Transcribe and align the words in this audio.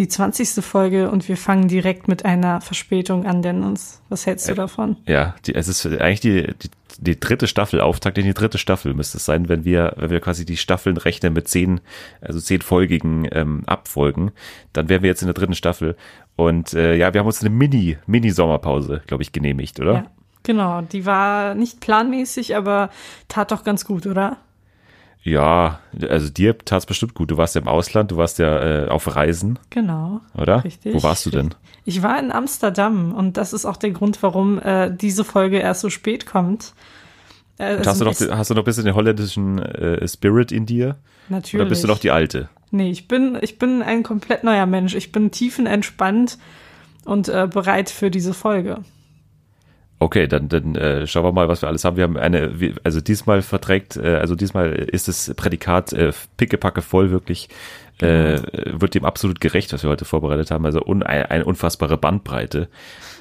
die 0.00 0.08
20. 0.08 0.64
Folge 0.64 1.10
und 1.10 1.28
wir 1.28 1.36
fangen 1.36 1.68
direkt 1.68 2.08
mit 2.08 2.24
einer 2.24 2.62
Verspätung 2.62 3.26
an, 3.26 3.42
Dennis. 3.42 4.00
Was 4.08 4.24
hältst 4.24 4.48
du 4.48 4.54
davon? 4.54 4.96
Ja, 5.06 5.34
die, 5.44 5.54
es 5.54 5.68
ist 5.68 5.84
eigentlich 5.84 6.20
die, 6.20 6.54
die, 6.62 6.70
die 6.98 7.20
dritte 7.20 7.46
Staffel, 7.46 7.82
Auftakt 7.82 8.16
in 8.16 8.24
die 8.24 8.32
dritte 8.32 8.56
Staffel 8.56 8.94
müsste 8.94 9.18
es 9.18 9.26
sein, 9.26 9.50
wenn 9.50 9.66
wir, 9.66 9.92
wenn 9.98 10.08
wir 10.08 10.20
quasi 10.20 10.46
die 10.46 10.56
Staffeln 10.56 10.96
rechnen 10.96 11.34
mit 11.34 11.48
zehn, 11.48 11.82
also 12.22 12.40
zehn 12.40 12.62
folgigen 12.62 13.28
ähm, 13.30 13.62
Abfolgen, 13.66 14.32
dann 14.72 14.88
wären 14.88 15.02
wir 15.02 15.10
jetzt 15.10 15.20
in 15.20 15.26
der 15.26 15.34
dritten 15.34 15.54
Staffel. 15.54 15.96
Und 16.34 16.72
äh, 16.72 16.96
ja, 16.96 17.12
wir 17.12 17.20
haben 17.20 17.26
uns 17.26 17.42
eine 17.42 17.50
Mini, 17.50 17.98
Mini-Sommerpause, 18.06 19.02
glaube 19.06 19.22
ich, 19.22 19.32
genehmigt, 19.32 19.80
oder? 19.80 19.92
Ja, 19.92 20.06
genau. 20.44 20.80
Die 20.80 21.04
war 21.04 21.54
nicht 21.54 21.80
planmäßig, 21.80 22.56
aber 22.56 22.88
tat 23.28 23.52
doch 23.52 23.64
ganz 23.64 23.84
gut, 23.84 24.06
oder? 24.06 24.38
Ja, 25.22 25.80
also 26.08 26.30
dir 26.30 26.56
tat 26.58 26.80
es 26.80 26.86
bestimmt 26.86 27.14
gut. 27.14 27.30
Du 27.30 27.36
warst 27.36 27.54
ja 27.54 27.60
im 27.60 27.68
Ausland, 27.68 28.10
du 28.10 28.16
warst 28.16 28.38
ja 28.38 28.84
äh, 28.84 28.88
auf 28.88 29.14
Reisen. 29.14 29.58
Genau. 29.68 30.20
Oder? 30.34 30.64
Richtig. 30.64 30.94
Wo 30.94 31.02
warst 31.02 31.26
du 31.26 31.30
denn? 31.30 31.54
Ich 31.84 32.02
war 32.02 32.18
in 32.18 32.32
Amsterdam 32.32 33.12
und 33.12 33.36
das 33.36 33.52
ist 33.52 33.66
auch 33.66 33.76
der 33.76 33.90
Grund, 33.90 34.22
warum 34.22 34.58
äh, 34.58 34.90
diese 34.94 35.24
Folge 35.24 35.58
erst 35.58 35.82
so 35.82 35.90
spät 35.90 36.26
kommt. 36.26 36.72
Äh, 37.58 37.78
hast, 37.84 38.00
du 38.00 38.06
noch, 38.06 38.14
hast 38.14 38.50
du 38.50 38.54
noch 38.54 38.62
ein 38.62 38.64
bisschen 38.64 38.86
den 38.86 38.94
holländischen 38.94 39.58
äh, 39.58 40.06
Spirit 40.08 40.52
in 40.52 40.64
dir? 40.64 40.96
Natürlich. 41.28 41.60
Oder 41.60 41.68
bist 41.68 41.84
du 41.84 41.88
noch 41.88 41.98
die 41.98 42.10
alte? 42.10 42.48
Nee, 42.70 42.90
ich 42.90 43.06
bin, 43.06 43.36
ich 43.42 43.58
bin 43.58 43.82
ein 43.82 44.02
komplett 44.02 44.44
neuer 44.44 44.66
Mensch. 44.66 44.94
Ich 44.94 45.12
bin 45.12 45.30
tiefenentspannt 45.30 46.38
und 47.04 47.28
äh, 47.28 47.46
bereit 47.52 47.90
für 47.90 48.10
diese 48.10 48.32
Folge. 48.32 48.78
Okay, 50.02 50.26
dann, 50.26 50.48
dann 50.48 50.76
äh, 50.76 51.06
schauen 51.06 51.24
wir 51.24 51.32
mal, 51.32 51.48
was 51.48 51.60
wir 51.60 51.68
alles 51.68 51.84
haben. 51.84 51.98
Wir 51.98 52.04
haben 52.04 52.16
eine, 52.16 52.54
also 52.84 53.02
diesmal 53.02 53.42
verträgt, 53.42 53.98
äh, 53.98 54.16
also 54.16 54.34
diesmal 54.34 54.72
ist 54.72 55.08
das 55.08 55.34
Prädikat 55.36 55.92
äh, 55.92 56.12
pickepacke 56.38 56.80
voll 56.80 57.10
wirklich, 57.10 57.50
äh, 58.00 58.40
wird 58.80 58.94
dem 58.94 59.04
absolut 59.04 59.42
gerecht, 59.42 59.74
was 59.74 59.82
wir 59.82 59.90
heute 59.90 60.06
vorbereitet 60.06 60.50
haben. 60.50 60.64
Also 60.64 60.80
un, 60.80 61.02
eine, 61.02 61.30
eine 61.30 61.44
unfassbare 61.44 61.98
Bandbreite. 61.98 62.68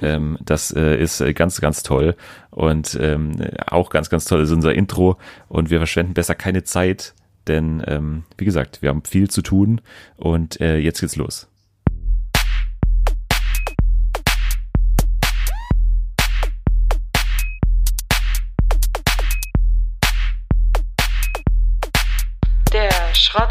Ähm, 0.02 0.38
das 0.39 0.72
äh, 0.72 0.95
ist 0.95 1.22
ganz, 1.36 1.59
ganz 1.59 1.84
toll. 1.84 2.16
Und 2.50 2.98
ähm, 3.02 3.34
auch 3.67 3.89
ganz, 3.89 4.09
ganz 4.09 4.23
toll 4.23 4.39
ist 4.39 4.52
unser 4.52 4.73
Intro. 4.73 5.17
Und 5.50 5.70
wir 5.70 5.80
verschwenden 5.80 6.14
besser 6.14 6.36
keine 6.36 6.64
Zeit, 6.64 7.14
denn 7.50 7.84
ähm, 7.88 8.23
wie 8.38 8.45
gesagt, 8.45 8.82
wir 8.82 8.88
haben 8.88 9.04
viel 9.04 9.30
zu 9.30 9.42
tun 9.42 9.82
und 10.16 10.61
äh, 10.61 10.78
jetzt 10.78 11.02
geht's 11.02 11.17
los. 11.17 11.48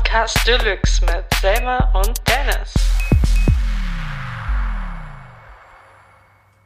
Schrottcast 0.09 0.47
Deluxe 0.47 1.05
mit 1.05 1.25
Selma 1.41 1.77
und 1.92 2.14
Dennis. 2.27 2.75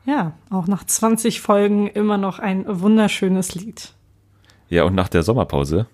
Ja, 0.04 0.32
auch 0.50 0.68
nach 0.68 0.84
20 0.84 1.40
Folgen 1.40 1.88
immer 1.88 2.18
noch 2.18 2.38
ein 2.38 2.64
wunderschönes 2.68 3.56
Lied. 3.56 3.94
Ja, 4.68 4.84
und 4.84 4.94
nach 4.94 5.08
der 5.08 5.24
Sommerpause 5.24 5.86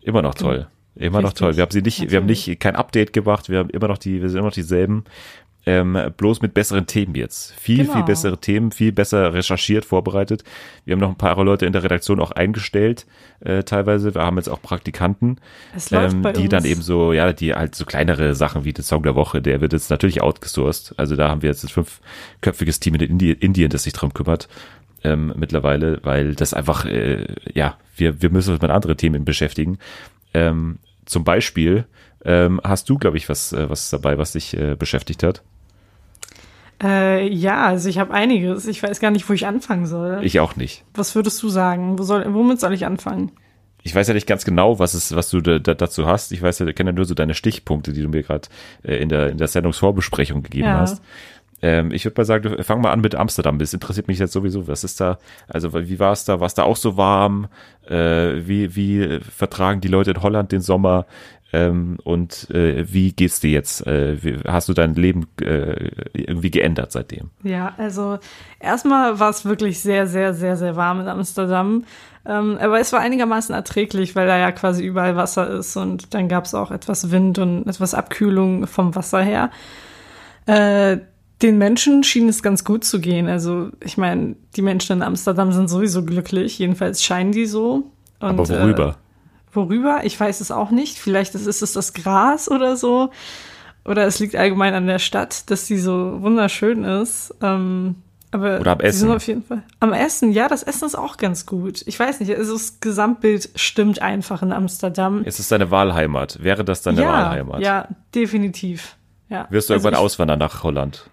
immer 0.00 0.22
noch 0.22 0.34
toll. 0.34 0.68
Immer 0.94 1.18
Richtig. 1.18 1.22
noch 1.22 1.32
toll. 1.32 1.56
Wir 1.56 1.62
haben 1.62 1.70
sie 1.70 1.82
nicht, 1.82 1.98
Natürlich. 1.98 2.12
wir 2.12 2.18
haben 2.18 2.26
nicht 2.26 2.60
kein 2.60 2.76
Update 2.76 3.12
gemacht, 3.12 3.50
wir 3.50 3.58
haben 3.58 3.70
immer 3.70 3.88
noch 3.88 3.98
die, 3.98 4.22
wir 4.22 4.30
sind 4.30 4.38
immer 4.38 4.48
noch 4.48 4.54
dieselben 4.54 5.04
ähm, 5.66 5.98
bloß 6.16 6.40
mit 6.40 6.54
besseren 6.54 6.86
Themen 6.86 7.14
jetzt. 7.14 7.52
Viel, 7.54 7.78
genau. 7.78 7.94
viel 7.94 8.02
bessere 8.04 8.38
Themen, 8.38 8.72
viel 8.72 8.92
besser 8.92 9.34
recherchiert, 9.34 9.84
vorbereitet. 9.84 10.42
Wir 10.84 10.92
haben 10.92 11.00
noch 11.00 11.10
ein 11.10 11.18
paar 11.18 11.42
Leute 11.44 11.66
in 11.66 11.72
der 11.72 11.82
Redaktion 11.82 12.20
auch 12.20 12.30
eingestellt, 12.30 13.06
äh, 13.40 13.64
teilweise. 13.64 14.14
Wir 14.14 14.22
haben 14.22 14.36
jetzt 14.36 14.48
auch 14.48 14.62
Praktikanten, 14.62 15.38
ähm, 15.92 16.22
die 16.34 16.42
uns. 16.42 16.48
dann 16.48 16.64
eben 16.64 16.80
so, 16.80 17.12
ja, 17.12 17.32
die 17.32 17.54
halt 17.54 17.74
so 17.74 17.84
kleinere 17.84 18.34
Sachen 18.34 18.64
wie 18.64 18.72
den 18.72 18.84
Song 18.84 19.02
der 19.02 19.14
Woche, 19.14 19.42
der 19.42 19.60
wird 19.60 19.72
jetzt 19.74 19.90
natürlich 19.90 20.22
outgesourced. 20.22 20.94
Also 20.96 21.16
da 21.16 21.28
haben 21.28 21.42
wir 21.42 21.50
jetzt 21.50 21.64
ein 21.64 21.68
fünfköpfiges 21.68 22.80
Team 22.80 22.94
in 22.94 23.02
Indi 23.02 23.32
Indien, 23.32 23.70
das 23.70 23.82
sich 23.82 23.92
drum 23.92 24.14
kümmert. 24.14 24.48
Ähm, 25.04 25.32
mittlerweile, 25.36 26.00
weil 26.02 26.34
das 26.34 26.54
einfach, 26.54 26.84
äh, 26.84 27.26
ja, 27.52 27.76
wir, 27.94 28.20
wir 28.20 28.30
müssen 28.30 28.52
uns 28.52 28.62
mit 28.62 28.70
anderen 28.70 28.96
Themen 28.96 29.24
beschäftigen. 29.24 29.78
Ähm, 30.34 30.78
zum 31.04 31.24
Beispiel 31.24 31.84
ähm, 32.24 32.60
hast 32.64 32.88
du, 32.88 32.98
glaube 32.98 33.16
ich, 33.16 33.28
was, 33.28 33.52
äh, 33.52 33.68
was 33.70 33.90
dabei, 33.90 34.18
was 34.18 34.32
dich 34.32 34.56
äh, 34.56 34.76
beschäftigt 34.76 35.22
hat? 35.22 35.42
Äh, 36.82 37.28
ja, 37.28 37.66
also 37.66 37.88
ich 37.88 37.98
habe 37.98 38.14
einiges. 38.14 38.66
Ich 38.66 38.82
weiß 38.82 39.00
gar 39.00 39.10
nicht, 39.10 39.28
wo 39.28 39.32
ich 39.32 39.46
anfangen 39.46 39.86
soll. 39.86 40.20
Ich 40.22 40.38
auch 40.40 40.56
nicht. 40.56 40.84
Was 40.94 41.14
würdest 41.14 41.42
du 41.42 41.48
sagen? 41.48 41.98
Wo 41.98 42.02
soll, 42.04 42.32
womit 42.32 42.60
soll 42.60 42.72
ich 42.72 42.86
anfangen? 42.86 43.32
Ich 43.82 43.94
weiß 43.94 44.08
ja 44.08 44.14
nicht 44.14 44.26
ganz 44.26 44.44
genau, 44.44 44.78
was, 44.78 44.94
es, 44.94 45.14
was 45.14 45.30
du 45.30 45.40
da, 45.40 45.58
da, 45.58 45.74
dazu 45.74 46.06
hast. 46.06 46.32
Ich 46.32 46.42
weiß 46.42 46.58
ja, 46.60 46.72
kenne 46.72 46.90
ja 46.90 46.94
nur 46.94 47.04
so 47.04 47.14
deine 47.14 47.34
Stichpunkte, 47.34 47.92
die 47.92 48.02
du 48.02 48.08
mir 48.08 48.22
gerade 48.22 48.48
äh, 48.82 48.96
in, 48.96 49.08
der, 49.08 49.30
in 49.30 49.38
der 49.38 49.48
Sendungsvorbesprechung 49.48 50.42
gegeben 50.42 50.66
ja. 50.66 50.80
hast. 50.80 51.02
Ähm, 51.60 51.90
ich 51.90 52.04
würde 52.04 52.20
mal 52.20 52.24
sagen, 52.24 52.62
fang 52.62 52.80
mal 52.80 52.92
an 52.92 53.00
mit 53.00 53.14
Amsterdam. 53.14 53.58
Das 53.58 53.74
interessiert 53.74 54.06
mich 54.06 54.18
jetzt 54.18 54.32
sowieso. 54.32 54.68
Was 54.68 54.84
ist 54.84 55.00
da? 55.00 55.18
Also 55.48 55.74
wie 55.74 55.98
war 55.98 56.12
es 56.12 56.24
da? 56.24 56.38
War 56.38 56.46
es 56.46 56.54
da 56.54 56.62
auch 56.62 56.76
so 56.76 56.96
warm? 56.96 57.48
Äh, 57.88 58.46
wie, 58.46 58.76
wie 58.76 59.20
vertragen 59.20 59.80
die 59.80 59.88
Leute 59.88 60.12
in 60.12 60.22
Holland 60.22 60.52
den 60.52 60.60
Sommer? 60.60 61.06
Ähm, 61.52 61.96
und 62.04 62.50
äh, 62.50 62.84
wie 62.92 63.12
geht's 63.12 63.40
dir 63.40 63.50
jetzt? 63.50 63.86
Äh, 63.86 64.22
wie, 64.22 64.36
hast 64.46 64.68
du 64.68 64.74
dein 64.74 64.94
Leben 64.94 65.26
äh, 65.40 65.90
irgendwie 66.12 66.50
geändert 66.50 66.92
seitdem? 66.92 67.30
Ja, 67.42 67.74
also 67.78 68.18
erstmal 68.60 69.18
war 69.18 69.30
es 69.30 69.46
wirklich 69.46 69.80
sehr, 69.80 70.06
sehr, 70.06 70.34
sehr, 70.34 70.56
sehr 70.56 70.76
warm 70.76 71.00
in 71.00 71.08
Amsterdam. 71.08 71.84
Ähm, 72.26 72.58
aber 72.60 72.78
es 72.80 72.92
war 72.92 73.00
einigermaßen 73.00 73.54
erträglich, 73.54 74.14
weil 74.14 74.26
da 74.26 74.36
ja 74.36 74.52
quasi 74.52 74.84
überall 74.84 75.16
Wasser 75.16 75.48
ist 75.48 75.76
und 75.76 76.12
dann 76.12 76.28
gab 76.28 76.44
es 76.44 76.54
auch 76.54 76.70
etwas 76.70 77.10
Wind 77.10 77.38
und 77.38 77.66
etwas 77.66 77.94
Abkühlung 77.94 78.66
vom 78.66 78.94
Wasser 78.94 79.22
her. 79.22 79.50
Äh, 80.44 80.98
den 81.40 81.56
Menschen 81.56 82.02
schien 82.02 82.28
es 82.28 82.42
ganz 82.42 82.64
gut 82.64 82.84
zu 82.84 83.00
gehen. 83.00 83.28
Also 83.28 83.70
ich 83.82 83.96
meine, 83.96 84.36
die 84.56 84.62
Menschen 84.62 84.98
in 84.98 85.02
Amsterdam 85.02 85.52
sind 85.52 85.68
sowieso 85.68 86.04
glücklich, 86.04 86.58
jedenfalls 86.58 87.02
scheinen 87.02 87.32
die 87.32 87.46
so. 87.46 87.90
Und, 88.20 88.28
aber 88.28 88.48
worüber? 88.48 88.96
Worüber? 89.58 90.02
Ich 90.04 90.18
weiß 90.18 90.40
es 90.40 90.52
auch 90.52 90.70
nicht. 90.70 90.98
Vielleicht 90.98 91.34
ist 91.34 91.46
es 91.46 91.72
das 91.72 91.92
Gras 91.92 92.48
oder 92.48 92.76
so. 92.76 93.10
Oder 93.84 94.06
es 94.06 94.20
liegt 94.20 94.36
allgemein 94.36 94.72
an 94.74 94.86
der 94.86 95.00
Stadt, 95.00 95.50
dass 95.50 95.66
sie 95.66 95.78
so 95.78 96.22
wunderschön 96.22 96.84
ist. 96.84 97.34
Ähm, 97.42 97.96
aber 98.30 98.60
oder 98.60 98.72
am 98.72 98.80
Essen. 98.80 99.10
auf 99.10 99.26
jeden 99.26 99.42
Fall. 99.42 99.64
Am 99.80 99.92
Essen, 99.92 100.30
ja, 100.30 100.46
das 100.46 100.62
Essen 100.62 100.84
ist 100.84 100.94
auch 100.94 101.16
ganz 101.16 101.44
gut. 101.44 101.82
Ich 101.86 101.98
weiß 101.98 102.20
nicht, 102.20 102.32
also 102.36 102.52
das 102.52 102.78
Gesamtbild 102.78 103.50
stimmt 103.56 104.00
einfach 104.00 104.42
in 104.42 104.52
Amsterdam. 104.52 105.22
Es 105.24 105.40
ist 105.40 105.50
deine 105.50 105.72
Wahlheimat. 105.72 106.40
Wäre 106.40 106.64
das 106.64 106.82
deine 106.82 107.02
ja, 107.02 107.08
Wahlheimat? 107.08 107.60
Ja, 107.60 107.88
definitiv. 108.14 108.96
Ja. 109.28 109.48
Wirst 109.50 109.70
du 109.70 109.74
also 109.74 109.88
irgendwann 109.88 110.00
ich, 110.00 110.06
auswandern 110.06 110.38
nach 110.38 110.62
Holland? 110.62 111.10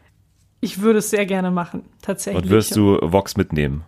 Ich 0.59 0.81
würde 0.81 0.99
es 0.99 1.09
sehr 1.09 1.25
gerne 1.25 1.49
machen, 1.49 1.85
tatsächlich. 2.03 2.43
Und 2.43 2.49
wirst 2.51 2.75
du 2.75 2.99
Vox 3.01 3.37
mitnehmen? 3.37 3.85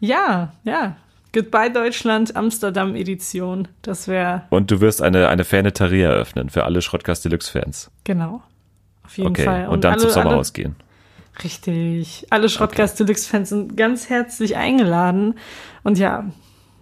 Ja, 0.00 0.52
ja. 0.64 0.96
Goodbye 1.32 1.70
Deutschland, 1.70 2.36
Amsterdam 2.36 2.94
Edition. 2.96 3.68
Das 3.82 4.08
wäre. 4.08 4.42
Und 4.50 4.70
du 4.70 4.80
wirst 4.80 5.02
eine, 5.02 5.28
eine 5.28 5.44
Faneterie 5.44 6.02
eröffnen 6.02 6.48
für 6.48 6.64
alle 6.64 6.80
Schrottcast 6.80 7.24
Deluxe 7.24 7.50
Fans. 7.50 7.90
Genau. 8.04 8.42
Auf 9.04 9.18
jeden 9.18 9.30
okay. 9.30 9.44
Fall. 9.44 9.66
Und, 9.66 9.74
und 9.74 9.84
dann 9.84 9.92
alle, 9.94 10.00
zum 10.02 10.10
Sommerhaus 10.10 10.52
gehen. 10.52 10.76
Richtig. 11.44 12.26
Alle 12.30 12.48
Schrottcast 12.48 12.94
okay. 12.94 13.04
Deluxe 13.04 13.28
Fans 13.28 13.50
sind 13.50 13.76
ganz 13.76 14.08
herzlich 14.08 14.56
eingeladen. 14.56 15.34
Und 15.84 15.98
ja, 15.98 16.24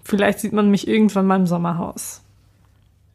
vielleicht 0.05 0.41
sieht 0.41 0.53
man 0.53 0.71
mich 0.71 0.87
irgendwann 0.87 1.27
mal 1.27 1.37
im 1.37 1.47
Sommerhaus. 1.47 2.23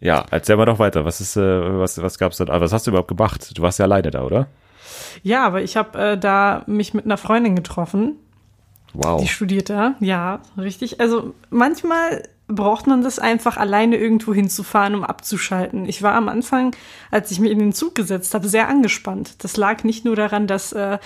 Ja, 0.01 0.25
erzähl 0.31 0.57
mal 0.57 0.65
doch 0.65 0.79
weiter. 0.79 1.05
Was 1.05 1.21
ist, 1.21 1.37
äh, 1.37 1.79
was, 1.79 2.01
was 2.01 2.17
gab's 2.17 2.37
da? 2.37 2.47
Was 2.47 2.73
hast 2.73 2.87
du 2.87 2.91
überhaupt 2.91 3.07
gemacht? 3.07 3.57
Du 3.57 3.61
warst 3.61 3.79
ja 3.79 3.85
alleine 3.85 4.11
da, 4.11 4.23
oder? 4.23 4.47
Ja, 5.23 5.45
aber 5.45 5.61
ich 5.61 5.77
habe 5.77 5.97
äh, 5.97 6.17
da 6.17 6.63
mich 6.65 6.93
mit 6.93 7.05
einer 7.05 7.17
Freundin 7.17 7.55
getroffen 7.55 8.15
Wow. 8.93 9.21
Die 9.21 9.27
studiert 9.27 9.69
da, 9.69 9.95
ja, 9.99 10.41
richtig. 10.57 10.99
Also 10.99 11.33
manchmal 11.49 12.23
braucht 12.47 12.87
man 12.87 13.01
das 13.01 13.19
einfach 13.19 13.57
alleine 13.57 13.97
irgendwo 13.97 14.33
hinzufahren, 14.33 14.95
um 14.95 15.03
abzuschalten. 15.03 15.87
Ich 15.87 16.03
war 16.03 16.13
am 16.13 16.27
Anfang, 16.29 16.75
als 17.09 17.31
ich 17.31 17.39
mich 17.39 17.51
in 17.51 17.59
den 17.59 17.73
Zug 17.73 17.95
gesetzt 17.95 18.33
habe, 18.33 18.47
sehr 18.47 18.67
angespannt. 18.67 19.43
Das 19.43 19.57
lag 19.57 19.83
nicht 19.83 20.03
nur 20.03 20.15
daran, 20.15 20.47
dass 20.47 20.73
äh, 20.73 20.97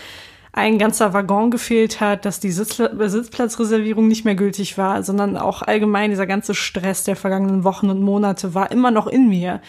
ein 0.52 0.80
ganzer 0.80 1.14
Waggon 1.14 1.52
gefehlt 1.52 2.00
hat, 2.00 2.26
dass 2.26 2.40
die 2.40 2.52
Sitz 2.52 2.78
Sitzplatzreservierung 2.78 4.08
nicht 4.08 4.26
mehr 4.26 4.36
gültig 4.36 4.78
war, 4.78 5.04
sondern 5.04 5.38
auch 5.38 5.62
allgemein 5.62 6.10
dieser 6.10 6.28
ganze 6.28 6.56
Stress 6.56 7.04
der 7.04 7.16
vergangenen 7.16 7.64
Wochen 7.64 7.90
und 7.90 8.02
Monate 8.02 8.54
war 8.54 8.72
immer 8.72 8.90
noch 8.90 9.08
in 9.08 9.28
mir. 9.28 9.62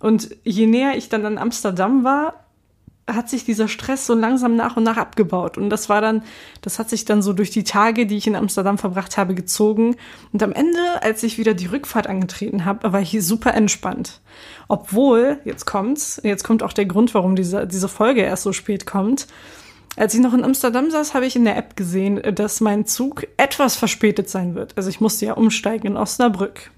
Und 0.00 0.34
je 0.42 0.66
näher 0.66 0.96
ich 0.96 1.10
dann 1.10 1.26
an 1.26 1.36
Amsterdam 1.36 2.04
war, 2.04 2.34
hat 3.14 3.28
sich 3.28 3.44
dieser 3.44 3.68
Stress 3.68 4.06
so 4.06 4.14
langsam 4.14 4.56
nach 4.56 4.76
und 4.76 4.84
nach 4.84 4.96
abgebaut. 4.96 5.58
Und 5.58 5.70
das 5.70 5.88
war 5.88 6.00
dann, 6.00 6.22
das 6.62 6.78
hat 6.78 6.90
sich 6.90 7.04
dann 7.04 7.22
so 7.22 7.32
durch 7.32 7.50
die 7.50 7.64
Tage, 7.64 8.06
die 8.06 8.16
ich 8.16 8.26
in 8.26 8.36
Amsterdam 8.36 8.78
verbracht 8.78 9.16
habe, 9.16 9.34
gezogen. 9.34 9.96
Und 10.32 10.42
am 10.42 10.52
Ende, 10.52 11.02
als 11.02 11.22
ich 11.22 11.38
wieder 11.38 11.54
die 11.54 11.66
Rückfahrt 11.66 12.06
angetreten 12.06 12.64
habe, 12.64 12.92
war 12.92 13.00
ich 13.00 13.10
hier 13.10 13.22
super 13.22 13.54
entspannt. 13.54 14.20
Obwohl, 14.68 15.38
jetzt 15.44 15.66
kommt's, 15.66 16.20
jetzt 16.22 16.44
kommt 16.44 16.62
auch 16.62 16.72
der 16.72 16.86
Grund, 16.86 17.14
warum 17.14 17.36
diese, 17.36 17.66
diese 17.66 17.88
Folge 17.88 18.22
erst 18.22 18.44
so 18.44 18.52
spät 18.52 18.86
kommt. 18.86 19.26
Als 19.96 20.14
ich 20.14 20.20
noch 20.20 20.34
in 20.34 20.44
Amsterdam 20.44 20.90
saß, 20.90 21.14
habe 21.14 21.26
ich 21.26 21.36
in 21.36 21.44
der 21.44 21.56
App 21.56 21.76
gesehen, 21.76 22.22
dass 22.34 22.60
mein 22.60 22.86
Zug 22.86 23.26
etwas 23.36 23.76
verspätet 23.76 24.30
sein 24.30 24.54
wird. 24.54 24.76
Also 24.76 24.88
ich 24.88 25.00
musste 25.00 25.26
ja 25.26 25.34
umsteigen 25.34 25.88
in 25.88 25.96
Osnabrück. 25.96 26.70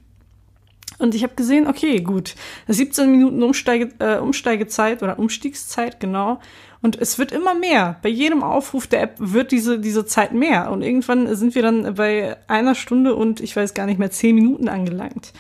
Und 1.03 1.15
ich 1.15 1.23
habe 1.23 1.35
gesehen, 1.35 1.67
okay, 1.67 2.01
gut, 2.01 2.35
17 2.69 3.11
Minuten 3.11 3.43
Umsteige, 3.43 3.91
äh, 3.99 4.19
Umsteigezeit 4.19 5.03
oder 5.03 5.19
Umstiegszeit, 5.19 6.01
genau. 6.01 6.41
Und 6.81 7.01
es 7.01 7.19
wird 7.19 7.33
immer 7.33 7.55
mehr. 7.55 7.99
Bei 8.03 8.09
jedem 8.09 8.43
Aufruf 8.43 8.87
der 8.87 9.03
App 9.03 9.15
wird 9.19 9.53
diese, 9.53 9.79
diese 9.79 10.05
Zeit 10.05 10.33
mehr. 10.33 10.71
Und 10.71 10.83
irgendwann 10.83 11.35
sind 11.37 11.55
wir 11.55 11.63
dann 11.63 11.95
bei 11.95 12.37
einer 12.49 12.75
Stunde 12.75 13.15
und 13.15 13.41
ich 13.41 13.55
weiß 13.55 13.75
gar 13.75 13.87
nicht 13.87 13.99
mehr, 13.99 14.11
zehn 14.11 14.35
Minuten 14.35 14.69
angelangt. 14.69 15.33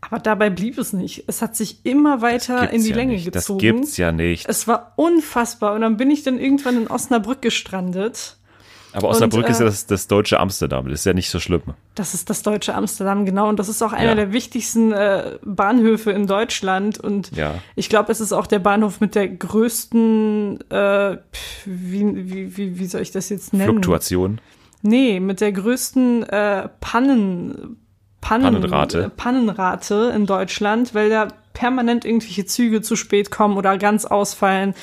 Aber 0.00 0.20
dabei 0.20 0.50
blieb 0.50 0.78
es 0.78 0.92
nicht. 0.92 1.24
Es 1.26 1.42
hat 1.42 1.56
sich 1.56 1.84
immer 1.84 2.22
weiter 2.22 2.70
in 2.70 2.82
die 2.82 2.90
ja 2.90 2.96
Länge 2.96 3.14
nicht. 3.14 3.32
gezogen. 3.32 3.58
Das 3.58 3.60
gibt's 3.60 3.96
ja 3.96 4.12
nicht. 4.12 4.48
Es 4.48 4.68
war 4.68 4.92
unfassbar. 4.96 5.74
Und 5.74 5.80
dann 5.80 5.96
bin 5.96 6.10
ich 6.10 6.22
dann 6.22 6.38
irgendwann 6.38 6.76
in 6.76 6.86
Osnabrück 6.86 7.42
gestrandet. 7.42 8.36
Aber 8.96 9.08
Osnabrück 9.10 9.44
Und, 9.44 9.50
ist 9.50 9.58
ja 9.60 9.66
äh, 9.66 9.68
das, 9.68 9.86
das 9.86 10.06
deutsche 10.08 10.40
Amsterdam. 10.40 10.88
Das 10.88 11.00
ist 11.00 11.04
ja 11.04 11.12
nicht 11.12 11.28
so 11.28 11.38
schlimm. 11.38 11.62
Das 11.94 12.14
ist 12.14 12.30
das 12.30 12.42
deutsche 12.42 12.74
Amsterdam, 12.74 13.26
genau. 13.26 13.48
Und 13.48 13.58
das 13.58 13.68
ist 13.68 13.82
auch 13.82 13.92
einer 13.92 14.10
Ja. 14.10 14.14
der 14.14 14.32
wichtigsten 14.32 14.92
äh, 14.92 15.38
Bahnhöfe 15.44 16.12
in 16.12 16.26
Deutschland. 16.26 16.98
Und 16.98 17.30
Ja. 17.36 17.56
ich 17.74 17.88
glaube, 17.90 18.10
es 18.10 18.20
ist 18.20 18.32
auch 18.32 18.46
der 18.46 18.58
Bahnhof 18.58 19.00
mit 19.00 19.14
der 19.14 19.28
größten, 19.28 20.60
äh, 20.70 21.18
wie, 21.66 22.32
wie, 22.32 22.56
wie, 22.56 22.78
wie 22.78 22.86
soll 22.86 23.02
ich 23.02 23.10
das 23.12 23.28
jetzt 23.28 23.52
nennen? 23.52 23.70
Fluktuation. 23.70 24.40
Nee, 24.82 25.20
mit 25.20 25.40
der 25.40 25.52
größten 25.52 26.22
äh, 26.24 26.68
Pannen, 26.80 27.76
Pannen, 28.20 28.44
Pannenrate. 28.54 29.02
äh, 29.04 29.08
Pannenrate 29.10 30.12
in 30.14 30.26
Deutschland, 30.26 30.94
weil 30.94 31.10
da 31.10 31.28
permanent 31.52 32.04
irgendwelche 32.04 32.46
Züge 32.46 32.82
zu 32.82 32.96
spät 32.96 33.30
kommen 33.30 33.56
oder 33.56 33.78
ganz 33.78 34.04
ausfallen. 34.04 34.74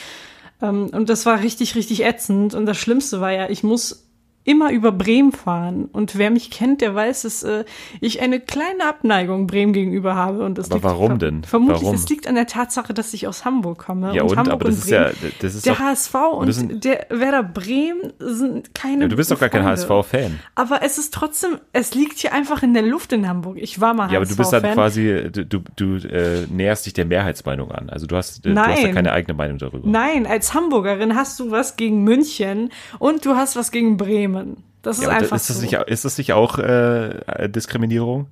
Ähm, 0.63 0.89
und 0.92 1.10
das 1.10 1.25
war 1.27 1.42
richtig, 1.42 1.75
richtig 1.75 2.04
ätzend. 2.04 2.56
Und 2.56 2.65
das 2.65 2.77
Schlimmste 2.77 3.21
war 3.21 3.31
ja, 3.31 3.50
ich 3.50 3.63
muss 3.63 4.10
immer 4.45 4.72
über 4.72 4.92
Bremen 4.92 5.31
fahren. 5.31 5.86
Und 5.92 6.18
wer 6.18 6.30
mich 6.30 6.51
kennt, 6.51 6.81
der 6.81 6.94
weiß, 6.94 7.22
dass 7.24 7.44
äh, 7.44 7.63
ich 8.01 8.22
eine 8.22 8.40
kleine 8.40 8.86
Abneigung 8.88 9.48
Bremen 9.48 9.72
gegenüber 9.74 10.16
habe. 10.16 10.44
Und 10.45 10.57
das 10.57 10.66
Aber 10.68 10.75
liegt 10.75 10.84
warum 10.86 11.07
ver 11.12 11.18
denn? 11.19 11.44
Vermutlich, 11.44 11.81
Warum? 11.84 11.95
es 11.95 12.10
liegt 12.10 12.28
an 12.28 12.36
der 12.36 12.48
Tatsache, 12.48 12.94
dass 12.94 13.13
ich 13.13 13.28
aus 13.28 13.45
Hamburg 13.45 13.78
komme. 13.86 14.13
Ja, 14.13 14.24
und, 14.24 14.36
Hamburg 14.36 14.54
aber 14.54 14.66
das 14.66 14.75
und 14.75 14.84
ist 14.84 14.90
ja, 14.90 15.04
Bremen, 15.04 15.34
das 15.40 15.56
ist 15.56 15.66
der 15.66 15.74
doch, 15.75 15.80
HSV 15.80 16.16
und 16.34 16.51
sind- 16.51 16.84
der 16.84 17.07
Werder 17.10 17.44
Bremen 17.44 18.13
sind 18.19 18.74
keine 18.75 19.04
ja, 19.04 19.07
du 19.07 19.16
bist 19.16 19.31
doch 19.31 19.40
gar 19.40 19.50
kein. 19.50 19.63
HSV-Fan. 19.63 20.40
Aber 20.56 20.81
es 20.84 20.98
ist 20.98 21.13
trotzdem, 21.13 21.57
es 21.72 21.95
liegt 21.95 22.19
hier 22.19 22.34
einfach 22.34 22.63
in 22.63 22.74
der 22.74 22.84
Luft 22.84 23.13
in 23.13 23.28
Hamburg. 23.30 23.57
Ich 23.60 23.80
war 23.80 23.94
mal 23.94 24.12
Ja, 24.12 24.18
aber 24.18 24.25
du 24.25 24.36
bist 24.36 24.51
dann 24.51 24.63
HSV-Fan. 24.63 24.74
quasi, 24.75 25.30
du, 25.31 25.45
du, 25.75 25.95
äh, 26.07 26.45
näherst 26.50 26.86
dich 26.86 26.94
der 26.94 27.06
Mehrheitsmeinung 27.06 27.72
an. 27.72 27.90
Also 27.90 28.07
du 28.07 28.18
hast, 28.18 28.45
äh, 28.45 28.54
du 28.54 28.60
hast 28.60 28.80
ja 28.80 28.86
Nein. 28.88 28.95
keine 28.95 29.13
eigene 29.13 29.36
Meinung 29.38 29.57
darüber. 29.57 29.88
Nein, 29.88 30.25
als 30.28 30.54
Hamburgerin 30.54 31.16
hast 31.16 31.40
du 31.40 31.50
was 31.51 31.78
gegen 31.78 32.04
München 32.04 32.72
und 33.00 33.25
du 33.25 33.36
hast 33.36 33.56
was 33.56 33.72
gegen 33.72 33.95
Bremen. 33.95 34.32
Das 34.81 34.97
ist 34.97 35.03
Ja, 35.06 35.09
einfach 35.09 35.35
ist, 35.35 35.50
das 35.50 35.57
so. 35.57 35.62
nicht, 35.62 35.74
ist 35.74 36.06
das 36.06 36.18
nicht 36.18 36.33
auch 36.33 36.57
äh, 36.59 37.47
Diskriminierung? 37.50 38.27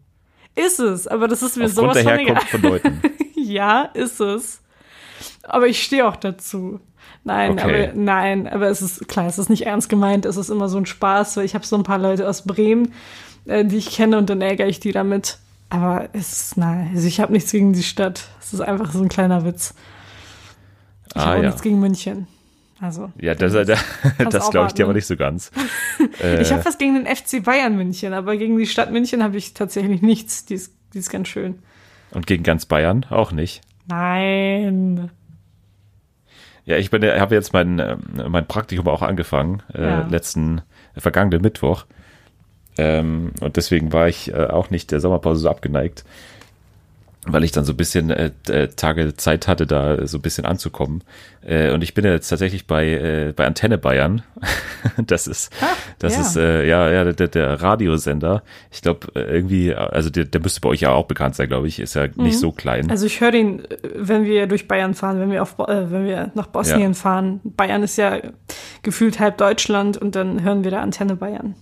ist 0.55 0.79
es, 0.79 1.07
aber 1.07 1.27
das 1.29 1.41
ist 1.43 1.55
mir 1.55 1.65
Aufgrund 1.65 1.93
sowas 1.93 2.03
der 2.03 2.03
von 2.03 2.13
egal. 2.19 2.25
Herkunft 2.35 2.49
von 2.49 2.61
Leuten. 2.61 3.01
ja, 3.35 3.83
ist 3.93 4.19
es. 4.19 4.59
Aber 5.43 5.67
ich 5.67 5.81
stehe 5.81 6.05
auch 6.07 6.17
dazu. 6.17 6.79
Nein, 7.23 7.51
Okay. 7.51 7.85
aber 7.89 7.93
nein, 7.97 8.47
aber 8.47 8.67
es 8.67 8.81
ist 8.81 9.07
klar, 9.07 9.27
es 9.27 9.37
ist 9.39 9.49
nicht 9.49 9.65
ernst 9.65 9.87
gemeint, 9.89 10.25
es 10.25 10.35
ist 10.37 10.49
immer 10.49 10.67
so 10.67 10.77
ein 10.77 10.85
Spaß, 10.85 11.37
weil 11.37 11.45
ich 11.45 11.53
habe 11.55 11.65
so 11.65 11.75
ein 11.77 11.83
paar 11.83 11.99
Leute 11.99 12.27
aus 12.27 12.41
Bremen, 12.41 12.93
äh, 13.45 13.63
die 13.63 13.77
ich 13.77 13.91
kenne 13.91 14.17
und 14.17 14.29
dann 14.29 14.41
ärgere 14.41 14.67
ich 14.67 14.79
die 14.79 14.91
damit. 14.91 15.37
Aber 15.69 16.09
es 16.11 16.31
ist, 16.33 16.57
nein, 16.57 16.91
also 16.93 17.07
ich 17.07 17.21
habe 17.21 17.31
nichts 17.31 17.51
gegen 17.51 17.71
die 17.73 17.83
Stadt. 17.83 18.27
Es 18.41 18.51
ist 18.53 18.59
einfach 18.61 18.91
so 18.91 19.01
ein 19.01 19.07
kleiner 19.09 19.45
Witz. 19.45 19.73
Ich 21.09 21.15
Ah, 21.15 21.27
habe 21.27 21.37
ja. 21.43 21.45
nichts 21.47 21.61
gegen 21.61 21.79
München. 21.79 22.27
Also. 22.81 23.11
Ja, 23.21 23.35
das, 23.35 23.53
das, 23.67 23.79
das 24.29 24.49
glaube 24.49 24.67
ich 24.67 24.73
dir 24.73 24.85
aber 24.85 24.93
nicht 24.93 25.05
so 25.07 25.15
ganz. 25.15 25.51
Äh, 26.21 26.41
Ich 26.41 26.51
habe 26.51 26.65
was 26.65 26.77
gegen 26.79 26.95
den 26.95 27.05
FC 27.15 27.43
Bayern 27.43 27.77
München, 27.77 28.13
aber 28.13 28.35
gegen 28.35 28.57
die 28.57 28.65
Stadt 28.65 28.91
München 28.91 29.23
habe 29.23 29.37
ich 29.37 29.53
tatsächlich 29.53 30.01
nichts. 30.01 30.45
Die 30.45 30.55
ist, 30.55 30.73
die 30.93 30.97
ist 30.99 31.09
ganz 31.11 31.27
schön. 31.27 31.59
und 32.11 32.25
gegen 32.27 32.43
ganz 32.43 32.65
Bayern 32.65 33.05
auch 33.09 33.31
nicht. 33.31 33.61
Nein. 33.87 35.11
Ja, 36.65 36.77
ich 36.77 36.89
bin, 36.91 37.03
habe 37.03 37.35
jetzt 37.35 37.53
mein, 37.53 37.79
ähm, 37.79 37.99
mein 38.29 38.47
Praktikum 38.47 38.87
auch 38.87 39.01
angefangen, 39.01 39.61
äh, 39.73 39.81
Ja. 39.83 40.07
letzten, 40.07 40.61
äh, 40.95 40.99
vergangenen 41.01 41.41
Mittwoch. 41.41 41.85
Ähm, 42.77 43.31
und 43.41 43.57
deswegen 43.57 43.93
war 43.93 44.07
ich 44.07 44.33
äh, 44.33 44.45
auch 44.47 44.69
nicht 44.69 44.91
der 44.91 44.99
Sommerpause 45.01 45.41
so 45.41 45.49
abgeneigt, 45.49 46.03
weil 47.27 47.43
ich 47.43 47.51
dann 47.51 47.65
so 47.65 47.73
ein 47.73 47.77
bisschen 47.77 48.09
äh, 48.09 48.31
äh, 48.49 48.67
Tage 48.69 49.15
Zeit 49.15 49.47
hatte, 49.47 49.67
da 49.67 50.07
so 50.07 50.17
ein 50.17 50.21
bisschen 50.21 50.45
anzukommen. 50.45 51.03
Äh, 51.45 51.71
und 51.71 51.83
ich 51.83 51.93
bin 51.93 52.03
jetzt 52.03 52.29
tatsächlich 52.29 52.65
bei, 52.65 52.87
äh, 52.87 53.33
bei 53.35 53.45
Antenne 53.45 53.77
Bayern. 53.77 54.23
das 55.05 55.27
ist, 55.27 55.53
Ah, 55.61 55.67
das 55.99 56.15
ja. 56.15 56.21
ist, 56.21 56.35
äh, 56.37 56.67
ja, 56.67 56.89
ja, 56.91 57.11
der, 57.11 57.27
der 57.27 57.61
Radiosender. 57.61 58.41
Ich 58.71 58.81
glaube, 58.81 59.07
irgendwie, 59.13 59.73
also 59.75 60.09
der, 60.09 60.25
der 60.25 60.41
müsste 60.41 60.61
bei 60.61 60.69
euch 60.69 60.81
ja 60.81 60.91
auch 60.91 61.05
bekannt 61.05 61.35
sein, 61.35 61.47
glaube 61.47 61.67
ich. 61.67 61.79
Ist 61.79 61.93
ja 61.93 62.07
nicht 62.15 62.39
so 62.39 62.51
klein. 62.51 62.89
Also 62.89 63.05
ich 63.05 63.21
höre 63.21 63.31
den, 63.31 63.65
äh, 63.65 63.77
wenn 63.95 64.25
wir 64.25 64.47
durch 64.47 64.67
Bayern 64.67 64.95
fahren, 64.95 65.19
wenn 65.19 65.29
wir 65.31 65.43
auf, 65.43 65.59
äh, 65.59 65.91
wenn 65.91 66.05
wir 66.05 66.31
nach 66.33 66.47
Bosnien 66.47 66.79
Ja. 66.81 66.93
fahren. 66.93 67.39
Bayern 67.43 67.83
ist 67.83 67.97
ja 67.97 68.17
gefühlt 68.81 69.19
halb 69.19 69.37
Deutschland 69.37 69.95
und 69.97 70.15
dann 70.15 70.41
hören 70.43 70.63
wir 70.63 70.71
da 70.71 70.81
Antenne 70.81 71.15
Bayern. 71.15 71.55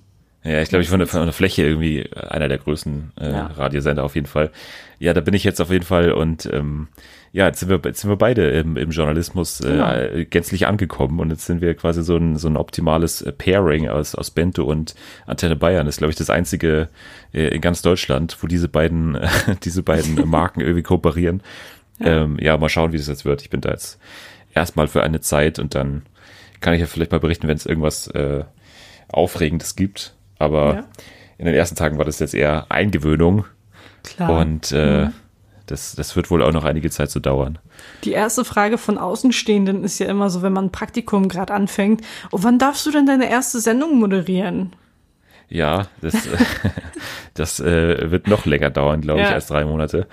Ja, 0.44 0.62
ich 0.62 0.70
glaube, 0.70 0.84
ich 0.84 0.90
von 0.90 1.00
der, 1.00 1.08
von 1.08 1.24
der 1.24 1.34
Fläche 1.34 1.64
irgendwie 1.64 2.10
einer 2.16 2.48
der 2.48 2.58
größten 2.60 3.12
äh, 3.20 3.32
Ja. 3.32 3.48
Radiosender 3.48 4.04
auf 4.04 4.16
jeden 4.16 4.28
Fall. 4.28 4.52
Ja, 4.98 5.14
da 5.14 5.22
bin 5.22 5.34
ich 5.34 5.44
jetzt 5.44 5.60
auf 5.60 5.70
jeden 5.70 5.84
Fall 5.86 6.12
und 6.14 6.50
ähm, 6.52 6.88
ja, 7.32 7.46
jetzt 7.48 7.60
sind 7.60 7.70
wir, 7.70 7.80
jetzt 7.84 8.02
sind 8.02 8.10
wir 8.10 8.16
beide 8.18 8.50
im, 8.52 8.78
im 8.78 8.90
Journalismus 8.90 9.60
Genau. 9.60 9.92
äh, 9.94 10.26
gänzlich 10.26 10.66
angekommen 10.66 11.20
und 11.20 11.30
jetzt 11.30 11.46
sind 11.46 11.62
wir 11.62 11.74
quasi 11.76 12.04
so 12.04 12.16
ein, 12.16 12.38
so 12.38 12.48
ein 12.48 12.56
optimales 12.58 13.22
äh, 13.22 13.32
Pairing 13.34 13.90
aus, 13.90 14.16
aus 14.16 14.32
Bento 14.32 14.64
und 14.64 14.96
Antenne 15.28 15.56
Bayern. 15.58 15.86
Das 15.86 15.96
ist, 15.96 16.00
glaube 16.00 16.12
ich, 16.12 16.18
das 16.18 16.30
einzige 16.30 16.88
äh, 17.34 17.50
in 17.50 17.60
ganz 17.62 17.82
Deutschland, 17.82 18.38
wo 18.42 18.48
diese 18.48 18.70
beiden, 18.70 19.16
äh, 19.16 19.28
diese 19.64 19.84
beiden 19.84 20.16
Marken 20.30 20.62
irgendwie 20.62 20.84
kooperieren. 20.84 21.44
Ja. 22.00 22.24
Ähm, 22.24 22.38
ja, 22.40 22.58
mal 22.58 22.70
schauen, 22.70 22.94
wie 22.94 22.98
das 22.98 23.08
jetzt 23.08 23.26
wird. 23.26 23.42
Ich 23.42 23.50
bin 23.50 23.60
da 23.62 23.70
jetzt 23.72 24.00
erstmal 24.54 24.88
für 24.88 25.04
eine 25.04 25.20
Zeit 25.20 25.60
und 25.60 25.76
dann 25.76 26.04
kann 26.62 26.74
ich 26.74 26.80
ja 26.80 26.88
vielleicht 26.88 27.12
mal 27.12 27.20
berichten, 27.20 27.48
wenn 27.50 27.58
es 27.58 27.66
irgendwas 27.66 28.08
äh, 28.08 28.46
Aufregendes 29.10 29.76
gibt. 29.76 30.16
Aber 30.40 30.74
Ja. 30.76 30.84
in 31.38 31.46
den 31.46 31.54
ersten 31.56 31.76
Tagen 31.76 31.98
war 31.98 32.06
das 32.06 32.18
jetzt 32.20 32.34
eher 32.34 32.66
Eingewöhnung 32.70 33.46
Klar. 34.04 34.32
und 34.40 34.72
äh, 34.72 35.10
das, 35.68 35.94
das 35.96 36.16
wird 36.16 36.32
wohl 36.32 36.42
auch 36.42 36.52
noch 36.52 36.64
einige 36.66 36.90
Zeit 36.90 37.12
so 37.12 37.20
dauern. 37.20 37.60
Die 38.04 38.12
erste 38.14 38.44
Frage 38.44 38.80
von 38.80 38.98
Außenstehenden 38.98 39.84
ist 39.84 40.00
ja 40.00 40.08
immer 40.08 40.30
so, 40.32 40.42
wenn 40.42 40.54
man 40.54 40.66
ein 40.66 40.72
Praktikum 40.72 41.28
gerade 41.30 41.54
anfängt, 41.54 42.02
oh, 42.32 42.40
wann 42.42 42.58
darfst 42.58 42.86
du 42.88 42.92
denn 42.92 43.06
deine 43.06 43.30
erste 43.30 43.60
Sendung 43.60 44.00
moderieren? 44.00 44.74
Ja, 45.48 45.88
das, 46.02 46.16
das 47.34 47.60
äh, 47.60 48.10
wird 48.12 48.28
noch 48.28 48.46
länger 48.46 48.70
dauern, 48.70 49.02
glaube 49.02 49.22
ich, 49.22 49.28
Ja. 49.28 49.34
als 49.34 49.48
drei 49.48 49.66
Monate. 49.66 50.08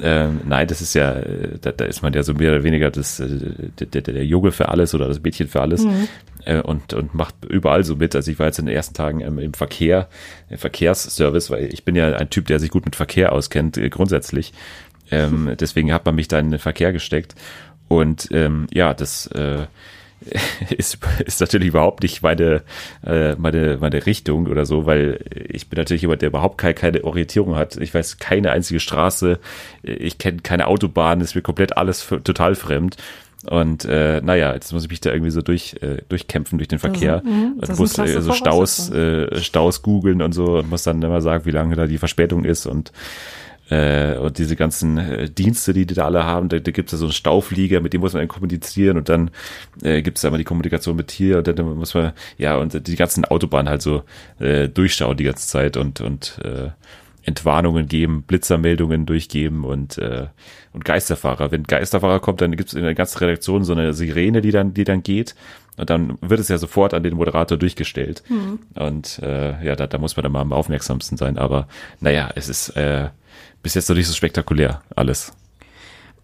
Ähm, 0.00 0.42
nein, 0.46 0.68
das 0.68 0.80
ist 0.80 0.94
ja, 0.94 1.12
äh, 1.14 1.58
da, 1.60 1.72
da 1.72 1.84
ist 1.84 2.02
man 2.02 2.12
ja 2.12 2.22
so 2.22 2.34
mehr 2.34 2.52
oder 2.52 2.62
weniger 2.62 2.90
das, 2.90 3.18
äh, 3.18 3.26
der, 3.80 3.86
der, 3.86 4.14
der 4.14 4.24
Junge 4.24 4.52
für 4.52 4.68
alles 4.68 4.94
oder 4.94 5.08
das 5.08 5.20
Mädchen 5.20 5.48
für 5.48 5.60
alles 5.60 5.84
äh, 6.44 6.60
und, 6.60 6.94
und 6.94 7.14
macht 7.14 7.34
überall 7.46 7.84
so 7.84 7.96
mit. 7.96 8.14
Also 8.14 8.30
ich 8.30 8.38
war 8.38 8.46
jetzt 8.46 8.58
in 8.58 8.66
den 8.66 8.74
ersten 8.74 8.94
Tagen 8.94 9.20
ähm, 9.20 9.38
im 9.38 9.54
Verkehr, 9.54 10.08
im 10.50 10.58
Verkehrsservice, 10.58 11.50
weil 11.50 11.72
ich 11.72 11.84
bin 11.84 11.96
ja 11.96 12.12
ein 12.14 12.30
Typ, 12.30 12.46
der 12.46 12.60
sich 12.60 12.70
gut 12.70 12.84
mit 12.84 12.96
Verkehr 12.96 13.32
auskennt, 13.32 13.76
äh, 13.76 13.88
grundsätzlich. 13.88 14.52
Ähm, 15.10 15.54
deswegen 15.60 15.92
hat 15.92 16.06
man 16.06 16.14
mich 16.14 16.28
da 16.28 16.38
in 16.38 16.50
den 16.50 16.60
Verkehr 16.60 16.92
gesteckt. 16.92 17.34
Und 17.88 18.28
ähm, 18.32 18.66
ja, 18.72 18.94
das 18.94 19.26
äh, 19.28 19.66
ist, 20.76 20.98
ist 21.24 21.40
natürlich 21.40 21.68
überhaupt 21.68 22.02
nicht 22.02 22.22
meine, 22.22 22.62
äh, 23.06 23.34
meine, 23.36 23.78
meine 23.80 24.04
Richtung 24.06 24.46
oder 24.46 24.66
so, 24.66 24.86
weil 24.86 25.20
ich 25.48 25.68
bin 25.68 25.78
natürlich 25.78 26.02
jemand, 26.02 26.22
der 26.22 26.28
überhaupt 26.28 26.58
keine, 26.58 26.74
keine 26.74 27.04
Orientierung 27.04 27.56
hat. 27.56 27.76
Ich 27.76 27.94
weiß 27.94 28.18
keine 28.18 28.50
einzige 28.50 28.80
Straße, 28.80 29.38
ich 29.82 30.18
kenne 30.18 30.38
keine 30.42 30.66
Autobahn, 30.66 31.20
ist 31.20 31.34
mir 31.34 31.42
komplett 31.42 31.76
alles 31.76 32.06
total 32.24 32.54
fremd. 32.54 32.96
Und 33.46 33.84
äh, 33.84 34.20
naja, 34.20 34.52
jetzt 34.52 34.72
muss 34.72 34.82
ich 34.82 34.90
mich 34.90 35.00
da 35.00 35.10
irgendwie 35.12 35.30
so 35.30 35.42
durch, 35.42 35.76
äh, 35.80 36.02
durchkämpfen 36.08 36.58
durch 36.58 36.68
den 36.68 36.80
Verkehr. 36.80 37.22
mhm, 37.24 37.52
und 37.54 37.62
das 37.62 37.70
ist 37.70 37.78
muss 37.78 37.98
äh, 37.98 38.20
so 38.20 38.32
Staus, 38.32 38.90
äh, 38.90 39.40
Staus 39.40 39.82
googeln 39.82 40.22
und 40.22 40.32
so 40.32 40.58
und 40.58 40.68
muss 40.68 40.82
dann 40.82 41.00
immer 41.00 41.20
sagen, 41.20 41.44
wie 41.44 41.52
lange 41.52 41.76
da 41.76 41.86
die 41.86 41.98
Verspätung 41.98 42.44
ist 42.44 42.66
und 42.66 42.92
äh, 43.70 44.16
und 44.16 44.38
diese 44.38 44.56
ganzen 44.56 44.98
äh, 44.98 45.30
Dienste, 45.30 45.72
die 45.72 45.86
die 45.86 45.94
da 45.94 46.06
alle 46.06 46.24
haben, 46.24 46.48
da, 46.48 46.58
da 46.58 46.70
gibt 46.70 46.88
es 46.88 46.92
ja 46.92 46.98
so 46.98 47.06
einen 47.06 47.12
Stauflieger, 47.12 47.80
mit 47.80 47.92
dem 47.92 48.00
muss 48.00 48.12
man 48.12 48.22
dann 48.22 48.28
kommunizieren 48.28 48.96
und 48.96 49.08
dann 49.08 49.30
äh, 49.82 50.02
gibt 50.02 50.18
es 50.18 50.22
da 50.22 50.28
immer 50.28 50.38
die 50.38 50.44
Kommunikation 50.44 50.96
mit 50.96 51.10
hier 51.10 51.38
und 51.38 51.46
dann 51.46 51.76
muss 51.76 51.94
man, 51.94 52.12
ja, 52.38 52.56
und 52.56 52.86
die 52.86 52.96
ganzen 52.96 53.24
Autobahnen 53.24 53.68
halt 53.68 53.82
so 53.82 54.02
äh, 54.38 54.68
durchschauen 54.68 55.16
die 55.16 55.24
ganze 55.24 55.46
Zeit 55.46 55.76
und, 55.76 56.00
und 56.00 56.40
äh, 56.44 56.70
Entwarnungen 57.28 57.88
geben, 57.88 58.22
Blitzermeldungen 58.22 59.04
durchgeben 59.04 59.64
und, 59.64 59.98
äh, 59.98 60.28
und 60.72 60.84
Geisterfahrer. 60.84 61.50
Wenn 61.50 61.64
Geisterfahrer 61.64 62.20
kommt, 62.20 62.40
dann 62.40 62.56
gibt 62.56 62.70
es 62.70 62.74
in 62.74 62.82
der 62.82 62.94
ganzen 62.94 63.18
Redaktion 63.18 63.64
so 63.64 63.74
eine 63.74 63.92
Sirene, 63.92 64.40
die 64.40 64.50
dann, 64.50 64.72
die 64.72 64.84
dann 64.84 65.02
geht. 65.02 65.34
Und 65.76 65.90
dann 65.90 66.18
wird 66.22 66.40
es 66.40 66.48
ja 66.48 66.58
sofort 66.58 66.94
an 66.94 67.02
den 67.02 67.14
Moderator 67.14 67.58
durchgestellt. 67.58 68.22
Und 68.74 69.20
äh, 69.22 69.64
ja, 69.64 69.76
da, 69.76 69.86
da 69.86 69.98
muss 69.98 70.16
man 70.16 70.22
dann 70.24 70.32
mal 70.32 70.40
am 70.40 70.52
aufmerksamsten 70.52 71.18
sein. 71.18 71.36
Aber 71.36 71.68
naja, 72.00 72.30
es 72.34 72.48
ist 72.48 72.70
äh, 72.70 73.10
bis 73.62 73.74
jetzt 73.74 73.88
noch 73.88 73.96
nicht 73.96 74.06
so 74.06 74.14
spektakulär 74.14 74.82
alles. 74.94 75.32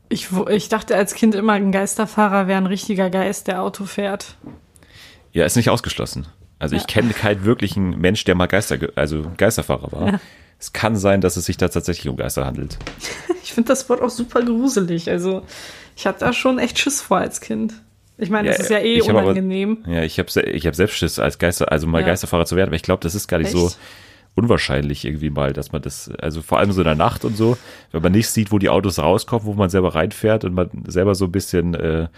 Ich, 0.08 0.28
ich 0.50 0.68
dachte 0.68 0.96
als 0.96 1.14
Kind 1.14 1.34
immer, 1.34 1.54
ein 1.54 1.72
Geisterfahrer 1.72 2.46
wäre 2.46 2.58
ein 2.58 2.66
richtiger 2.66 3.10
Geist, 3.10 3.48
der 3.48 3.62
Auto 3.62 3.84
fährt. 3.84 4.36
Ja, 5.32 5.44
ist 5.44 5.56
nicht 5.56 5.70
ausgeschlossen. 5.70 6.26
Also 6.58 6.76
ich 6.76 6.86
kenne 6.86 7.12
keinen 7.12 7.44
wirklichen 7.44 7.98
Mensch, 8.00 8.24
der 8.24 8.34
mal 8.34 8.46
Geister, 8.46 8.78
also 8.94 9.30
Geisterfahrer 9.36 9.92
war. 9.92 10.12
Ja. 10.12 10.20
es 10.58 10.72
kann 10.72 10.96
sein, 10.96 11.20
dass 11.20 11.36
es 11.36 11.46
sich 11.46 11.56
da 11.56 11.68
tatsächlich 11.68 12.08
um 12.08 12.16
Geister 12.16 12.46
handelt. 12.46 12.78
ich 13.42 13.52
finde 13.52 13.68
das 13.68 13.88
Wort 13.88 14.00
auch 14.00 14.10
super 14.10 14.42
gruselig. 14.42 15.10
Also 15.10 15.42
ich 15.96 16.06
hatte 16.06 16.20
da 16.20 16.32
schon 16.32 16.58
echt 16.58 16.78
Schiss 16.78 17.00
vor 17.00 17.18
als 17.18 17.40
Kind. 17.40 17.74
Ich 18.16 18.30
meine, 18.30 18.48
das 18.48 18.58
ja, 18.58 18.64
ist 18.64 18.70
ja 18.70 18.78
eh 18.78 19.02
unangenehm. 19.02 19.78
Aber, 19.82 19.94
ja, 19.94 20.02
ich 20.04 20.18
habe 20.18 20.28
ich 20.48 20.66
hab 20.66 20.76
selbst 20.76 20.96
Schiss, 20.96 21.18
als 21.18 21.38
Geister, 21.38 21.72
also 21.72 21.86
mal 21.86 22.00
ja. 22.00 22.06
Geisterfahrer 22.06 22.46
zu 22.46 22.54
werden, 22.54 22.68
aber 22.68 22.76
ich 22.76 22.82
glaube, 22.82 23.02
das 23.02 23.14
ist 23.14 23.26
gar 23.26 23.38
nicht 23.38 23.48
Echt? 23.48 23.56
so 23.56 23.72
unwahrscheinlich 24.34 25.04
irgendwie 25.04 25.30
mal, 25.30 25.52
dass 25.52 25.72
man 25.72 25.82
das, 25.82 26.10
also 26.20 26.42
vor 26.42 26.58
allem 26.58 26.72
so 26.72 26.80
in 26.80 26.86
der 26.86 26.96
Nacht 26.96 27.24
und 27.24 27.36
so, 27.36 27.56
wenn 27.92 28.02
man 28.02 28.12
nicht 28.12 28.28
sieht, 28.28 28.50
wo 28.50 28.58
die 28.58 28.68
Autos 28.68 28.98
rauskommen, 28.98 29.46
wo 29.46 29.54
man 29.54 29.70
selber 29.70 29.94
reinfährt 29.94 30.44
und 30.44 30.54
man 30.54 30.70
selber 30.86 31.14
so 31.14 31.26
ein 31.26 31.32
bisschen 31.32 31.74
äh, 31.74 32.08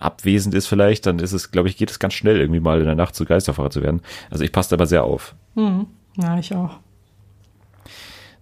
abwesend 0.00 0.54
ist 0.54 0.66
vielleicht, 0.66 1.06
dann 1.06 1.18
ist 1.18 1.32
es, 1.32 1.50
glaube 1.50 1.68
ich, 1.68 1.76
geht 1.76 1.90
es 1.90 1.98
ganz 1.98 2.14
schnell 2.14 2.40
irgendwie 2.40 2.60
mal 2.60 2.80
in 2.80 2.86
der 2.86 2.94
Nacht 2.94 3.14
zu 3.14 3.24
Geisterfahrer 3.24 3.70
zu 3.70 3.82
werden. 3.82 4.00
Also 4.30 4.44
ich 4.44 4.52
passe 4.52 4.74
aber 4.74 4.86
sehr 4.86 5.04
auf. 5.04 5.34
Mhm. 5.54 5.86
Ja, 6.16 6.38
ich 6.38 6.54
auch. 6.54 6.78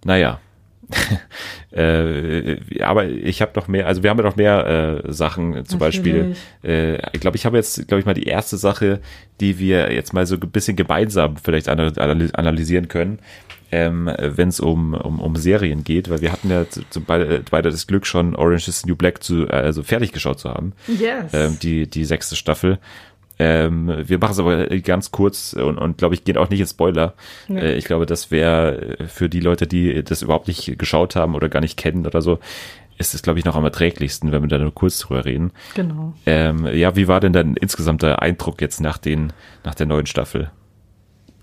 Naja, 0.05 0.39
äh, 1.71 2.57
aber 2.81 3.05
ich 3.05 3.41
habe 3.41 3.51
noch 3.55 3.67
mehr, 3.67 3.87
also 3.87 4.03
wir 4.03 4.09
haben 4.09 4.17
ja 4.17 4.23
noch 4.23 4.35
mehr 4.35 5.03
äh, 5.05 5.11
Sachen, 5.11 5.65
zum 5.65 5.79
Natürlich. 5.79 5.79
Beispiel, 5.79 6.35
äh, 6.63 6.95
ich 7.13 7.19
glaube, 7.19 7.37
ich 7.37 7.45
habe 7.45 7.57
jetzt, 7.57 7.87
glaube 7.87 7.99
ich, 7.99 8.05
mal 8.05 8.13
die 8.13 8.25
erste 8.25 8.57
Sache, 8.57 8.99
die 9.39 9.59
wir 9.59 9.91
jetzt 9.91 10.13
mal 10.13 10.25
so 10.25 10.35
ein 10.35 10.51
bisschen 10.51 10.75
gemeinsam 10.75 11.37
vielleicht 11.37 11.69
analysieren 11.69 12.87
können, 12.87 13.19
ähm, 13.71 14.09
wenn 14.17 14.49
es 14.49 14.59
um, 14.59 14.93
um, 14.93 15.19
um 15.19 15.35
Serien 15.35 15.83
geht, 15.83 16.09
weil 16.09 16.21
wir 16.21 16.31
hatten 16.31 16.49
ja 16.49 16.65
zum 16.89 17.03
beide, 17.03 17.43
beide 17.49 17.71
das 17.71 17.87
Glück 17.87 18.05
schon 18.05 18.35
Orange 18.35 18.67
is 18.67 18.81
the 18.81 18.87
New 18.87 18.95
Black 18.95 19.23
zu, 19.23 19.47
also 19.49 19.83
fertig 19.83 20.11
geschaut 20.11 20.39
zu 20.39 20.49
haben. 20.49 20.73
Yes. 20.87 21.33
Ähm, 21.33 21.57
die, 21.61 21.89
die 21.89 22.05
sechste 22.05 22.35
Staffel. 22.35 22.79
Ähm, 23.37 23.91
wir 24.05 24.17
machen 24.17 24.31
es 24.31 24.39
aber 24.39 24.65
ganz 24.79 25.11
kurz 25.11 25.53
und, 25.53 25.77
und 25.77 25.97
glaube 25.97 26.15
ich, 26.15 26.23
geht 26.23 26.37
auch 26.37 26.49
nicht 26.49 26.61
in 26.61 26.67
Spoiler. 26.67 27.15
Nee. 27.47 27.59
Äh, 27.59 27.75
ich 27.75 27.85
glaube, 27.85 28.05
das 28.05 28.31
wäre 28.31 28.97
für 29.07 29.29
die 29.29 29.41
Leute, 29.41 29.67
die 29.67 30.03
das 30.03 30.21
überhaupt 30.21 30.47
nicht 30.47 30.77
geschaut 30.79 31.15
haben 31.15 31.35
oder 31.35 31.49
gar 31.49 31.59
nicht 31.59 31.77
kennen 31.77 32.05
oder 32.05 32.21
so, 32.21 32.39
ist 32.97 33.13
es, 33.13 33.21
glaube 33.21 33.39
ich, 33.39 33.45
noch 33.45 33.55
am 33.55 33.63
erträglichsten, 33.63 34.31
wenn 34.31 34.41
wir 34.41 34.47
da 34.47 34.57
nur 34.57 34.73
kurz 34.73 34.99
drüber 34.99 35.25
reden. 35.25 35.51
Genau. 35.73 36.13
Ähm, 36.25 36.65
ja, 36.67 36.95
wie 36.95 37.07
war 37.07 37.19
denn 37.19 37.33
dein 37.33 37.55
insgesamter 37.55 38.21
Eindruck 38.21 38.61
jetzt 38.61 38.79
nach, 38.79 38.97
den, 38.97 39.33
nach 39.63 39.75
der 39.75 39.85
neuen 39.85 40.05
Staffel? 40.05 40.51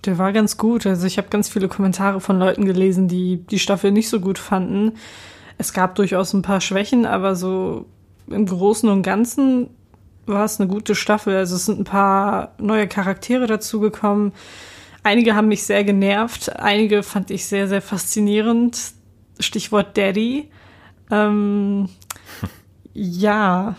Der 0.07 0.19
war 0.19 0.33
ganz 0.33 0.57
gut. 0.57 0.87
Also 0.87 1.07
ich 1.07 1.19
habe 1.19 1.29
ganz 1.29 1.49
viele 1.49 1.69
Kommentare 1.69 2.21
von 2.21 2.39
Leuten 2.39 2.65
gelesen, 2.65 3.07
die 3.07 3.45
die 3.45 3.59
Staffel 3.59 3.93
nicht 3.93 4.09
so 4.09 4.21
gut 4.21 4.39
fanden. 4.39 4.93
Es 5.59 5.73
gab 5.73 5.95
durchaus 5.95 6.33
ein 6.33 6.43
paar 6.43 6.61
Schwächen, 6.61 7.07
aber 7.07 7.37
so 7.37 7.87
im 8.29 8.47
Großen 8.47 8.89
und 8.89 9.03
Ganzen 9.03 9.69
war 10.27 10.45
es 10.45 10.61
eine 10.61 10.69
gute 10.69 10.95
Staffel. 10.95 11.37
Also 11.37 11.57
es 11.57 11.67
sind 11.67 11.81
ein 11.81 11.85
paar 11.85 12.55
neue 12.59 12.87
Charaktere 12.87 13.47
dazugekommen. 13.47 14.33
Einige 15.03 15.35
haben 15.35 15.49
mich 15.49 15.65
sehr 15.65 15.83
genervt, 15.83 16.55
einige 16.57 17.03
fand 17.03 17.31
ich 17.31 17.47
sehr, 17.47 17.67
sehr 17.67 17.83
faszinierend. 17.83 18.79
Stichwort 19.41 19.97
Daddy. 19.97 20.49
Ähm, 21.11 21.89
ja, 22.95 23.75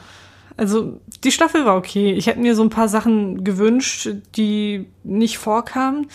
also 0.58 1.00
die 1.24 1.32
Staffel 1.32 1.66
war 1.66 1.78
okay. 1.78 2.12
Ich 2.14 2.28
hätte 2.28 2.40
mir 2.40 2.56
so 2.56 2.64
ein 2.64 2.70
paar 2.70 2.90
Sachen 2.90 3.44
gewünscht, 3.44 4.10
die 4.36 4.88
nicht 5.04 5.38
vorkamen, 5.38 6.08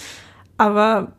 aber 0.59 1.13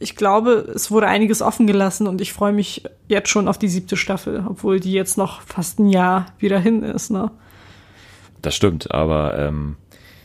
ich 0.00 0.16
glaube, 0.16 0.72
es 0.74 0.90
wurde 0.90 1.06
einiges 1.06 1.42
offen 1.42 1.66
gelassen 1.66 2.06
und 2.06 2.20
ich 2.20 2.32
freue 2.32 2.52
mich 2.52 2.84
jetzt 3.06 3.28
schon 3.28 3.48
auf 3.48 3.58
die 3.58 3.68
siebte 3.68 3.96
Staffel, 3.96 4.44
obwohl 4.48 4.80
die 4.80 4.92
jetzt 4.92 5.18
noch 5.18 5.42
fast 5.42 5.78
ein 5.78 5.90
Jahr 5.90 6.26
wieder 6.38 6.58
hin 6.58 6.82
ist. 6.82 7.10
Ne? 7.10 7.30
Das 8.42 8.54
stimmt, 8.54 8.90
aber 8.90 9.38
ähm, 9.38 9.76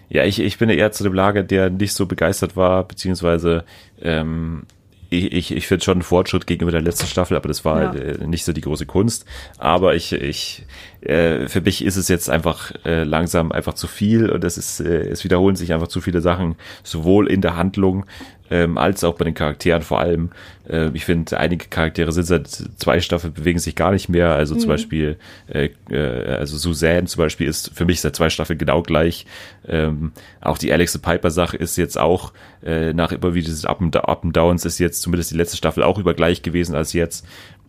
ja, 0.09 0.23
ich, 0.23 0.39
ich 0.39 0.57
bin 0.57 0.69
eher 0.69 0.91
zu 0.91 1.03
dem 1.03 1.13
Lager, 1.13 1.43
der 1.43 1.69
nicht 1.69 1.93
so 1.93 2.05
begeistert 2.05 2.55
war, 2.55 2.83
beziehungsweise 2.87 3.65
ähm, 4.01 4.63
ich, 5.09 5.31
ich, 5.31 5.51
ich 5.51 5.67
finde 5.67 5.83
schon 5.83 5.95
einen 5.95 6.03
Fortschritt 6.03 6.47
gegenüber 6.47 6.71
der 6.71 6.81
letzten 6.81 7.07
Staffel, 7.07 7.37
aber 7.37 7.47
das 7.47 7.65
war 7.65 7.95
ja. 7.95 8.01
äh, 8.01 8.27
nicht 8.27 8.43
so 8.43 8.53
die 8.53 8.61
große 8.61 8.85
Kunst. 8.85 9.25
Aber 9.57 9.95
ich, 9.95 10.13
ich 10.13 10.65
äh, 11.01 11.47
für 11.47 11.61
mich 11.61 11.83
ist 11.83 11.95
es 11.95 12.07
jetzt 12.07 12.29
einfach 12.29 12.71
äh, 12.85 13.03
langsam 13.03 13.51
einfach 13.51 13.73
zu 13.73 13.87
viel 13.87 14.29
und 14.29 14.43
es 14.43 14.57
ist, 14.57 14.79
äh, 14.79 15.07
es 15.07 15.23
wiederholen 15.23 15.55
sich 15.55 15.73
einfach 15.73 15.87
zu 15.87 16.01
viele 16.01 16.21
Sachen, 16.21 16.55
sowohl 16.83 17.29
in 17.29 17.41
der 17.41 17.55
Handlung 17.55 18.05
ähm, 18.49 18.77
als 18.77 19.03
auch 19.03 19.15
bei 19.15 19.25
den 19.25 19.33
Charakteren 19.33 19.81
vor 19.81 19.99
allem. 19.99 20.29
Äh, 20.67 20.89
ich 20.93 21.05
finde, 21.05 21.37
einige 21.39 21.67
Charaktere 21.67 22.11
sind 22.11 22.25
seit 22.25 22.47
zwei 22.47 22.99
Staffeln 22.99 23.33
bewegen 23.33 23.59
sich 23.59 23.75
gar 23.75 23.91
nicht 23.91 24.09
mehr. 24.09 24.33
Also 24.33 24.55
mhm. 24.55 24.59
zum 24.59 24.69
Beispiel, 24.69 25.17
äh, 25.47 25.69
äh, 25.89 26.35
also 26.35 26.57
Suzanne 26.57 27.05
zum 27.05 27.21
Beispiel 27.21 27.47
ist 27.47 27.71
für 27.73 27.85
mich 27.85 28.01
seit 28.01 28.15
zwei 28.15 28.29
Staffeln 28.29 28.59
genau 28.59 28.81
gleich. 28.81 29.25
Ähm, 29.67 30.11
auch 30.41 30.57
die 30.57 30.71
Alex 30.71 30.97
Piper 30.97 31.31
Sache 31.31 31.57
ist 31.57 31.77
jetzt 31.77 31.97
auch 31.97 32.33
äh, 32.63 32.93
nach 32.93 33.11
immer 33.11 33.33
wieder 33.33 33.45
dieses 33.45 33.65
Up 33.65 33.81
and, 33.81 33.95
Up 33.95 34.23
and 34.23 34.35
Downs 34.35 34.65
ist 34.65 34.79
jetzt 34.79 35.01
zumindest 35.01 35.31
die 35.31 35.37
letzte 35.37 35.57
Staffel 35.57 35.83
auch 35.83 35.97
über 35.97 36.13
gleich 36.13 36.41
gewesen 36.41 36.75
als 36.75 36.93
jetzt. 36.93 37.25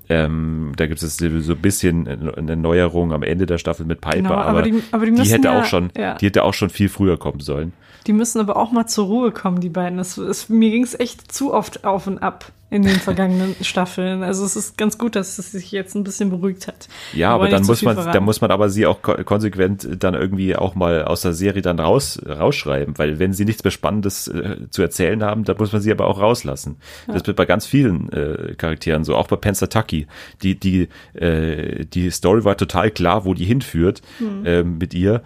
Ähm, 0.08 0.72
da 0.76 0.86
gibt 0.86 1.02
es 1.02 1.16
so 1.16 1.24
ein 1.24 1.58
bisschen 1.60 2.06
eine 2.36 2.56
Neuerung 2.56 3.12
am 3.12 3.22
Ende 3.22 3.46
der 3.46 3.58
Staffel 3.58 3.86
mit 3.86 4.00
Piper, 4.00 4.16
genau, 4.16 4.34
aber, 4.34 4.46
aber, 4.46 4.62
die, 4.62 4.82
aber 4.92 5.06
die, 5.06 5.12
die 5.12 5.28
hätte 5.28 5.48
ja, 5.48 5.60
auch 5.60 5.64
schon, 5.64 5.90
ja. 5.96 6.14
die 6.14 6.26
hätte 6.26 6.44
auch 6.44 6.54
schon 6.54 6.70
viel 6.70 6.88
früher 6.88 7.18
kommen 7.18 7.40
sollen. 7.40 7.72
Die 8.06 8.12
müssen 8.12 8.40
aber 8.40 8.56
auch 8.56 8.70
mal 8.70 8.86
zur 8.86 9.06
Ruhe 9.06 9.32
kommen, 9.32 9.60
die 9.60 9.68
beiden. 9.68 9.98
Das, 9.98 10.14
das, 10.14 10.48
mir 10.48 10.70
ging 10.70 10.84
es 10.84 10.98
echt 10.98 11.32
zu 11.32 11.52
oft 11.52 11.84
auf 11.84 12.06
und 12.06 12.18
ab 12.18 12.52
in 12.68 12.82
den 12.82 12.96
vergangenen 12.96 13.54
Staffeln. 13.62 14.22
Also 14.22 14.44
es 14.44 14.56
ist 14.56 14.76
ganz 14.76 14.98
gut, 14.98 15.14
dass 15.14 15.38
es 15.38 15.52
sich 15.52 15.70
jetzt 15.70 15.94
ein 15.94 16.02
bisschen 16.02 16.30
beruhigt 16.30 16.66
hat. 16.66 16.88
Ja, 17.12 17.30
aber 17.30 17.48
dann 17.48 17.64
muss 17.64 17.82
man, 17.82 17.96
dann 17.96 18.24
muss 18.24 18.40
man 18.40 18.50
aber 18.50 18.70
sie 18.70 18.86
auch 18.86 19.02
konsequent 19.02 20.02
dann 20.02 20.14
irgendwie 20.14 20.56
auch 20.56 20.74
mal 20.74 21.04
aus 21.04 21.22
der 21.22 21.32
Serie 21.32 21.62
dann 21.62 21.78
raus, 21.78 22.20
rausschreiben, 22.26 22.98
weil 22.98 23.18
wenn 23.18 23.32
sie 23.32 23.44
nichts 23.44 23.62
mehr 23.62 23.70
Spannendes 23.70 24.26
äh, 24.28 24.68
zu 24.70 24.82
erzählen 24.82 25.22
haben, 25.22 25.44
dann 25.44 25.56
muss 25.58 25.72
man 25.72 25.80
sie 25.80 25.92
aber 25.92 26.06
auch 26.06 26.20
rauslassen. 26.20 26.76
Ja. 27.06 27.14
Das 27.14 27.26
wird 27.26 27.36
bei 27.36 27.46
ganz 27.46 27.66
vielen 27.66 28.12
äh, 28.12 28.54
Charakteren 28.56 29.04
so, 29.04 29.14
auch 29.14 29.28
bei 29.28 29.36
Pensataki. 29.36 30.06
Die, 30.42 30.58
die, 30.58 30.88
äh, 31.14 31.84
die 31.84 32.10
Story 32.10 32.44
war 32.44 32.56
total 32.56 32.90
klar, 32.90 33.24
wo 33.24 33.34
die 33.34 33.44
hinführt 33.44 34.02
mhm. 34.18 34.78
mit 34.78 34.94
ihr 34.94 35.22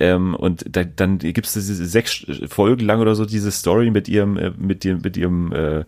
ähm, 0.00 0.34
und 0.34 0.64
da, 0.68 0.84
dann 0.84 1.18
gibt 1.18 1.46
es 1.46 1.52
diese 1.54 1.86
sechs 1.86 2.26
Folgen 2.48 2.84
lang 2.84 3.00
oder 3.00 3.14
so 3.14 3.24
diese 3.24 3.50
Story 3.50 3.90
mit 3.90 4.08
ihrem, 4.08 4.36
äh, 4.36 4.50
mit 4.56 4.84
dem, 4.84 5.00
mit 5.02 5.16
ihrem 5.16 5.52
äh, 5.52 5.84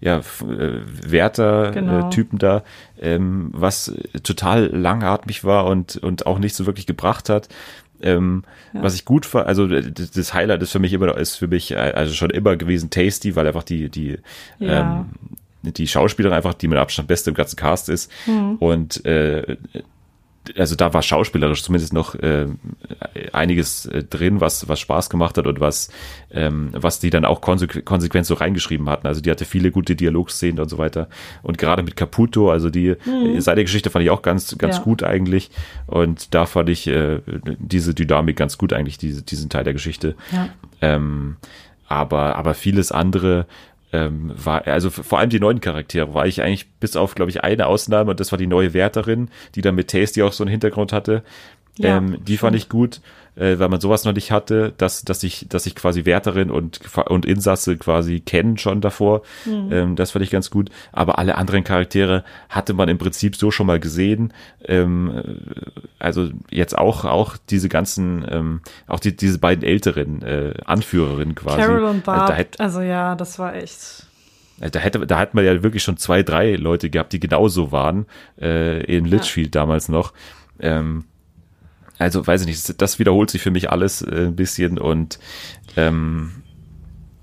ja, 0.00 0.18
äh, 0.18 0.80
Wärter-Typen 1.06 2.38
genau. 2.38 2.60
da, 2.60 2.64
ähm, 3.00 3.50
was 3.52 3.92
total 4.22 4.66
langatmig 4.66 5.44
war 5.44 5.66
und, 5.66 5.96
und 5.96 6.26
auch 6.26 6.38
nicht 6.38 6.54
so 6.54 6.66
wirklich 6.66 6.86
gebracht 6.86 7.28
hat. 7.28 7.48
Ähm, 8.00 8.44
ja. 8.72 8.82
Was 8.84 8.94
ich 8.94 9.04
gut 9.04 9.26
fand, 9.26 9.48
also 9.48 9.66
das 9.66 10.32
Highlight 10.32 10.62
ist 10.62 10.70
für 10.70 10.78
mich 10.78 10.92
immer 10.92 11.16
ist 11.16 11.34
für 11.34 11.48
mich 11.48 11.72
äh, 11.72 11.76
also 11.76 12.14
schon 12.14 12.30
immer 12.30 12.56
gewesen 12.56 12.90
Tasty, 12.90 13.34
weil 13.34 13.48
einfach 13.48 13.64
die, 13.64 13.88
die, 13.88 14.18
ja. 14.60 15.00
ähm, 15.00 15.06
die 15.72 15.88
Schauspielerin 15.88 16.36
einfach 16.36 16.54
die 16.54 16.68
mit 16.68 16.78
Abstand 16.78 17.08
beste 17.08 17.30
im 17.30 17.34
ganzen 17.34 17.56
Cast 17.56 17.88
ist. 17.88 18.08
Mhm. 18.26 18.54
Und 18.60 19.04
äh, 19.04 19.56
also 20.56 20.74
da 20.74 20.94
war 20.94 21.02
schauspielerisch 21.02 21.62
zumindest 21.62 21.92
noch 21.92 22.14
äh, 22.14 22.46
einiges 23.32 23.86
äh, 23.86 24.04
drin, 24.04 24.40
was 24.40 24.68
was 24.68 24.80
Spaß 24.80 25.10
gemacht 25.10 25.38
hat 25.38 25.46
und 25.46 25.60
was 25.60 25.90
ähm, 26.30 26.70
was 26.72 27.00
die 27.00 27.10
dann 27.10 27.24
auch 27.24 27.40
konsequ 27.40 27.82
konsequent 27.82 28.26
so 28.26 28.34
reingeschrieben 28.34 28.88
hatten. 28.88 29.06
Also 29.06 29.20
die 29.20 29.30
hatte 29.30 29.44
viele 29.44 29.70
gute 29.70 29.96
Dialogszenen 29.96 30.60
und 30.60 30.68
so 30.68 30.78
weiter. 30.78 31.08
Und 31.42 31.58
gerade 31.58 31.82
mit 31.82 31.96
Caputo, 31.96 32.50
also 32.50 32.70
die 32.70 32.96
mhm. 33.04 33.40
seine 33.40 33.62
Geschichte 33.62 33.90
fand 33.90 34.04
ich 34.04 34.10
auch 34.10 34.22
ganz 34.22 34.56
ganz 34.58 34.76
ja. 34.76 34.82
gut 34.82 35.02
eigentlich. 35.02 35.50
Und 35.86 36.34
da 36.34 36.46
fand 36.46 36.68
ich 36.68 36.86
äh, 36.86 37.20
diese 37.58 37.94
Dynamik 37.94 38.36
ganz 38.36 38.58
gut 38.58 38.72
eigentlich, 38.72 38.98
diese, 38.98 39.22
diesen 39.22 39.48
Teil 39.50 39.64
der 39.64 39.72
Geschichte. 39.72 40.14
Ja. 40.32 40.48
Ähm, 40.80 41.36
aber 41.88 42.36
aber 42.36 42.54
vieles 42.54 42.92
andere 42.92 43.46
ähm, 43.92 44.32
war, 44.34 44.66
also 44.66 44.90
vor 44.90 45.18
allem 45.18 45.30
die 45.30 45.40
neuen 45.40 45.60
Charaktere, 45.60 46.14
war 46.14 46.26
ich 46.26 46.42
eigentlich 46.42 46.68
bis 46.80 46.96
auf, 46.96 47.14
glaube 47.14 47.30
ich, 47.30 47.42
eine 47.42 47.66
Ausnahme 47.66 48.10
und 48.10 48.20
das 48.20 48.32
war 48.32 48.38
die 48.38 48.46
neue 48.46 48.74
Wärterin, 48.74 49.30
die 49.54 49.62
dann 49.62 49.74
mit 49.74 49.90
Tasty 49.90 50.22
auch 50.22 50.32
so 50.32 50.44
einen 50.44 50.50
Hintergrund 50.50 50.92
hatte. 50.92 51.22
Ja, 51.76 51.96
ähm, 51.96 52.18
die 52.24 52.36
fand 52.36 52.56
ich 52.56 52.68
gut, 52.68 53.00
äh, 53.38 53.58
weil 53.58 53.68
man 53.68 53.80
sowas 53.80 54.04
noch 54.04 54.12
nicht 54.12 54.32
hatte, 54.32 54.72
dass, 54.76 55.02
dass 55.02 55.22
ich, 55.22 55.46
dass 55.48 55.66
ich 55.66 55.74
quasi 55.74 56.04
Wärterin 56.04 56.50
und, 56.50 56.80
und 57.08 57.24
Insasse 57.24 57.76
quasi 57.76 58.20
kennen 58.20 58.58
schon 58.58 58.80
davor. 58.80 59.22
Mhm. 59.44 59.68
Ähm, 59.70 59.96
das 59.96 60.10
fand 60.10 60.24
ich 60.24 60.30
ganz 60.30 60.50
gut. 60.50 60.70
Aber 60.92 61.18
alle 61.18 61.36
anderen 61.36 61.64
Charaktere 61.64 62.24
hatte 62.48 62.74
man 62.74 62.88
im 62.88 62.98
Prinzip 62.98 63.36
so 63.36 63.50
schon 63.50 63.66
mal 63.66 63.80
gesehen. 63.80 64.32
Ähm, 64.64 65.38
also 65.98 66.30
jetzt 66.50 66.76
auch, 66.76 67.04
auch 67.04 67.36
diese 67.48 67.68
ganzen, 67.68 68.26
ähm, 68.28 68.60
auch 68.86 69.00
die, 69.00 69.16
diese 69.16 69.38
beiden 69.38 69.64
älteren 69.64 70.22
äh, 70.22 70.54
Anführerinnen 70.64 71.34
quasi. 71.34 71.58
Carol 71.58 71.84
und 71.84 72.04
Barb, 72.04 72.30
also, 72.30 72.48
also 72.58 72.80
ja, 72.80 73.14
das 73.14 73.38
war 73.38 73.54
echt. 73.54 74.06
Äh, 74.60 74.70
da 74.70 74.80
hätte, 74.80 75.06
da 75.06 75.18
hat 75.18 75.34
man 75.34 75.44
ja 75.44 75.62
wirklich 75.62 75.82
schon 75.82 75.96
zwei, 75.96 76.22
drei 76.22 76.56
Leute 76.56 76.90
gehabt, 76.90 77.12
die 77.12 77.20
genauso 77.20 77.72
waren, 77.72 78.06
äh, 78.40 78.82
in 78.84 79.04
Litchfield 79.04 79.54
ja. 79.54 79.60
damals 79.60 79.88
noch. 79.88 80.12
Ähm, 80.60 81.04
also 81.98 82.26
weiß 82.26 82.42
ich 82.42 82.46
nicht, 82.46 82.80
das 82.80 82.98
wiederholt 82.98 83.30
sich 83.30 83.42
für 83.42 83.50
mich 83.50 83.70
alles 83.70 84.02
äh, 84.02 84.26
ein 84.26 84.36
bisschen 84.36 84.78
und 84.78 85.18
ähm, 85.76 86.42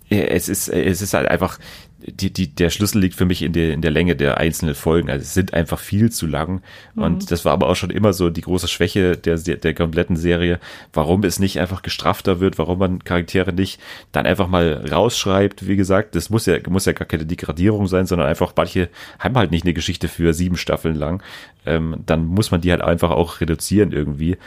es 0.10 0.50
ist, 0.50 0.70
es 0.70 1.02
ist 1.02 1.14
halt 1.14 1.28
einfach, 1.28 1.60
die, 2.08 2.32
die, 2.32 2.54
der 2.54 2.70
Schlüssel 2.70 3.00
liegt 3.00 3.16
für 3.16 3.26
mich 3.26 3.42
in 3.42 3.54
der, 3.54 3.74
in 3.74 3.82
der 3.82 3.92
Länge 3.92 4.16
der 4.16 4.38
einzelnen 4.38 4.76
Folgen. 4.76 5.10
Also 5.10 5.24
es 5.24 5.34
sind 5.34 5.54
einfach 5.54 5.80
viel 5.80 6.12
zu 6.12 6.28
lang. 6.28 6.62
Mhm. 6.94 7.04
Und 7.04 7.32
das 7.32 7.46
war 7.46 7.54
aber 7.54 7.68
auch 7.68 7.76
schon 7.76 7.90
immer 7.90 8.14
so 8.14 8.30
die 8.30 8.42
große 8.42 8.68
Schwäche 8.68 9.18
der, 9.18 9.38
der 9.38 9.74
kompletten 9.74 10.16
Serie, 10.16 10.60
warum 10.94 11.24
es 11.24 11.40
nicht 11.40 11.60
einfach 11.60 11.82
gestrafter 11.82 12.40
wird, 12.40 12.58
warum 12.58 12.80
man 12.80 13.04
Charaktere 13.04 13.54
nicht 13.54 13.80
dann 14.12 14.26
einfach 14.26 14.48
mal 14.48 14.86
rausschreibt. 14.92 15.68
Wie 15.68 15.76
gesagt, 15.76 16.16
das 16.16 16.30
muss 16.30 16.46
ja, 16.46 16.58
muss 16.70 16.86
ja 16.86 16.94
gar 16.94 17.08
keine 17.08 17.26
Degradierung 17.26 17.88
sein, 17.88 18.06
sondern 18.06 18.28
einfach 18.28 18.54
manche 18.56 18.90
haben 19.20 19.38
halt 19.38 19.52
nicht 19.52 19.66
eine 19.66 19.74
Geschichte 19.74 20.08
für 20.08 20.34
sieben 20.34 20.58
Staffeln 20.58 20.96
lang. 20.96 21.24
Ähm, 21.66 21.98
dann 22.06 22.26
muss 22.26 22.52
man 22.52 22.62
die 22.62 22.72
halt 22.72 22.82
einfach 22.82 23.12
auch 23.12 23.42
reduzieren 23.42 23.92
irgendwie. 23.92 24.38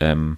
Ähm, 0.00 0.36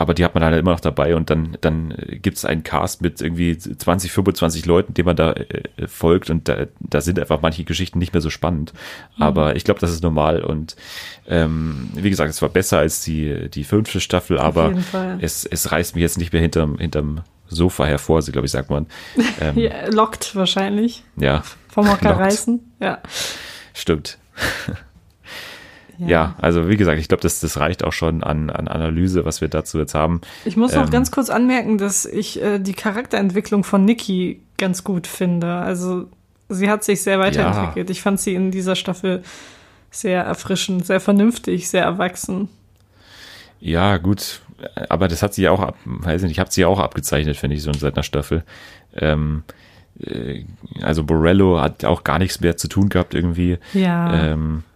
aber 0.00 0.14
die 0.14 0.24
hat 0.24 0.34
man 0.34 0.42
halt 0.42 0.58
immer 0.58 0.70
noch 0.70 0.80
dabei 0.80 1.14
und 1.14 1.28
dann, 1.28 1.58
dann 1.60 1.94
gibt 2.22 2.38
es 2.38 2.46
einen 2.46 2.62
Cast 2.62 3.02
mit 3.02 3.20
irgendwie 3.20 3.58
20, 3.58 4.10
25 4.10 4.64
Leuten, 4.64 4.94
dem 4.94 5.04
man 5.04 5.14
da 5.14 5.34
äh, 5.34 5.64
folgt 5.86 6.30
und 6.30 6.48
da, 6.48 6.68
da 6.80 7.02
sind 7.02 7.18
einfach 7.18 7.42
manche 7.42 7.64
Geschichten 7.64 7.98
nicht 7.98 8.14
mehr 8.14 8.22
so 8.22 8.30
spannend. 8.30 8.72
Mhm. 9.18 9.22
Aber 9.22 9.56
ich 9.56 9.64
glaube, 9.64 9.78
das 9.78 9.90
ist 9.90 10.02
normal 10.02 10.42
und 10.42 10.74
ähm, 11.28 11.90
wie 11.92 12.08
gesagt, 12.08 12.30
es 12.30 12.40
war 12.40 12.48
besser 12.48 12.78
als 12.78 13.02
die, 13.02 13.50
die 13.50 13.62
fünfte 13.62 14.00
Staffel, 14.00 14.38
aber 14.38 14.72
es, 15.20 15.44
es 15.44 15.70
reißt 15.70 15.94
mich 15.94 16.00
jetzt 16.00 16.16
nicht 16.16 16.32
mehr 16.32 16.40
hinterm, 16.40 16.78
hinterm 16.78 17.20
Sofa 17.48 17.84
hervor, 17.84 18.22
glaube 18.22 18.46
ich, 18.46 18.52
sagt 18.52 18.70
man. 18.70 18.86
Ähm, 19.42 19.58
ja, 19.58 19.86
lockt 19.90 20.34
wahrscheinlich. 20.34 21.04
Ja. 21.16 21.42
Vom 21.68 21.90
Hocker 21.90 22.10
reißen, 22.18 22.72
ja. 22.80 23.02
Stimmt. 23.74 24.16
Ja. 26.00 26.08
ja, 26.08 26.34
also 26.40 26.68
wie 26.68 26.78
gesagt, 26.78 26.98
ich 26.98 27.08
glaube, 27.08 27.22
das, 27.22 27.40
das 27.40 27.58
reicht 27.58 27.84
auch 27.84 27.92
schon 27.92 28.22
an, 28.22 28.48
an 28.48 28.68
Analyse, 28.68 29.26
was 29.26 29.42
wir 29.42 29.48
dazu 29.48 29.78
jetzt 29.78 29.94
haben. 29.94 30.22
Ich 30.46 30.56
muss 30.56 30.74
noch 30.74 30.84
ähm, 30.84 30.90
ganz 30.90 31.10
kurz 31.10 31.28
anmerken, 31.28 31.76
dass 31.76 32.06
ich 32.06 32.42
äh, 32.42 32.58
die 32.58 32.72
Charakterentwicklung 32.72 33.64
von 33.64 33.84
Nikki 33.84 34.40
ganz 34.56 34.82
gut 34.82 35.06
finde. 35.06 35.52
Also 35.52 36.06
sie 36.48 36.70
hat 36.70 36.84
sich 36.84 37.02
sehr 37.02 37.18
weiterentwickelt. 37.18 37.90
Ja. 37.90 37.92
Ich 37.92 38.00
fand 38.00 38.18
sie 38.18 38.34
in 38.34 38.50
dieser 38.50 38.76
Staffel 38.76 39.22
sehr 39.90 40.22
erfrischend, 40.22 40.86
sehr 40.86 41.00
vernünftig, 41.00 41.68
sehr 41.68 41.82
erwachsen. 41.82 42.48
Ja, 43.60 43.98
gut, 43.98 44.40
aber 44.88 45.06
das 45.06 45.22
hat 45.22 45.34
sie 45.34 45.42
ja 45.42 45.50
auch, 45.50 45.60
ab, 45.60 45.76
weiß 45.84 46.22
ich 46.22 46.28
nicht, 46.28 46.32
ich 46.32 46.40
habe 46.40 46.50
sie 46.50 46.62
ja 46.62 46.66
auch 46.66 46.78
abgezeichnet, 46.78 47.36
finde 47.36 47.56
ich, 47.56 47.62
so 47.62 47.72
seit 47.74 47.94
einer 47.94 48.04
Staffel. 48.04 48.42
Ähm, 48.94 49.42
äh, 50.02 50.44
also 50.80 51.04
Borello 51.04 51.60
hat 51.60 51.84
auch 51.84 52.04
gar 52.04 52.18
nichts 52.18 52.40
mehr 52.40 52.56
zu 52.56 52.68
tun 52.68 52.88
gehabt 52.88 53.12
irgendwie. 53.12 53.58
Ja. 53.74 54.32
Ähm, 54.32 54.62
äh, 54.62 54.69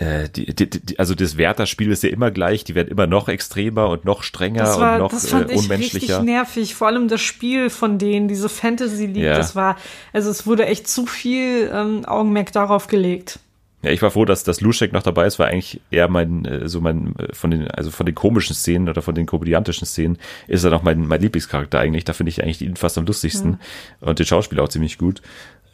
die, 0.00 0.54
die, 0.54 0.70
die, 0.70 0.98
also 0.98 1.14
das 1.14 1.36
Werther-Spiel 1.36 1.90
ist 1.90 2.02
ja 2.04 2.10
immer 2.10 2.30
gleich, 2.30 2.62
die 2.64 2.74
werden 2.74 2.88
immer 2.88 3.06
noch 3.06 3.28
extremer 3.28 3.88
und 3.88 4.04
noch 4.04 4.22
strenger 4.22 4.64
war, 4.78 4.94
und 4.94 4.98
noch 5.00 5.10
das 5.10 5.28
fand 5.28 5.50
äh, 5.50 5.54
unmenschlicher. 5.54 5.96
Ich 5.96 6.02
richtig 6.10 6.20
nervig, 6.20 6.74
vor 6.74 6.86
allem 6.86 7.08
das 7.08 7.20
Spiel 7.20 7.68
von 7.68 7.98
denen, 7.98 8.28
diese 8.28 8.48
Fantasy 8.48 9.06
League, 9.06 9.24
ja. 9.24 9.36
das 9.36 9.56
war, 9.56 9.76
also 10.12 10.30
es 10.30 10.46
wurde 10.46 10.66
echt 10.66 10.86
zu 10.88 11.06
viel 11.06 11.70
ähm, 11.72 12.04
Augenmerk 12.04 12.52
darauf 12.52 12.86
gelegt. 12.86 13.40
Ja, 13.82 13.90
ich 13.90 14.02
war 14.02 14.10
froh, 14.10 14.24
dass 14.24 14.42
das 14.42 14.60
Luschek 14.60 14.92
noch 14.92 15.04
dabei 15.04 15.26
ist, 15.26 15.38
war 15.38 15.46
eigentlich 15.46 15.80
eher 15.90 16.08
mein, 16.08 16.44
äh, 16.44 16.68
so 16.68 16.80
mein, 16.80 17.14
äh, 17.16 17.32
von 17.32 17.50
den, 17.50 17.70
also 17.70 17.90
von 17.90 18.06
den 18.06 18.14
komischen 18.14 18.56
Szenen 18.56 18.88
oder 18.88 19.02
von 19.02 19.14
den 19.14 19.26
komödiantischen 19.26 19.86
Szenen 19.86 20.18
ist 20.48 20.64
er 20.64 20.70
noch 20.70 20.82
mein, 20.82 21.06
mein 21.06 21.20
Lieblingscharakter 21.20 21.78
eigentlich. 21.78 22.04
Da 22.04 22.12
finde 22.12 22.30
ich 22.30 22.42
eigentlich 22.42 22.60
ihn 22.60 22.74
fast 22.74 22.98
am 22.98 23.06
lustigsten 23.06 23.50
mhm. 23.50 23.58
und 24.00 24.18
den 24.18 24.26
Schauspieler 24.26 24.64
auch 24.64 24.68
ziemlich 24.68 24.98
gut. 24.98 25.22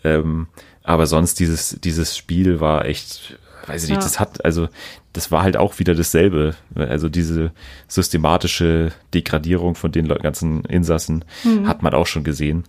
Ähm, 0.03 0.49
aber 0.83 1.07
sonst 1.07 1.41
dieses, 1.41 1.79
dieses 1.81 2.15
Spiel 2.15 2.61
war 2.61 2.85
echt, 2.85 3.39
weiß 3.69 3.85
ich 3.85 3.91
nicht, 3.91 3.99
ja. 3.99 4.03
das 4.03 4.21
hat, 4.21 4.45
also 4.45 4.69
das 5.13 5.31
war 5.31 5.43
halt 5.43 5.57
auch 5.57 5.79
wieder 5.79 5.95
dasselbe. 5.95 6.55
Also 6.75 7.09
diese 7.09 7.53
systematische 7.89 8.93
Degradierung 9.13 9.75
von 9.75 9.93
den 9.93 10.09
ganzen 10.09 10.65
Insassen 10.65 11.25
mhm. 11.45 11.69
hat 11.69 11.83
man 11.83 11.95
auch 11.95 12.07
schon 12.07 12.25
gesehen. 12.25 12.65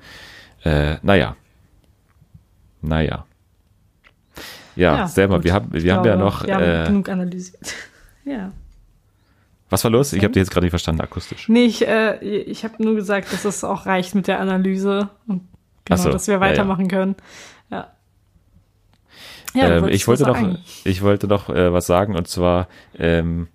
Äh, 0.64 0.98
naja. 1.02 1.36
Naja. 2.82 3.26
Ja, 4.76 4.98
ja 4.98 5.08
selber, 5.08 5.44
wir 5.44 5.54
haben, 5.54 5.72
wir 5.72 5.82
glaube, 5.82 5.98
haben 6.00 6.06
ja 6.08 6.16
noch. 6.18 6.46
Wir 6.46 6.56
haben 6.56 6.64
äh, 6.64 6.88
genug 6.88 7.10
analysiert. 7.10 7.74
ja. 8.26 8.52
Was 9.70 9.84
war 9.84 9.92
los? 9.92 10.14
Ich 10.14 10.24
habe 10.24 10.34
dir 10.34 10.40
jetzt 10.40 10.52
gerade 10.52 10.66
nicht 10.66 10.72
verstanden 10.72 11.02
akustisch. 11.02 11.50
Nee, 11.50 11.66
ich, 11.66 11.88
äh, 11.88 12.18
ich 12.24 12.64
habe 12.64 12.84
nur 12.84 12.96
gesagt, 12.96 13.34
dass 13.34 13.46
es 13.46 13.64
auch 13.64 13.86
reicht 13.86 14.14
mit 14.14 14.28
der 14.28 14.40
Analyse 14.40 15.10
und 15.28 15.48
genau, 15.86 16.02
so, 16.02 16.12
dass 16.12 16.28
wir 16.28 16.40
weitermachen 16.40 16.88
ja, 16.90 16.92
ja. 16.92 17.00
können. 17.00 17.16
Ja. 17.72 17.95
Ja, 19.56 19.78
ähm, 19.78 19.88
ich 19.88 20.08
wollte 20.08 20.24
noch, 20.24 20.38
ich 20.84 21.02
wollte 21.02 21.28
noch 21.28 21.50
äh, 21.50 21.72
was 21.72 21.88
sagen 21.88 22.16
und 22.16 22.28
zwar 22.28 22.68
ähm, 22.98 23.48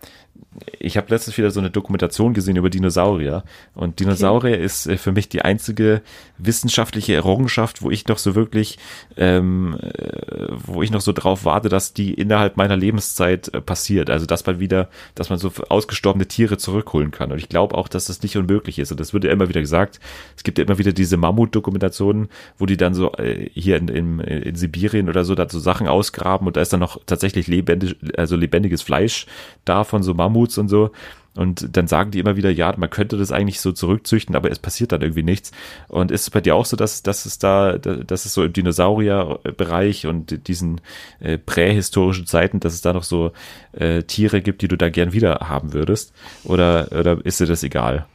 ich 0.78 0.96
habe 0.96 1.08
letztens 1.10 1.36
wieder 1.38 1.50
so 1.50 1.60
eine 1.60 1.70
Dokumentation 1.70 2.34
gesehen 2.34 2.56
über 2.56 2.70
Dinosaurier 2.70 3.44
und 3.74 4.00
Dinosaurier 4.00 4.54
okay. 4.54 4.64
ist 4.64 4.86
äh, 4.86 4.96
für 4.96 5.12
mich 5.12 5.28
die 5.28 5.42
einzige 5.42 6.02
wissenschaftliche 6.38 7.14
Errungenschaft, 7.14 7.82
wo 7.82 7.90
ich 7.90 8.06
noch 8.08 8.18
so 8.18 8.34
wirklich, 8.34 8.78
ähm, 9.16 9.78
äh, 9.80 10.48
wo 10.50 10.82
ich 10.82 10.90
noch 10.90 11.00
so 11.00 11.12
drauf 11.12 11.44
warte, 11.44 11.68
dass 11.68 11.92
die 11.92 12.14
innerhalb 12.14 12.56
meiner 12.56 12.76
Lebenszeit 12.76 13.52
äh, 13.54 13.60
passiert. 13.60 14.10
Also 14.10 14.26
dass 14.26 14.44
man 14.46 14.60
wieder, 14.60 14.88
dass 15.14 15.30
man 15.30 15.38
so 15.38 15.52
ausgestorbene 15.68 16.26
Tiere 16.26 16.58
zurückholen 16.58 17.10
kann. 17.10 17.32
Und 17.32 17.38
ich 17.38 17.48
glaube 17.48 17.76
auch, 17.76 17.88
dass 17.88 18.06
das 18.06 18.22
nicht 18.22 18.36
unmöglich 18.36 18.78
ist. 18.78 18.90
Und 18.90 19.00
das 19.00 19.12
wird 19.12 19.24
ja 19.24 19.30
immer 19.30 19.48
wieder 19.48 19.60
gesagt. 19.60 20.00
Es 20.36 20.42
gibt 20.42 20.58
ja 20.58 20.64
immer 20.64 20.78
wieder 20.78 20.92
diese 20.92 21.16
Mammut-Dokumentationen, 21.16 22.28
wo 22.58 22.66
die 22.66 22.76
dann 22.76 22.94
so 22.94 23.12
äh, 23.12 23.48
hier 23.52 23.76
in, 23.76 23.88
in, 23.88 24.20
in 24.20 24.54
Sibirien 24.56 25.08
oder 25.08 25.24
so 25.24 25.34
da 25.34 25.48
so 25.48 25.58
Sachen 25.58 25.86
ausgraben 25.86 26.46
und 26.46 26.56
da 26.56 26.60
ist 26.60 26.72
dann 26.72 26.80
noch 26.80 27.00
tatsächlich 27.04 27.46
lebendig, 27.48 27.96
also 28.16 28.36
lebendiges 28.36 28.82
Fleisch 28.82 29.26
da 29.64 29.84
von 29.84 30.02
so 30.02 30.14
Mammut 30.14 30.29
Mammuts 30.30 30.58
und 30.58 30.68
so. 30.68 30.90
Und 31.36 31.76
dann 31.76 31.86
sagen 31.86 32.10
die 32.10 32.18
immer 32.18 32.36
wieder, 32.36 32.50
ja, 32.50 32.74
man 32.76 32.90
könnte 32.90 33.16
das 33.16 33.30
eigentlich 33.30 33.60
so 33.60 33.70
zurückzüchten, 33.70 34.34
aber 34.34 34.50
es 34.50 34.58
passiert 34.58 34.90
dann 34.90 35.00
irgendwie 35.00 35.22
nichts. 35.22 35.52
Und 35.86 36.10
ist 36.10 36.22
es 36.22 36.30
bei 36.30 36.40
dir 36.40 36.56
auch 36.56 36.66
so, 36.66 36.76
dass, 36.76 37.02
dass 37.04 37.24
es 37.24 37.38
da, 37.38 37.78
dass 37.78 38.24
es 38.24 38.34
so 38.34 38.42
im 38.42 38.52
Dinosaurierbereich 38.52 40.06
und 40.06 40.48
diesen 40.48 40.80
äh, 41.20 41.38
prähistorischen 41.38 42.26
Zeiten, 42.26 42.58
dass 42.58 42.74
es 42.74 42.82
da 42.82 42.92
noch 42.92 43.04
so 43.04 43.30
äh, 43.72 44.02
Tiere 44.02 44.42
gibt, 44.42 44.62
die 44.62 44.68
du 44.68 44.76
da 44.76 44.88
gern 44.88 45.12
wieder 45.12 45.38
haben 45.48 45.72
würdest? 45.72 46.12
Oder, 46.42 46.88
oder 46.90 47.24
ist 47.24 47.38
dir 47.38 47.46
das 47.46 47.62
egal? 47.62 48.06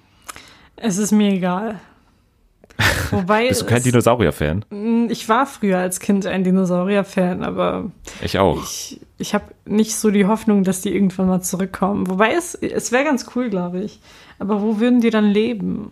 Es 0.76 0.98
ist 0.98 1.14
mir 1.14 1.32
egal. 1.32 1.80
Wobei 3.12 3.48
Bist 3.48 3.62
du 3.62 3.66
kein 3.66 3.84
Dinosaurier-Fan? 3.84 4.66
Mm, 4.70 5.08
ich 5.10 5.30
war 5.30 5.46
früher 5.46 5.78
als 5.78 6.00
Kind 6.00 6.26
ein 6.26 6.44
Dinosaurier-Fan, 6.44 7.44
aber. 7.44 7.92
Ich 8.22 8.38
auch. 8.38 8.62
Ich, 8.64 9.00
ich 9.18 9.34
habe 9.34 9.46
nicht 9.66 9.96
so 9.96 10.12
die 10.12 10.26
Hoffnung, 10.26 10.64
dass 10.64 10.82
die 10.82 10.94
irgendwann 10.94 11.28
mal 11.28 11.42
zurückkommen. 11.42 12.10
Wobei 12.10 12.34
es, 12.34 12.56
es 12.56 12.92
wäre 12.92 13.04
ganz 13.04 13.28
cool, 13.36 13.50
glaube 13.50 13.80
ich. 13.80 14.00
Aber 14.40 14.62
wo 14.62 14.80
würden 14.80 15.02
die 15.02 15.10
dann 15.10 15.26
leben? 15.26 15.92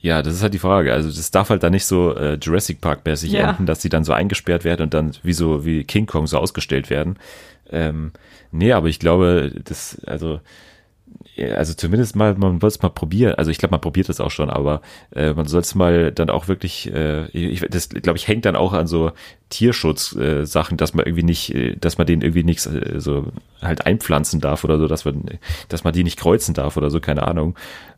Ja, 0.00 0.22
das 0.22 0.34
ist 0.34 0.42
halt 0.42 0.54
die 0.54 0.58
Frage. 0.58 0.94
Also 0.94 1.10
das 1.10 1.30
darf 1.30 1.50
halt 1.50 1.62
da 1.62 1.68
nicht 1.68 1.84
so 1.84 2.14
äh, 2.14 2.38
Jurassic 2.40 2.80
Park-mäßig 2.80 3.32
ja. 3.32 3.50
enden, 3.50 3.66
dass 3.66 3.80
die 3.80 3.90
dann 3.90 4.04
so 4.04 4.14
eingesperrt 4.14 4.64
werden 4.64 4.82
und 4.84 4.94
dann 4.94 5.12
wie 5.22 5.34
so 5.34 5.64
wie 5.66 5.84
King 5.84 6.06
Kong 6.06 6.26
so 6.26 6.38
ausgestellt 6.38 6.88
werden. 6.88 7.18
Ähm, 7.70 8.12
nee, 8.50 8.72
aber 8.72 8.88
ich 8.88 8.98
glaube, 8.98 9.52
das, 9.62 10.00
also 10.06 10.40
also 11.56 11.74
zumindest 11.74 12.16
mal, 12.16 12.34
man 12.34 12.60
soll 12.60 12.68
es 12.68 12.82
mal 12.82 12.90
probieren. 12.90 13.34
Also 13.34 13.50
ich 13.50 13.58
glaube, 13.58 13.72
man 13.72 13.80
probiert 13.80 14.08
das 14.08 14.20
auch 14.20 14.30
schon, 14.30 14.50
aber 14.50 14.82
äh, 15.14 15.32
man 15.32 15.46
soll 15.46 15.60
es 15.60 15.74
mal 15.74 16.12
dann 16.12 16.30
auch 16.30 16.48
wirklich, 16.48 16.92
äh, 16.92 17.26
ich, 17.28 17.60
das 17.70 17.88
glaube 17.88 18.18
ich 18.18 18.28
hängt 18.28 18.44
dann 18.44 18.56
auch 18.56 18.72
an 18.72 18.86
so 18.86 19.12
Tierschutz-Sachen, 19.48 20.74
äh, 20.74 20.76
dass 20.76 20.94
man 20.94 21.06
irgendwie 21.06 21.22
nicht, 21.22 21.54
äh, 21.54 21.76
dass 21.76 21.98
man 21.98 22.06
denen 22.06 22.22
irgendwie 22.22 22.44
nichts 22.44 22.66
äh, 22.66 23.00
so 23.00 23.32
halt 23.62 23.86
einpflanzen 23.86 24.40
darf 24.40 24.64
oder 24.64 24.78
so, 24.78 24.86
dass 24.86 25.04
man, 25.04 25.24
dass 25.68 25.84
man 25.84 25.92
die 25.92 26.04
nicht 26.04 26.18
kreuzen 26.18 26.54
darf 26.54 26.76
oder 26.76 26.90
so, 26.90 27.00
keine 27.00 27.26
Ahnung. 27.26 27.56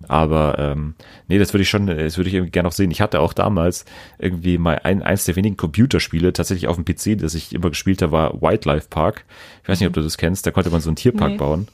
Aber 0.09 0.59
ähm, 0.59 0.95
nee, 1.29 1.39
das 1.39 1.53
würde 1.53 1.63
ich 1.63 1.71
schon, 1.71 1.87
das 1.87 2.17
würde 2.17 2.29
ich 2.29 2.35
irgendwie 2.35 2.53
gerne 2.53 2.69
noch 2.69 2.75
sehen. 2.75 2.91
Ich 2.91 3.01
hatte 3.01 3.21
auch 3.21 3.33
damals 3.33 3.85
irgendwie 4.19 4.59
mal 4.59 4.81
ein, 4.85 5.03
eins 5.03 5.25
der 5.25 5.37
wenigen 5.37 5.57
Computerspiele 5.57 6.33
tatsächlich 6.33 6.69
auf 6.69 6.77
dem 6.77 6.85
PC, 6.85 7.21
das 7.21 7.35
ich 7.35 7.55
immer 7.55 7.71
gespielt 7.71 8.03
habe, 8.03 8.13
war 8.13 8.43
Wildlife 8.43 8.89
Park. 8.89 9.25
Ich 9.63 9.69
weiß 9.69 9.81
nicht, 9.81 9.89
ob 9.89 9.95
du 9.95 10.03
das 10.03 10.19
kennst. 10.19 10.47
Da 10.47 10.51
konnte 10.51 10.71
man 10.71 10.81
so 10.81 10.91
einen 10.91 10.97
Tierpark 10.97 11.33
nee. 11.33 11.39
bauen. 11.39 11.69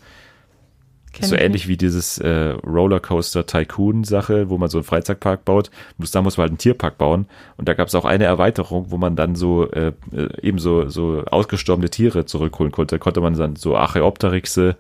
So 1.22 1.36
ähnlich 1.36 1.62
nicht. 1.62 1.68
wie 1.68 1.76
dieses 1.76 2.18
äh, 2.18 2.56
Rollercoaster 2.64 3.46
Tycoon 3.46 4.04
Sache, 4.04 4.50
wo 4.50 4.58
man 4.58 4.68
so 4.68 4.78
einen 4.78 4.84
Freizeitpark 4.84 5.44
baut. 5.44 5.70
Da 6.12 6.22
muss 6.22 6.36
man 6.36 6.44
halt 6.44 6.50
einen 6.50 6.58
Tierpark 6.58 6.98
bauen. 6.98 7.26
Und 7.56 7.68
da 7.68 7.74
gab 7.74 7.88
es 7.88 7.94
auch 7.94 8.04
eine 8.04 8.24
Erweiterung, 8.24 8.90
wo 8.90 8.98
man 8.98 9.16
dann 9.16 9.34
so 9.34 9.70
äh, 9.70 9.92
äh, 10.12 10.28
eben 10.42 10.58
so, 10.58 10.88
so 10.88 11.24
ausgestorbene 11.24 11.90
Tiere 11.90 12.26
zurückholen 12.26 12.72
konnte. 12.72 12.96
Da 12.96 12.98
konnte 12.98 13.20
man 13.20 13.34
dann 13.34 13.56
so 13.56 13.76
Archaeopteryxe 13.76 14.76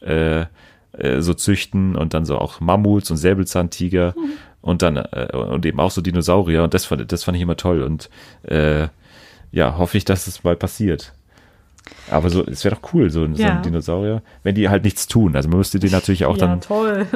äh, 0.00 0.46
äh, 0.92 1.20
so 1.20 1.34
züchten 1.34 1.96
und 1.96 2.14
dann 2.14 2.24
so 2.24 2.38
auch 2.38 2.60
Mammuts 2.60 3.10
und 3.10 3.16
Säbelzahntiger 3.16 4.14
mhm. 4.16 4.32
und 4.60 4.82
dann 4.82 4.96
äh, 4.96 5.34
und 5.34 5.64
eben 5.66 5.80
auch 5.80 5.90
so 5.90 6.00
Dinosaurier. 6.00 6.64
Und 6.64 6.74
das 6.74 6.84
fand, 6.84 7.10
das 7.10 7.24
fand 7.24 7.36
ich 7.36 7.42
immer 7.42 7.56
toll. 7.56 7.82
Und 7.82 8.10
äh, 8.42 8.88
ja, 9.50 9.76
hoffe 9.78 9.98
ich, 9.98 10.04
dass 10.04 10.26
es 10.26 10.44
mal 10.44 10.56
passiert. 10.56 11.12
Aber 12.10 12.30
so, 12.30 12.44
es 12.46 12.64
wäre 12.64 12.76
doch 12.76 12.92
cool, 12.94 13.10
so, 13.10 13.24
ja. 13.24 13.34
so, 13.34 13.44
ein 13.44 13.62
Dinosaurier, 13.62 14.22
wenn 14.42 14.54
die 14.54 14.68
halt 14.68 14.84
nichts 14.84 15.06
tun. 15.06 15.36
Also 15.36 15.48
man 15.48 15.58
müsste 15.58 15.78
die 15.78 15.90
natürlich 15.90 16.24
auch 16.24 16.36
ja, 16.36 16.46
dann. 16.46 16.60
toll. 16.60 17.06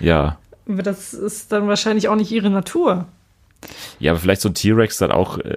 Ja. 0.00 0.38
Aber 0.68 0.82
das 0.82 1.14
ist 1.14 1.52
dann 1.52 1.68
wahrscheinlich 1.68 2.08
auch 2.08 2.16
nicht 2.16 2.32
ihre 2.32 2.50
Natur. 2.50 3.06
Ja, 3.98 4.12
aber 4.12 4.20
vielleicht 4.20 4.40
so 4.40 4.48
ein 4.48 4.54
T-Rex 4.54 4.98
dann 4.98 5.10
auch, 5.10 5.38
äh, 5.38 5.56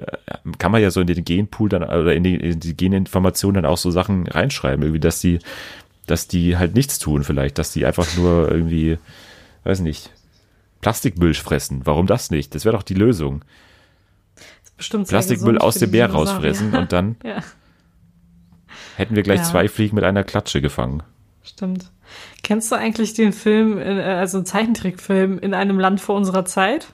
kann 0.60 0.72
man 0.72 0.82
ja 0.82 0.92
so 0.92 1.02
in 1.02 1.08
den 1.08 1.26
Genpool 1.26 1.70
dann 1.70 1.84
oder 1.84 2.14
in 2.14 2.24
die, 2.24 2.36
in 2.36 2.60
die 2.60 2.76
Geninformationen 2.76 3.64
dann 3.64 3.72
auch 3.72 3.78
so 3.78 3.92
Sachen 3.92 4.28
reinschreiben, 4.28 4.84
irgendwie, 4.84 5.00
dass 5.00 5.20
die, 5.20 5.40
dass 6.06 6.28
die 6.28 6.58
halt 6.58 6.74
nichts 6.74 7.00
tun, 7.00 7.24
vielleicht, 7.24 7.58
dass 7.58 7.72
die 7.72 7.86
einfach 7.86 8.08
nur 8.16 8.50
irgendwie, 8.50 8.98
weiß 9.66 9.82
nicht, 9.82 10.12
Plastikmüll 10.82 11.34
fressen. 11.34 11.82
Warum 11.86 12.08
das 12.08 12.32
nicht? 12.32 12.56
Das 12.56 12.64
wäre 12.64 12.76
doch 12.76 12.84
die 12.84 12.94
Lösung. 12.94 13.44
bestimmt 14.78 15.08
sehr 15.08 15.18
Plastikmüll 15.18 15.56
gesund 15.56 15.62
aus 15.62 15.76
dem 15.76 15.92
Meer 15.92 16.12
rausfressen 16.12 16.74
und 16.76 16.92
dann 16.92 17.18
Ja, 17.24 17.44
hätten 18.98 19.16
wir 19.16 19.24
gleich 19.24 19.40
Ja. 19.40 19.46
zwei 19.46 19.68
Fliegen 19.68 19.96
mit 19.96 20.04
einer 20.04 20.24
Klatsche 20.24 20.62
gefangen. 20.62 21.04
stimmt. 21.44 21.92
Kennst 22.44 22.72
du 22.72 22.76
eigentlich 22.76 23.14
den 23.14 23.34
Film, 23.34 23.78
äh, 23.78 24.02
also 24.02 24.38
einen 24.38 24.46
Zeichentrickfilm 24.46 25.40
in 25.40 25.54
einem 25.54 25.80
Land 25.80 26.00
vor 26.02 26.16
unserer 26.16 26.46
Zeit? 26.46 26.88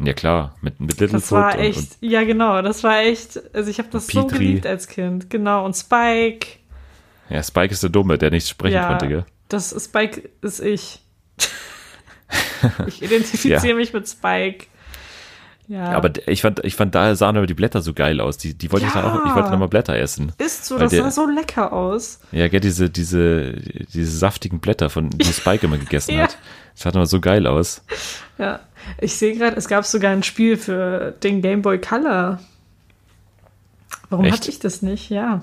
Ja 0.00 0.12
klar, 0.12 0.54
mit, 0.60 0.78
mit 0.78 0.90
Littlefoot 1.00 1.14
Das 1.14 1.32
war 1.32 1.58
echt, 1.58 1.78
und 2.00 2.08
ja 2.08 2.22
genau, 2.24 2.62
das 2.62 2.84
war 2.84 3.00
echt, 3.00 3.40
also 3.54 3.68
ich 3.70 3.78
habe 3.78 3.88
das 3.90 4.06
so 4.06 4.22
Petri. 4.26 4.38
geliebt 4.38 4.66
als 4.66 4.86
Kind, 4.86 5.28
genau. 5.30 5.64
Und 5.64 5.74
Spike, 5.76 6.46
ja, 7.30 7.42
Spike 7.42 7.72
ist 7.72 7.82
der 7.82 7.90
Dumme, 7.90 8.16
der 8.16 8.30
nicht 8.30 8.48
sprechen 8.48 8.74
ja, 8.76 8.86
konnte, 8.88 9.08
gell? 9.08 9.24
das 9.48 9.70
Spike 9.84 10.28
ist 10.40 10.60
ich. 10.60 11.02
ich 12.86 13.02
identifiziere 13.02 13.68
Ja. 13.68 13.74
mich 13.74 13.92
mit 13.92 14.08
Spike. 14.08 14.66
Ja, 15.68 15.84
Aber 15.92 16.10
ich 16.26 16.40
fand, 16.40 16.64
ich 16.64 16.74
fand, 16.76 16.94
da 16.94 17.14
sahen 17.14 17.36
aber 17.36 17.46
die 17.46 17.52
Blätter 17.54 17.82
so 17.82 17.92
geil 17.92 18.20
aus. 18.22 18.38
Die, 18.38 18.54
die 18.54 18.72
wollte 18.72 18.86
ich 18.86 18.94
Ja. 18.94 19.02
dann 19.02 19.10
auch, 19.12 19.26
ich 19.26 19.34
wollte 19.34 19.50
dann 19.50 19.58
mal 19.58 19.68
Blätter 19.68 19.94
essen. 19.96 20.32
ist 20.38 20.64
so, 20.64 20.78
das 20.78 20.90
der- 20.92 21.02
sah 21.04 21.10
so 21.10 21.26
lecker 21.26 21.72
aus. 21.74 22.20
Ja, 22.32 22.48
gell, 22.48 22.60
diese, 22.60 22.88
diese, 22.88 23.52
diese 23.52 24.16
saftigen 24.18 24.60
Blätter, 24.60 24.88
von 24.88 25.10
die 25.10 25.24
Spike 25.32 25.66
immer 25.66 25.76
gegessen 25.76 26.14
Ja. 26.14 26.22
hat. 26.22 26.38
Das 26.74 26.82
sah 26.84 26.90
immer 26.90 27.04
so 27.06 27.20
geil 27.20 27.46
aus. 27.46 27.82
Ja, 28.38 28.60
ich 28.98 29.14
sehe 29.16 29.36
gerade, 29.36 29.56
es 29.56 29.68
gab 29.68 29.84
sogar 29.84 30.12
ein 30.12 30.22
Spiel 30.22 30.56
für 30.56 31.12
den 31.22 31.42
Game 31.42 31.60
Boy 31.60 31.78
Color. 31.78 32.40
Warum 34.08 34.24
Echt? 34.24 34.36
hatte 34.38 34.50
ich 34.50 34.58
das 34.60 34.80
nicht? 34.80 35.10
Ja. 35.10 35.42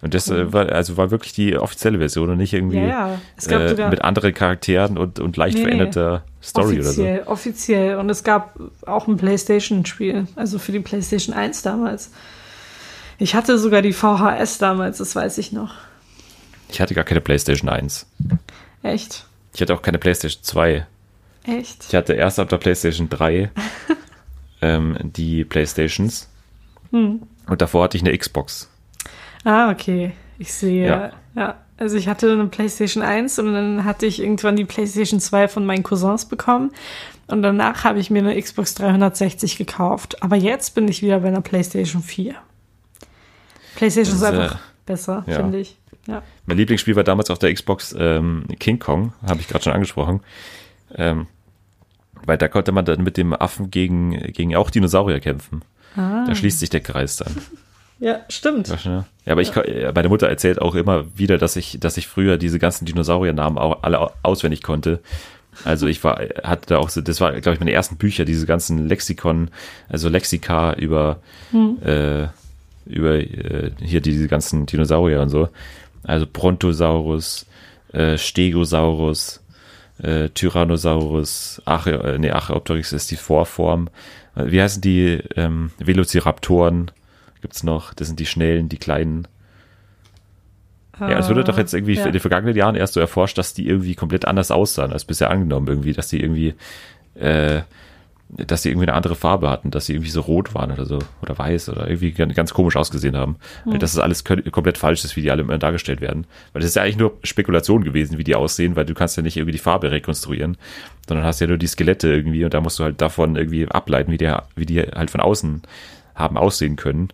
Und 0.00 0.14
das 0.14 0.30
äh, 0.30 0.52
war, 0.52 0.68
also 0.70 0.96
war 0.96 1.10
wirklich 1.10 1.32
die 1.32 1.56
offizielle 1.56 1.98
Version 1.98 2.30
und 2.30 2.36
nicht 2.36 2.52
irgendwie 2.54 2.76
Ja, 2.78 3.18
ja. 3.48 3.58
Äh, 3.58 3.90
mit 3.90 4.02
anderen 4.02 4.32
Charakteren 4.32 4.96
und, 4.96 5.18
und 5.18 5.36
leicht 5.36 5.56
Nee, 5.56 5.64
veränderter 5.64 6.22
Story 6.40 6.74
oder 6.74 6.84
so. 6.84 7.02
offiziell, 7.02 7.22
offiziell. 7.26 7.96
Und 7.96 8.08
es 8.08 8.22
gab 8.22 8.58
auch 8.86 9.08
ein 9.08 9.16
PlayStation-Spiel, 9.16 10.28
also 10.36 10.58
für 10.60 10.70
die 10.70 10.80
PlayStation 10.80 11.34
1 11.34 11.62
damals. 11.62 12.12
Ich 13.18 13.34
hatte 13.34 13.58
sogar 13.58 13.82
die 13.82 13.92
VHS 13.92 14.58
damals, 14.58 14.98
das 14.98 15.16
weiß 15.16 15.38
ich 15.38 15.50
noch. 15.50 15.74
Ich 16.68 16.80
hatte 16.80 16.94
gar 16.94 17.04
keine 17.04 17.20
PlayStation 17.20 17.68
1. 17.68 18.06
Echt? 18.84 19.26
Ich 19.54 19.60
hatte 19.60 19.74
auch 19.74 19.82
keine 19.82 19.98
PlayStation 19.98 20.44
2. 20.44 20.86
Echt? 21.44 21.86
Ich 21.88 21.94
hatte 21.94 22.12
erst 22.12 22.38
ab 22.38 22.48
der 22.48 22.58
PlayStation 22.58 23.08
3 23.08 23.50
ähm, 24.62 24.96
die 25.02 25.44
PlayStations. 25.44 26.28
Hm. 26.92 27.22
Und 27.48 27.60
davor 27.60 27.84
hatte 27.84 27.96
ich 27.96 28.04
eine 28.04 28.16
Xbox. 28.16 28.68
Ah, 29.44 29.70
okay. 29.70 30.12
Ich 30.38 30.52
sehe. 30.52 30.86
Ja. 30.86 31.12
Ja. 31.34 31.54
Also 31.76 31.96
ich 31.96 32.08
hatte 32.08 32.32
eine 32.32 32.46
PlayStation 32.46 33.02
1 33.04 33.38
und 33.38 33.52
dann 33.52 33.84
hatte 33.84 34.06
ich 34.06 34.20
irgendwann 34.20 34.56
die 34.56 34.64
PlayStation 34.64 35.20
2 35.20 35.46
von 35.46 35.64
meinen 35.64 35.84
Cousins 35.84 36.24
bekommen. 36.24 36.72
Und 37.28 37.42
danach 37.42 37.84
habe 37.84 38.00
ich 38.00 38.10
mir 38.10 38.18
eine 38.18 38.40
Xbox 38.40 38.74
360 38.74 39.56
gekauft. 39.56 40.22
Aber 40.22 40.34
jetzt 40.34 40.74
bin 40.74 40.88
ich 40.88 41.02
wieder 41.02 41.20
bei 41.20 41.28
einer 41.28 41.40
PlayStation 41.40 42.02
4. 42.02 42.34
PlayStation 43.76 44.16
ist 44.16 44.22
ist, 44.22 44.26
einfach 44.26 44.56
äh, 44.56 44.58
besser, 44.86 45.24
ja. 45.26 45.36
finde 45.36 45.58
ich. 45.60 45.78
Ja. 46.08 46.22
Mein 46.46 46.56
Lieblingsspiel 46.56 46.96
war 46.96 47.04
damals 47.04 47.30
auf 47.30 47.38
der 47.38 47.52
Xbox 47.52 47.94
ähm, 47.96 48.46
King 48.58 48.78
Kong, 48.78 49.12
habe 49.24 49.40
ich 49.40 49.46
gerade 49.46 49.62
schon 49.62 49.74
angesprochen. 49.74 50.20
Ähm, 50.94 51.26
weil 52.24 52.38
da 52.38 52.48
konnte 52.48 52.72
man 52.72 52.86
dann 52.86 53.04
mit 53.04 53.16
dem 53.16 53.34
Affen 53.34 53.70
gegen, 53.70 54.18
gegen 54.32 54.56
auch 54.56 54.70
Dinosaurier 54.70 55.20
kämpfen. 55.20 55.62
Ah. 55.96 56.24
Da 56.26 56.34
schließt 56.34 56.58
sich 56.58 56.70
der 56.70 56.80
Kreis 56.80 57.18
dann. 57.18 57.36
Ja, 58.00 58.20
stimmt. 58.28 58.68
Ja, 59.26 59.32
aber 59.32 59.42
ich, 59.42 59.52
meine 59.94 60.08
Mutter 60.08 60.28
erzählt 60.28 60.60
auch 60.60 60.74
immer 60.74 61.04
wieder, 61.16 61.38
dass 61.38 61.56
ich, 61.56 61.78
dass 61.80 61.96
ich 61.96 62.06
früher 62.06 62.38
diese 62.38 62.58
ganzen 62.58 62.84
Dinosauriernamen 62.86 63.58
auch 63.58 63.82
alle 63.82 64.00
au- 64.00 64.12
auswendig 64.22 64.62
konnte. 64.62 65.00
Also 65.64 65.86
ich 65.88 66.04
war, 66.04 66.20
hatte 66.44 66.66
da 66.66 66.78
auch 66.78 66.88
so, 66.88 67.00
das 67.00 67.20
war, 67.20 67.32
glaube 67.32 67.54
ich, 67.54 67.60
meine 67.60 67.72
ersten 67.72 67.96
Bücher, 67.96 68.24
diese 68.24 68.46
ganzen 68.46 68.86
Lexikon, 68.86 69.50
also 69.88 70.08
Lexika 70.08 70.74
über, 70.74 71.18
äh, 71.84 72.26
über 72.86 73.16
äh, 73.16 73.72
hier 73.80 74.00
diese 74.00 74.28
ganzen 74.28 74.66
Dinosaurier 74.66 75.20
und 75.20 75.30
so. 75.30 75.48
Also 76.04 76.26
Brontosaurus, 76.32 77.44
äh, 77.92 78.16
Stegosaurus, 78.16 79.42
äh, 80.00 80.28
Tyrannosaurus, 80.28 81.60
Arche, 81.64 81.90
äh, 82.04 82.18
nee, 82.18 82.30
Archaeopteryx 82.30 82.92
ist 82.92 83.10
die 83.10 83.16
Vorform. 83.16 83.88
Äh, 84.36 84.52
Wie 84.52 84.62
heißen 84.62 84.80
die 84.80 85.18
ähm, 85.34 85.72
Velociraptoren? 85.78 86.92
Gibt's 87.40 87.62
noch? 87.62 87.94
Das 87.94 88.08
sind 88.08 88.20
die 88.20 88.26
schnellen, 88.26 88.68
die 88.68 88.78
kleinen. 88.78 89.28
Ja, 91.00 91.18
es 91.18 91.28
wurde 91.28 91.44
doch 91.44 91.58
jetzt 91.58 91.74
irgendwie 91.74 91.94
ja. 91.94 92.06
in 92.06 92.12
den 92.12 92.20
vergangenen 92.20 92.56
Jahren 92.56 92.74
erst 92.74 92.94
so 92.94 93.00
erforscht, 93.00 93.38
dass 93.38 93.54
die 93.54 93.68
irgendwie 93.68 93.94
komplett 93.94 94.24
anders 94.24 94.50
aussahen 94.50 94.92
als 94.92 95.04
bisher 95.04 95.30
angenommen 95.30 95.68
irgendwie, 95.68 95.92
dass 95.92 96.08
die 96.08 96.20
irgendwie, 96.20 96.54
äh, 97.14 97.60
dass 98.30 98.62
die 98.62 98.70
irgendwie 98.70 98.88
eine 98.88 98.96
andere 98.96 99.14
Farbe 99.14 99.48
hatten, 99.48 99.70
dass 99.70 99.86
sie 99.86 99.94
irgendwie 99.94 100.10
so 100.10 100.22
rot 100.22 100.54
waren 100.54 100.72
oder 100.72 100.84
so 100.84 100.98
oder 101.22 101.38
weiß 101.38 101.68
oder 101.68 101.88
irgendwie 101.88 102.10
ganz, 102.10 102.34
ganz 102.34 102.52
komisch 102.52 102.76
ausgesehen 102.76 103.16
haben. 103.16 103.36
Weil 103.64 103.78
Das 103.78 103.92
ist 103.92 104.00
alles 104.00 104.24
komplett 104.24 104.76
falsch 104.76 105.04
ist, 105.04 105.14
wie 105.14 105.22
die 105.22 105.30
alle 105.30 105.42
immer 105.42 105.56
dargestellt 105.56 106.00
werden. 106.00 106.26
Weil 106.52 106.62
das 106.62 106.70
ist 106.70 106.74
ja 106.74 106.82
eigentlich 106.82 106.98
nur 106.98 107.16
Spekulation 107.22 107.84
gewesen, 107.84 108.18
wie 108.18 108.24
die 108.24 108.34
aussehen, 108.34 108.74
weil 108.74 108.84
du 108.84 108.94
kannst 108.94 109.16
ja 109.16 109.22
nicht 109.22 109.36
irgendwie 109.36 109.52
die 109.52 109.58
Farbe 109.58 109.92
rekonstruieren, 109.92 110.56
sondern 111.06 111.24
hast 111.24 111.40
ja 111.40 111.46
nur 111.46 111.58
die 111.58 111.68
Skelette 111.68 112.08
irgendwie 112.08 112.44
und 112.44 112.52
da 112.54 112.60
musst 112.60 112.80
du 112.80 112.84
halt 112.84 113.00
davon 113.00 113.36
irgendwie 113.36 113.68
ableiten, 113.68 114.10
wie 114.10 114.18
die, 114.18 114.34
wie 114.56 114.66
die 114.66 114.80
halt 114.80 115.10
von 115.10 115.20
außen 115.20 115.62
haben 116.16 116.36
aussehen 116.36 116.74
können. 116.74 117.10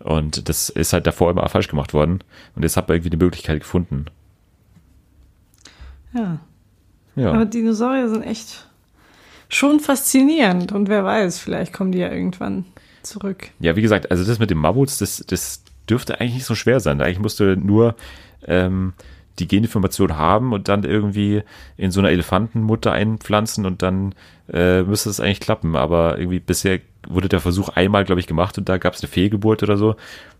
Und 0.00 0.48
das 0.48 0.68
ist 0.68 0.92
halt 0.92 1.06
davor 1.06 1.30
immer 1.30 1.48
falsch 1.48 1.68
gemacht 1.68 1.92
worden. 1.92 2.22
Und 2.54 2.62
jetzt 2.62 2.76
hat 2.76 2.88
man 2.88 2.96
irgendwie 2.96 3.10
die 3.10 3.16
Möglichkeit 3.24 3.60
gefunden. 3.60 4.06
Ja. 6.14 6.38
Ja. 7.16 7.32
Aber 7.32 7.46
Dinosaurier 7.46 8.08
sind 8.08 8.22
echt 8.22 8.68
schon 9.48 9.80
faszinierend. 9.80 10.72
Und 10.72 10.88
wer 10.88 11.04
weiß, 11.04 11.38
vielleicht 11.38 11.72
kommen 11.72 11.92
die 11.92 11.98
ja 11.98 12.10
irgendwann 12.10 12.64
zurück. 13.02 13.50
Ja, 13.58 13.74
wie 13.74 13.82
gesagt, 13.82 14.10
also 14.10 14.24
das 14.24 14.38
mit 14.38 14.50
den 14.50 14.58
Mammuts, 14.58 14.98
das, 14.98 15.24
das 15.26 15.62
dürfte 15.88 16.20
eigentlich 16.20 16.34
nicht 16.34 16.46
so 16.46 16.54
schwer 16.54 16.80
sein. 16.80 17.00
Eigentlich 17.00 17.18
musst 17.18 17.40
du 17.40 17.56
nur 17.56 17.96
ähm, 18.46 18.92
die 19.38 19.48
Geninformation 19.48 20.16
haben 20.16 20.52
und 20.52 20.68
dann 20.68 20.84
irgendwie 20.84 21.42
in 21.76 21.90
so 21.90 22.00
einer 22.00 22.10
Elefantenmutter 22.10 22.92
einpflanzen 22.92 23.66
und 23.66 23.82
dann 23.82 24.14
äh, 24.52 24.82
müsste 24.82 25.10
es 25.10 25.20
eigentlich 25.20 25.40
klappen. 25.40 25.76
Aber 25.76 26.18
irgendwie 26.18 26.40
bisher 26.40 26.80
wurde 27.08 27.28
der 27.28 27.40
Versuch 27.40 27.68
einmal, 27.70 28.04
glaube 28.04 28.20
ich, 28.20 28.26
gemacht 28.26 28.58
und 28.58 28.68
da 28.68 28.78
gab 28.78 28.94
es 28.94 29.02
eine 29.02 29.08
Fehlgeburt 29.10 29.62
oder 29.62 29.76
so 29.76 29.96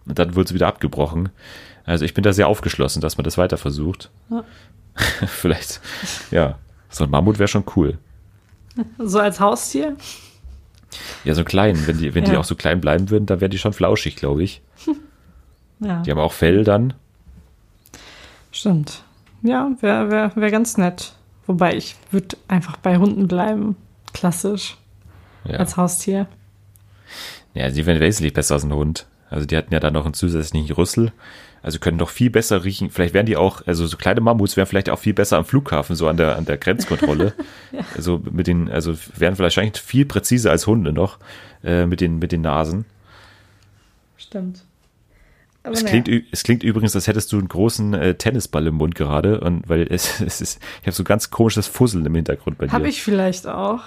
und 0.07 0.19
dann 0.19 0.35
wurde 0.35 0.47
es 0.49 0.55
wieder 0.55 0.67
abgebrochen. 0.69 1.29
Also 1.85 2.05
ich 2.05 2.15
bin 2.15 2.23
da 2.25 2.33
sehr 2.33 2.49
aufgeschlossen, 2.49 3.01
dass 3.01 3.17
man 3.17 3.25
das 3.25 3.39
weiter 3.39 3.57
versucht. 3.57 4.11
Ja. 4.31 4.45
Vielleicht, 5.27 5.81
ja, 6.31 6.59
so 6.91 7.05
ein 7.05 7.11
Mammut 7.11 7.39
wäre 7.39 7.49
schon 7.49 7.65
cool. 7.77 7.99
So 8.99 9.19
als 9.21 9.41
Haustier? 9.41 9.97
Ja, 11.25 11.35
so 11.35 11.45
klein, 11.45 11.87
wenn 11.87 11.99
die, 11.99 12.15
wenn 12.15 12.25
die 12.25 12.33
Ja. 12.33 12.39
auch 12.41 12.45
so 12.45 12.55
klein 12.55 12.81
bleiben 12.81 13.11
würden, 13.11 13.27
dann 13.27 13.41
wären 13.41 13.51
die 13.51 13.59
schon 13.59 13.73
flauschig, 13.73 14.17
glaube 14.17 14.43
ich. 14.43 14.61
Ja, 15.81 16.03
Die 16.03 16.11
haben 16.11 16.19
auch 16.19 16.33
Fell 16.33 16.65
dann. 16.65 16.95
Stimmt. 18.59 19.03
Ja, 19.43 19.71
wäre 19.81 20.11
wär, 20.11 20.33
wär 20.35 20.51
ganz 20.51 20.77
nett. 20.77 21.13
Wobei 21.47 21.77
ich 21.77 21.97
würde 22.11 22.37
einfach 22.49 22.77
bei 22.77 22.99
Hunden 22.99 23.29
bleiben. 23.29 23.77
Klassisch. 24.13 24.77
Ja. 25.45 25.59
Als 25.59 25.77
Haustier. 25.77 26.27
ja, 27.55 27.71
die 27.71 27.87
wären 27.87 28.01
wesentlich 28.01 28.35
besser 28.35 28.55
als 28.55 28.65
ein 28.65 28.73
Hund. 28.73 29.07
Also 29.31 29.47
die 29.47 29.57
hatten 29.57 29.73
ja 29.73 29.81
dann 29.81 29.93
noch 29.93 30.05
einen 30.05 30.15
zusätzlichen 30.15 30.71
Rüssel. 30.75 31.13
Also 31.63 31.79
können 31.79 31.99
doch 31.99 32.11
viel 32.11 32.31
besser 32.31 32.65
riechen. 32.65 32.91
Vielleicht 32.91 33.15
wären 33.15 33.27
die 33.27 33.37
auch, 33.37 33.67
also 33.67 33.87
so 33.87 33.97
kleine 33.97 34.21
Mammuts 34.21 34.57
wären 34.57 34.67
vielleicht 34.67 34.91
auch 34.91 34.99
viel 34.99 35.15
besser 35.15 35.39
am 35.39 35.45
Flughafen, 35.45 35.97
so 35.97 36.09
an 36.09 36.17
der, 36.17 36.37
an 36.37 36.45
der 36.45 36.57
Grenzkontrolle. 36.57 37.33
Also 37.95 38.21
mit 38.31 38.47
den, 38.47 38.71
also 38.71 38.93
wären 38.93 39.37
vielleicht 39.37 39.57
wahrscheinlich 39.57 39.81
viel 39.81 40.05
präziser 40.05 40.51
als 40.51 40.67
Hunde 40.67 40.93
noch, 40.93 41.19
äh, 41.63 41.85
mit 41.87 42.01
den, 42.01 42.19
mit 42.19 42.33
den 42.33 42.41
Nasen. 42.41 42.87
Stimmt. 44.17 44.65
Es 45.73 45.83
naja. 45.83 46.01
klingt, 46.01 46.27
es 46.33 46.43
klingt 46.43 46.63
übrigens, 46.63 46.95
als 46.95 47.07
hättest 47.07 47.33
du 47.33 47.39
einen 47.39 47.49
großen 47.49 47.95
äh, 47.95 48.15
Tennisball 48.15 48.67
im 48.67 48.75
Mund 48.77 48.95
gerade 48.95 49.41
und 49.41 49.69
weil 49.69 49.87
es, 49.91 50.21
es 50.27 50.41
ist, 50.41 50.61
ich 50.81 50.87
habe 50.87 50.93
so 50.93 51.05
ganz 51.05 51.31
komisches 51.31 51.67
Fusseln 51.67 52.05
im 52.07 52.15
Hintergrund 52.15 52.59
bei 52.59 52.67
dir. 52.67 52.73
Habe 52.73 52.89
ich 52.89 53.03
vielleicht 53.03 53.47
auch. 53.47 53.83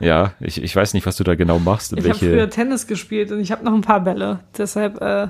Ja, 0.00 0.32
ich, 0.40 0.62
ich 0.62 0.74
weiß 0.74 0.94
nicht, 0.94 1.06
was 1.06 1.16
du 1.16 1.24
da 1.24 1.34
genau 1.34 1.58
machst. 1.58 1.92
Ich 1.92 2.04
habe 2.04 2.14
früher 2.14 2.48
Tennis 2.48 2.86
gespielt 2.86 3.32
und 3.32 3.40
ich 3.40 3.52
habe 3.52 3.64
noch 3.64 3.74
ein 3.74 3.82
paar 3.82 4.00
Bälle. 4.00 4.40
Deshalb, 4.56 5.00
äh, 5.02 5.28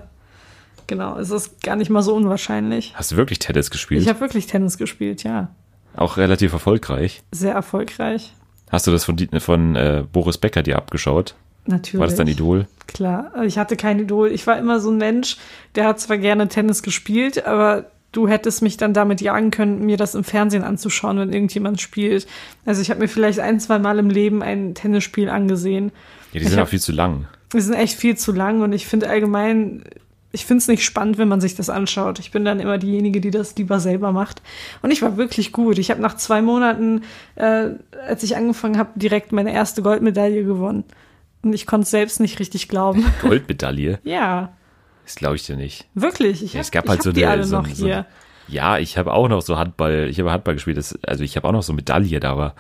genau, 0.87 1.17
ist 1.17 1.31
es 1.31 1.59
gar 1.61 1.77
nicht 1.77 1.91
mal 1.91 2.03
so 2.03 2.15
unwahrscheinlich. 2.15 2.93
hast 2.95 3.13
du 3.13 3.17
wirklich 3.17 3.39
Tennis 3.39 3.71
gespielt? 3.71 4.03
Ich 4.03 4.09
habe 4.09 4.21
wirklich 4.21 4.47
Tennis 4.47 4.79
gespielt, 4.79 5.25
ja. 5.25 5.51
Auch 5.97 6.17
relativ 6.17 6.53
erfolgreich. 6.53 7.23
Sehr 7.33 7.55
erfolgreich. 7.55 8.33
Hast 8.71 8.87
du 8.87 8.91
das 8.91 9.05
von, 9.05 9.19
von 9.41 9.77
äh, 9.77 10.05
Boris 10.13 10.39
Becker 10.39 10.63
dir 10.63 10.77
abgeschaut? 10.77 11.35
Natürlich. 11.67 12.01
War 12.01 12.07
das 12.07 12.17
dein 12.17 12.29
Idol? 12.29 12.67
Klar, 12.87 13.33
ich 13.45 13.59
hatte 13.59 13.77
kein 13.77 13.99
Idol. 14.01 14.31
Ich 14.33 14.47
war 14.47 14.59
immer 14.59 14.81
so 14.81 14.91
ein 14.91 14.97
Mensch, 14.97 15.37
der 15.75 15.87
hat 15.87 16.01
zwar 16.01 16.17
gerne 16.17 16.49
Tennis 16.49 16.83
gespielt, 16.83 17.45
aber 17.47 17.87
du 18.13 18.27
hättest 18.27 18.63
mich 18.63 18.79
dann 18.79 18.95
damit 18.95 19.21
jagen 19.21 19.51
können, 19.51 19.85
mir 19.85 19.99
das 19.99 20.15
im 20.15 20.25
Fernsehen 20.25 20.65
anzuschauen, 20.65 21.19
wenn 21.19 21.33
irgendjemand 21.33 21.81
spielt. 21.81 22.27
Also 22.65 22.81
ich 22.81 22.89
habe 22.91 23.01
mir 23.01 23.09
vielleicht 23.09 23.41
ein, 23.41 23.61
zwei 23.61 23.79
Mal 23.79 23.99
im 23.99 24.09
Leben 24.09 24.43
ein 24.43 24.75
Tennisspiel 24.75 25.29
angesehen. 25.29 25.87
Ja, 25.89 25.93
die 26.33 26.39
Ich 26.39 26.49
sind 26.49 26.59
hab- 26.59 26.67
auch 26.67 26.71
viel 26.71 26.81
zu 26.81 26.93
lang. 26.93 27.27
Die 27.53 27.61
sind 27.61 27.75
echt 27.75 27.99
viel 27.99 28.17
zu 28.17 28.33
lang 28.33 28.63
und 28.63 28.73
ich 28.73 28.87
finde 28.87 29.09
allgemein, 29.11 29.83
ich 30.33 30.45
finde 30.47 30.59
es 30.63 30.69
nicht 30.69 30.85
spannend, 30.85 31.17
wenn 31.19 31.29
man 31.29 31.41
sich 31.43 31.55
das 31.55 31.71
anschaut. 31.71 32.19
Ich 32.19 32.31
bin 32.31 32.45
dann 32.45 32.61
immer 32.61 32.77
diejenige, 32.79 33.21
die 33.21 33.31
das 33.31 33.57
lieber 33.57 33.81
selber 33.81 34.13
macht. 34.13 34.43
Und 34.83 34.91
ich 34.91 35.01
war 35.03 35.17
wirklich 35.19 35.53
gut. 35.53 35.79
Ich 35.79 35.91
habe 35.91 36.01
nach 36.03 36.17
zwei 36.17 36.41
Monaten, 36.43 37.03
äh, 37.37 37.71
als 38.07 38.23
ich 38.23 38.37
angefangen 38.37 38.77
habe, 38.79 38.91
direkt 38.97 39.33
meine 39.33 39.53
erste 39.55 39.81
Goldmedaille 39.83 40.45
gewonnen. 40.45 40.85
Und 41.43 41.53
ich 41.53 41.67
konnte 41.67 41.85
es 41.85 41.91
selbst 41.91 42.21
nicht 42.21 42.39
richtig 42.41 42.69
glauben. 42.69 43.05
Goldmedaille? 43.23 44.01
ja. 44.05 44.53
Das 45.05 45.15
glaube 45.15 45.37
ich 45.37 45.47
dir 45.47 45.57
nicht. 45.57 45.87
Wirklich? 45.95 46.43
Ich 46.45 46.53
Ja, 46.53 46.61
es 46.61 46.71
gab 46.71 46.85
ich 46.85 46.91
halt 46.91 47.03
so 47.03 47.13
die 47.13 47.25
eine- 47.25 47.33
alle 47.33 47.45
so 47.45 47.57
noch 47.63 47.67
so 47.69 47.87
hier. 47.87 48.05
Ja, 48.47 48.77
ich 48.77 48.99
habe 48.99 49.15
auch 49.15 49.29
noch 49.29 49.41
so 49.41 49.57
Handball, 49.57 50.07
ich 50.11 50.21
habe 50.21 50.31
Handball 50.31 50.53
gespielt, 50.55 50.77
das, 50.77 50.99
also 51.03 51.25
ich 51.25 51.35
habe 51.37 51.49
auch 51.49 51.53
noch 51.53 51.63
so 51.63 51.73
Medaille, 51.73 52.21
da 52.21 52.33
aber 52.33 52.55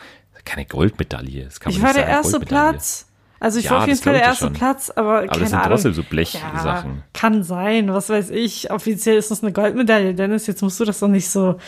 keine 0.46 0.64
Goldmedaille. 0.64 1.44
Das 1.44 1.60
kann 1.60 1.70
man 1.72 1.76
ich 1.78 1.82
war 1.86 1.92
der 1.92 2.04
sagen, 2.04 2.16
erste. 2.16 2.40
Platz. 2.40 3.06
Also 3.38 3.58
ich 3.58 3.66
Ja, 3.66 3.72
war 3.72 3.78
auf 3.82 3.86
jeden 3.86 3.98
Fall 4.00 4.14
der 4.14 4.22
erste 4.22 4.44
schon. 4.46 4.52
Platz, 4.54 4.88
aber, 4.88 5.18
Aber 5.18 5.26
keine 5.26 5.40
das 5.40 5.50
sind 5.50 5.58
Ahnung. 5.58 5.70
trotzdem 5.72 5.92
so 5.92 6.02
Blechsachen. 6.04 6.56
Ja, 6.66 7.02
kann 7.12 7.42
sein, 7.42 7.92
was 7.92 8.08
weiß 8.08 8.30
ich. 8.30 8.70
Offiziell 8.70 9.18
ist 9.18 9.30
das 9.30 9.42
eine 9.42 9.52
Goldmedaille, 9.52 10.14
Dennis. 10.14 10.46
Jetzt 10.46 10.62
musst 10.62 10.80
du 10.80 10.86
das 10.86 10.98
doch 11.00 11.08
nicht 11.08 11.28
so, 11.28 11.58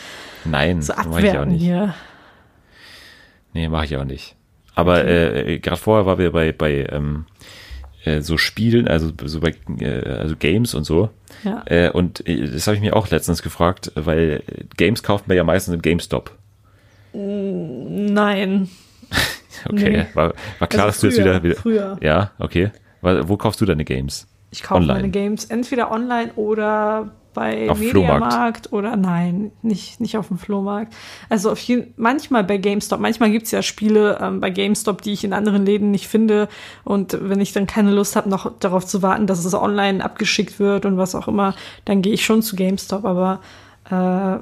Nein, 0.45 0.81
so 0.81 0.93
mach 0.95 1.01
ich 1.03 1.07
auch 1.09 1.17
abwerten 1.17 1.51
nicht. 1.53 1.61
hier. 1.61 1.93
Nee, 3.53 3.69
mache 3.69 3.85
ich 3.85 3.95
auch 3.97 4.03
nicht. 4.03 4.35
Aber 4.75 5.05
äh, 5.05 5.59
gerade 5.59 5.77
vorher 5.77 6.05
waren 6.05 6.17
wir 6.19 6.31
bei, 6.31 6.51
bei 6.51 6.87
ähm, 6.89 7.25
äh, 8.05 8.21
so 8.21 8.37
Spielen, 8.37 8.87
also 8.87 9.11
so 9.25 9.39
bei 9.41 9.53
äh, 9.79 10.07
also 10.09 10.35
Games 10.37 10.73
und 10.73 10.83
so. 10.85 11.09
Ja. 11.43 11.63
Äh, 11.65 11.89
und 11.91 12.25
äh, 12.27 12.47
das 12.49 12.67
habe 12.67 12.75
ich 12.75 12.81
mir 12.81 12.95
auch 12.95 13.09
letztens 13.09 13.41
gefragt, 13.41 13.91
weil 13.95 14.43
äh, 14.47 14.63
Games 14.77 15.03
kauft 15.03 15.27
man 15.27 15.35
ja 15.37 15.43
meistens 15.43 15.73
im 15.75 15.81
GameStop. 15.81 16.31
Nein. 17.13 18.69
Okay, 19.65 19.91
Nee. 19.91 20.05
war, 20.15 20.33
war 20.57 20.67
klar, 20.69 20.85
Also 20.85 20.87
dass 20.87 20.99
du 21.01 21.07
jetzt 21.07 21.15
früher, 21.17 21.25
wieder, 21.25 21.43
wieder. 21.43 21.55
früher. 21.55 21.97
Ja, 22.01 22.31
okay. 22.39 22.71
Wo 23.01 23.37
kaufst 23.37 23.61
du 23.61 23.65
deine 23.65 23.83
Games? 23.85 24.25
Ich 24.49 24.63
kaufe 24.63 24.81
Online. 24.81 24.93
meine 25.01 25.09
Games 25.11 25.45
entweder 25.45 25.91
online 25.91 26.31
oder 26.33 27.11
bei 27.33 27.69
Auf 27.69 27.79
Mediamarkt 27.79 28.73
oder 28.73 28.95
nein, 28.95 29.51
nicht, 29.61 29.99
nicht 29.99 30.17
auf 30.17 30.27
dem 30.27 30.37
Flohmarkt. 30.37 30.93
Also 31.29 31.51
auf 31.51 31.59
jeden, 31.59 31.93
manchmal 31.97 32.43
bei 32.43 32.57
GameStop. 32.57 32.99
Manchmal 32.99 33.31
gibt's 33.31 33.51
ja 33.51 33.61
Spiele 33.61 34.19
ähm, 34.21 34.39
bei 34.39 34.49
GameStop, 34.49 35.01
die 35.01 35.13
ich 35.13 35.23
in 35.23 35.33
anderen 35.33 35.65
Läden 35.65 35.91
nicht 35.91 36.07
finde. 36.07 36.49
Und 36.83 37.17
wenn 37.21 37.39
ich 37.39 37.53
dann 37.53 37.67
keine 37.67 37.91
Lust 37.91 38.15
habe, 38.15 38.29
noch 38.29 38.51
darauf 38.59 38.85
zu 38.85 39.01
warten, 39.01 39.27
dass 39.27 39.43
es 39.45 39.53
online 39.53 40.03
abgeschickt 40.03 40.59
wird 40.59 40.85
und 40.85 40.97
was 40.97 41.15
auch 41.15 41.27
immer, 41.27 41.55
dann 41.85 42.01
gehe 42.01 42.13
ich 42.13 42.25
schon 42.25 42.41
zu 42.41 42.55
GameStop. 42.55 43.05
Aber 43.05 43.39
äh, 43.89 44.39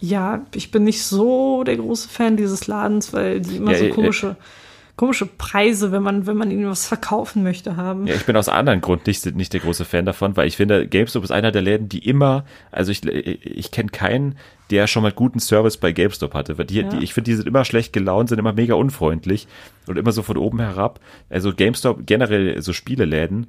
ja, 0.00 0.40
ich 0.54 0.70
bin 0.70 0.84
nicht 0.84 1.04
so 1.04 1.62
der 1.64 1.76
große 1.76 2.08
Fan 2.08 2.36
dieses 2.36 2.66
Ladens, 2.66 3.12
weil 3.12 3.40
die 3.40 3.56
immer 3.56 3.72
Ja, 3.72 3.78
so 3.78 3.84
äh, 3.84 3.90
komische, 4.96 5.26
Preise, 5.26 5.90
wenn 5.92 6.02
man, 6.02 6.26
wenn 6.26 6.36
man 6.36 6.50
ihnen 6.50 6.68
was 6.68 6.86
verkaufen 6.86 7.42
möchte, 7.42 7.76
haben. 7.76 8.06
Ja, 8.06 8.14
ich 8.14 8.26
bin 8.26 8.36
aus 8.36 8.48
anderen 8.48 8.80
Grund 8.80 9.06
nicht, 9.06 9.24
nicht 9.34 9.52
der 9.52 9.60
große 9.60 9.84
Fan 9.84 10.04
davon, 10.04 10.36
weil 10.36 10.46
ich 10.48 10.56
finde, 10.56 10.86
GameStop 10.86 11.24
ist 11.24 11.30
einer 11.30 11.50
der 11.50 11.62
Läden, 11.62 11.88
die 11.88 12.06
immer, 12.06 12.44
also 12.70 12.92
ich, 12.92 13.04
ich 13.06 13.70
kenne 13.70 13.88
keinen, 13.90 14.36
der 14.70 14.86
schon 14.86 15.02
mal 15.02 15.12
guten 15.12 15.40
Service 15.40 15.76
bei 15.76 15.92
GameStop 15.92 16.34
hatte. 16.34 16.58
Weil 16.58 16.66
die, 16.66 16.80
Ja. 16.80 16.88
die, 16.88 17.02
ich 17.04 17.14
finde, 17.14 17.30
die 17.30 17.36
sind 17.36 17.46
immer 17.48 17.64
schlecht 17.64 17.92
gelaunt, 17.92 18.28
sind 18.28 18.38
immer 18.38 18.52
mega 18.52 18.74
unfreundlich 18.74 19.46
und 19.86 19.98
immer 19.98 20.12
so 20.12 20.22
von 20.22 20.36
oben 20.36 20.60
herab. 20.60 21.00
Also 21.30 21.54
GameStop, 21.54 22.06
generell 22.06 22.60
so 22.62 22.72
Spieleläden, 22.72 23.48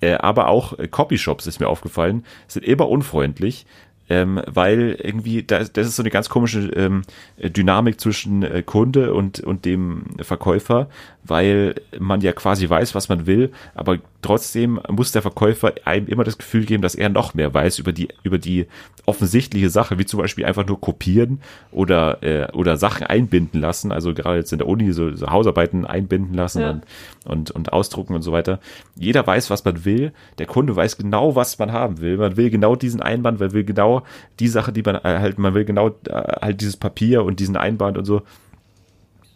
äh, 0.00 0.14
aber 0.14 0.48
auch 0.48 0.78
äh, 0.78 0.88
Copyshops 0.88 1.46
ist 1.46 1.60
mir 1.60 1.68
aufgefallen, 1.68 2.24
sind 2.46 2.64
immer 2.64 2.88
unfreundlich. 2.88 3.66
Ähm, 4.10 4.40
weil 4.46 4.96
irgendwie, 5.02 5.42
da, 5.42 5.58
das 5.58 5.86
ist 5.86 5.96
so 5.96 6.02
eine 6.02 6.10
ganz 6.10 6.28
komische 6.28 6.60
ähm, 6.70 7.02
Dynamik 7.38 8.00
zwischen 8.00 8.42
äh, 8.42 8.62
Kunde 8.62 9.12
und, 9.12 9.40
und 9.40 9.64
dem 9.64 10.04
Verkäufer, 10.20 10.88
weil 11.24 11.74
man 11.98 12.22
ja 12.22 12.32
quasi 12.32 12.68
weiß, 12.68 12.94
was 12.94 13.08
man 13.10 13.26
will, 13.26 13.52
aber 13.74 13.98
trotzdem 14.22 14.80
muss 14.88 15.12
der 15.12 15.20
Verkäufer 15.22 15.74
einem 15.84 16.06
immer 16.06 16.24
das 16.24 16.38
Gefühl 16.38 16.64
geben, 16.64 16.82
dass 16.82 16.94
er 16.94 17.10
noch 17.10 17.34
mehr 17.34 17.52
weiß 17.52 17.78
über 17.78 17.92
die, 17.92 18.08
über 18.22 18.38
die 18.38 18.66
offensichtliche 19.04 19.68
Sache, 19.70 19.98
wie 19.98 20.06
zum 20.06 20.20
Beispiel 20.20 20.44
einfach 20.46 20.66
nur 20.66 20.80
kopieren 20.80 21.40
oder, 21.70 22.22
äh, 22.22 22.50
oder 22.52 22.76
Sachen 22.78 23.06
einbinden 23.06 23.60
lassen, 23.60 23.92
also 23.92 24.14
gerade 24.14 24.38
jetzt 24.38 24.52
in 24.52 24.58
der 24.58 24.68
Uni 24.68 24.92
so, 24.92 25.14
so 25.14 25.28
Hausarbeiten 25.28 25.84
einbinden 25.86 26.34
lassen 26.34 26.62
Ja. 26.62 26.70
und, 26.70 26.84
und, 27.26 27.50
und 27.50 27.72
ausdrucken 27.72 28.14
und 28.14 28.22
so 28.22 28.32
weiter. 28.32 28.58
Jeder 28.96 29.26
weiß, 29.26 29.50
was 29.50 29.64
man 29.64 29.84
will, 29.84 30.12
der 30.38 30.46
Kunde 30.46 30.74
weiß 30.74 30.96
genau, 30.96 31.36
was 31.36 31.58
man 31.58 31.72
haben 31.72 32.00
will. 32.00 32.16
Man 32.16 32.36
will 32.36 32.50
genau 32.50 32.74
diesen 32.74 33.02
Einband, 33.02 33.38
man 33.38 33.52
will 33.52 33.64
genau 33.64 33.97
die 34.40 34.48
Sache, 34.48 34.72
die 34.72 34.82
man 34.82 34.96
äh, 34.96 35.18
halt, 35.18 35.38
man 35.38 35.54
will 35.54 35.64
genau 35.64 35.88
äh, 36.08 36.12
halt 36.40 36.60
dieses 36.60 36.76
Papier 36.76 37.24
und 37.24 37.40
diesen 37.40 37.56
Einband 37.56 37.98
und 37.98 38.04
so 38.04 38.22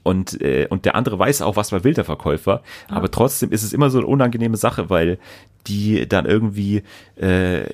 und, 0.02 0.40
äh, 0.40 0.66
und 0.68 0.84
der 0.84 0.94
andere 0.94 1.18
weiß 1.18 1.42
auch, 1.42 1.56
was 1.56 1.72
man 1.72 1.84
will, 1.84 1.94
der 1.94 2.04
Verkäufer. 2.04 2.62
Aber 2.88 3.10
trotzdem 3.10 3.52
ist 3.52 3.62
es 3.62 3.72
immer 3.72 3.90
so 3.90 3.98
eine 3.98 4.06
unangenehme 4.06 4.56
Sache, 4.56 4.90
weil 4.90 5.18
die 5.66 6.08
dann 6.08 6.26
irgendwie 6.26 6.82
äh, 7.16 7.64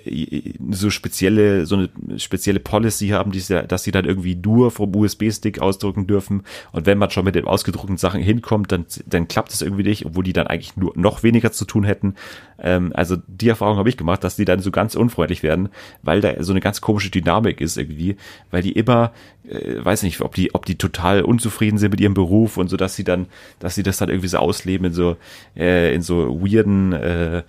so 0.70 0.90
spezielle, 0.90 1.64
so 1.66 1.76
eine 1.76 2.18
spezielle 2.18 2.60
Policy 2.60 3.08
haben, 3.08 3.32
die, 3.32 3.42
dass 3.66 3.82
sie 3.82 3.92
dann 3.92 4.04
irgendwie 4.04 4.34
nur 4.34 4.70
vom 4.70 4.94
USB-Stick 4.94 5.60
ausdrucken 5.60 6.06
dürfen. 6.06 6.42
Und 6.72 6.86
wenn 6.86 6.98
man 6.98 7.10
schon 7.10 7.24
mit 7.24 7.34
den 7.34 7.46
ausgedruckten 7.46 7.96
Sachen 7.96 8.20
hinkommt, 8.20 8.72
dann, 8.72 8.84
dann 9.06 9.28
klappt 9.28 9.52
es 9.52 9.62
irgendwie 9.62 9.84
nicht, 9.84 10.04
obwohl 10.04 10.24
die 10.24 10.32
dann 10.32 10.46
eigentlich 10.46 10.76
nur 10.76 10.92
noch 10.96 11.22
weniger 11.22 11.52
zu 11.52 11.64
tun 11.64 11.84
hätten. 11.84 12.14
Ähm, 12.58 12.92
also 12.94 13.16
die 13.26 13.48
Erfahrung 13.48 13.78
habe 13.78 13.88
ich 13.88 13.96
gemacht, 13.96 14.22
dass 14.22 14.36
die 14.36 14.44
dann 14.44 14.60
so 14.60 14.70
ganz 14.70 14.94
unfreundlich 14.94 15.42
werden, 15.42 15.70
weil 16.02 16.20
da 16.20 16.42
so 16.42 16.52
eine 16.52 16.60
ganz 16.60 16.80
komische 16.80 17.10
Dynamik 17.10 17.60
ist 17.60 17.78
irgendwie, 17.78 18.16
weil 18.50 18.62
die 18.62 18.72
immer, 18.72 19.12
äh, 19.48 19.84
weiß 19.84 20.02
nicht, 20.02 20.20
ob 20.20 20.34
die, 20.34 20.54
ob 20.54 20.66
die 20.66 20.76
total 20.76 21.22
unzufrieden 21.22 21.78
sind 21.78 21.90
mit 21.90 22.00
ihrem 22.00 22.14
Beruf 22.14 22.56
und 22.56 22.68
so, 22.68 22.76
dass 22.76 22.96
sie 22.96 23.04
dann, 23.04 23.26
dass 23.58 23.74
sie 23.74 23.82
das 23.82 23.98
dann 23.98 24.08
irgendwie 24.08 24.28
so 24.28 24.38
ausleben 24.38 24.86
in 24.88 24.92
so, 24.92 25.16
äh, 25.56 25.94
in 25.94 26.02
so 26.02 26.40
weirden 26.40 26.92
äh, 26.92 27.42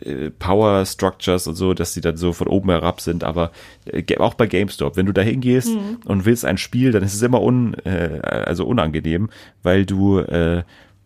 äh, 0.00 0.30
Power 0.30 0.84
Structures 0.86 1.46
und 1.46 1.54
so, 1.54 1.74
dass 1.74 1.92
die 1.92 2.00
dann 2.00 2.16
so 2.16 2.32
von 2.32 2.48
oben 2.48 2.70
herab 2.70 3.00
sind, 3.00 3.24
aber 3.24 3.52
äh, 3.86 4.16
auch 4.18 4.34
bei 4.34 4.46
GameStop, 4.46 4.96
wenn 4.96 5.06
du 5.06 5.12
da 5.12 5.22
hingehst 5.22 5.70
und 6.04 6.24
willst 6.24 6.44
ein 6.44 6.58
Spiel, 6.58 6.92
dann 6.92 7.02
ist 7.02 7.14
es 7.14 7.22
immer 7.22 7.40
un, 7.40 7.74
äh, 7.84 8.20
also 8.22 8.66
unangenehm, 8.66 9.30
weil 9.62 9.86
du, 9.86 10.18
äh, 10.18 10.58
äh, 10.58 10.64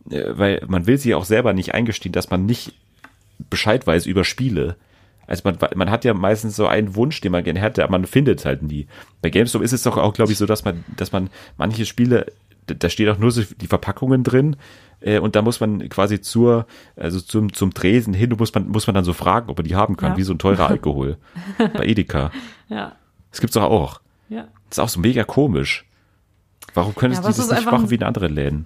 weil 0.08 0.62
man 0.68 0.86
will 0.86 0.98
sich 0.98 1.14
auch 1.14 1.24
selber 1.24 1.52
nicht 1.52 1.74
eingestehen, 1.74 2.12
dass 2.12 2.30
man 2.30 2.46
nicht 2.46 2.72
Bescheid 3.50 3.86
weiß 3.86 4.06
über 4.06 4.24
Spiele. 4.24 4.76
Also 5.28 5.42
man, 5.44 5.56
man 5.76 5.90
hat 5.90 6.04
ja 6.04 6.14
meistens 6.14 6.56
so 6.56 6.66
einen 6.66 6.96
Wunsch, 6.96 7.20
den 7.20 7.30
man 7.32 7.44
gerne 7.44 7.60
hätte, 7.60 7.84
aber 7.84 7.92
man 7.92 8.06
findet 8.06 8.40
es 8.40 8.44
halt 8.44 8.62
nie. 8.62 8.88
Bei 9.22 9.30
GameStop 9.30 9.62
ist 9.62 9.72
es 9.72 9.82
doch 9.84 9.96
auch, 9.96 10.14
glaube 10.14 10.32
ich, 10.32 10.38
so, 10.38 10.46
dass 10.46 10.64
man, 10.64 10.84
dass 10.96 11.12
man 11.12 11.30
manche 11.56 11.86
Spiele, 11.86 12.26
da- 12.66 12.88
steht 12.88 13.08
auch 13.08 13.18
nur 13.18 13.30
so 13.30 13.42
die 13.42 13.66
Verpackungen 13.66 14.24
drin 14.24 14.56
äh, 15.00 15.18
und 15.20 15.36
da 15.36 15.42
muss 15.42 15.60
man 15.60 15.88
quasi 15.90 16.20
zur, 16.20 16.66
also 16.96 17.20
zum, 17.20 17.52
zum 17.52 17.72
Tresen 17.74 18.14
hin, 18.14 18.34
muss 18.38 18.52
man, 18.54 18.68
muss 18.68 18.86
man 18.88 18.94
dann 18.94 19.04
so 19.04 19.12
fragen, 19.12 19.48
ob 19.50 19.58
man 19.58 19.66
die 19.66 19.76
haben 19.76 19.96
kann, 19.96 20.12
Ja. 20.12 20.16
wie 20.16 20.22
so 20.24 20.32
ein 20.32 20.38
teurer 20.38 20.66
Alkohol. 20.68 21.18
Bei 21.58 21.84
Edeka. 21.86 22.30
Ja, 22.68 22.96
Das 23.30 23.40
gibt's 23.40 23.54
doch 23.54 23.62
auch. 23.62 24.00
ja. 24.28 24.48
Das 24.70 24.78
ist 24.78 24.84
auch 24.84 24.88
so 24.90 25.00
mega 25.00 25.24
komisch. 25.24 25.86
Warum 26.74 26.94
können 26.94 27.14
Ja, 27.14 27.20
die 27.20 27.26
das 27.26 27.38
nicht 27.50 27.64
machen 27.64 27.88
wie 27.90 27.94
in 27.94 28.02
anderen 28.02 28.34
Läden? 28.34 28.64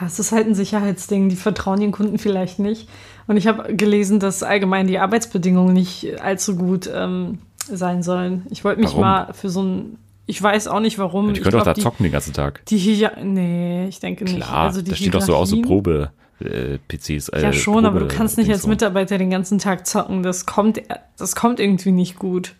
Ja, 0.00 0.06
es 0.06 0.18
ist 0.18 0.32
halt 0.32 0.46
ein 0.46 0.54
Sicherheitsding. 0.54 1.28
Die 1.28 1.36
vertrauen 1.36 1.80
den 1.80 1.92
Kunden 1.92 2.18
vielleicht 2.18 2.58
nicht. 2.58 2.88
Und 3.26 3.36
ich 3.36 3.46
habe 3.46 3.74
gelesen, 3.74 4.18
dass 4.20 4.42
allgemein 4.42 4.86
die 4.86 4.98
Arbeitsbedingungen 4.98 5.72
nicht 5.72 6.20
allzu 6.20 6.56
gut 6.56 6.90
ähm, 6.92 7.38
sein 7.70 8.02
sollen. 8.02 8.46
Ich 8.50 8.64
wollte 8.64 8.80
mich 8.80 8.90
Warum? 8.90 9.00
mal 9.02 9.32
für 9.32 9.48
so 9.48 9.62
ein. 9.62 9.98
Ich 10.26 10.42
weiß 10.42 10.68
auch 10.68 10.80
nicht 10.80 10.98
warum. 10.98 11.28
Die 11.32 11.38
ich 11.40 11.42
können 11.42 11.58
doch 11.58 11.64
da 11.64 11.74
die, 11.74 11.82
zocken 11.82 12.02
den 12.04 12.12
ganzen 12.12 12.32
Tag. 12.32 12.64
Die 12.66 12.78
hier, 12.78 13.12
nee, 13.22 13.86
ich 13.88 14.00
denke 14.00 14.24
nicht. 14.24 14.36
Klar, 14.36 14.64
also 14.64 14.80
die 14.82 14.90
da 14.90 14.96
steht 14.96 15.14
doch 15.14 15.20
so 15.22 15.36
aus 15.36 15.50
so 15.50 15.60
Probe. 15.62 16.10
Äh, 16.40 16.78
PCs. 16.88 17.28
Äh, 17.28 17.42
Ja, 17.42 17.52
schon, 17.52 17.86
aber 17.86 18.00
du 18.00 18.06
Probe- 18.06 18.16
kannst 18.16 18.36
nicht 18.38 18.50
als 18.50 18.62
so. 18.62 18.68
Mitarbeiter 18.68 19.18
den 19.18 19.30
ganzen 19.30 19.58
Tag 19.58 19.86
zocken. 19.86 20.22
Das 20.24 20.46
kommt, 20.46 20.80
das 21.16 21.36
kommt 21.36 21.60
irgendwie 21.60 21.92
nicht 21.92 22.18
gut. 22.18 22.54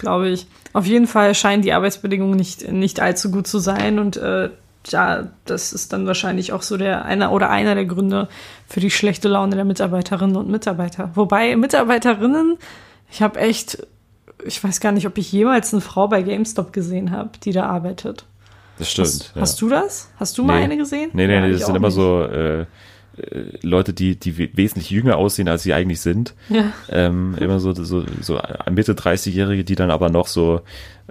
Glaube 0.00 0.28
ich. 0.28 0.46
Auf 0.72 0.86
jeden 0.86 1.06
Fall 1.06 1.34
scheinen 1.34 1.62
die 1.62 1.72
Arbeitsbedingungen 1.72 2.36
nicht, 2.36 2.70
nicht 2.70 3.00
allzu 3.00 3.30
gut 3.30 3.46
zu 3.46 3.58
sein 3.60 3.98
und 3.98 4.16
äh, 4.16 4.50
ja, 4.86 5.28
das 5.44 5.72
ist 5.72 5.92
dann 5.92 6.06
wahrscheinlich 6.06 6.52
auch 6.52 6.62
so 6.62 6.76
der 6.76 7.04
einer 7.04 7.32
oder 7.32 7.50
einer 7.50 7.74
der 7.74 7.84
Gründe 7.84 8.28
für 8.66 8.80
die 8.80 8.90
schlechte 8.90 9.28
Laune 9.28 9.56
der 9.56 9.64
Mitarbeiterinnen 9.64 10.36
und 10.36 10.48
Mitarbeiter. 10.48 11.10
Wobei 11.14 11.56
Mitarbeiterinnen, 11.56 12.56
ich 13.10 13.20
habe 13.22 13.38
echt, 13.40 13.86
ich 14.44 14.62
weiß 14.62 14.80
gar 14.80 14.92
nicht, 14.92 15.06
ob 15.06 15.18
ich 15.18 15.30
jemals 15.32 15.72
eine 15.72 15.80
Frau 15.80 16.08
bei 16.08 16.22
GameStop 16.22 16.72
gesehen 16.72 17.10
habe, 17.10 17.30
die 17.42 17.52
da 17.52 17.66
arbeitet. 17.66 18.24
Das 18.78 18.90
stimmt. 18.90 19.08
Hast, 19.08 19.32
ja. 19.34 19.40
hast 19.42 19.60
du 19.60 19.68
das? 19.68 20.10
Hast 20.18 20.38
du 20.38 20.44
mal 20.44 20.62
eine 20.62 20.76
gesehen? 20.76 21.10
Nee, 21.12 21.26
nee, 21.26 21.34
Ja, 21.34 21.40
nee, 21.40 21.52
das 21.52 21.66
sind 21.66 21.74
immer 21.74 21.88
nicht. 21.88 21.94
so 21.96 22.22
äh, 22.22 22.60
äh, 22.60 22.66
Leute, 23.62 23.92
die, 23.92 24.14
die 24.14 24.38
we- 24.38 24.50
wesentlich 24.54 24.90
jünger 24.90 25.16
aussehen, 25.16 25.48
als 25.48 25.64
sie 25.64 25.74
eigentlich 25.74 26.00
sind. 26.00 26.34
Ja. 26.48 26.72
Ähm, 26.88 27.34
immer 27.40 27.58
so, 27.58 27.74
so, 27.74 28.04
so 28.20 28.40
Mitte 28.70 28.92
30-Jährige, 28.94 29.64
die 29.64 29.74
dann 29.74 29.90
aber 29.90 30.10
noch 30.10 30.28
so, 30.28 30.60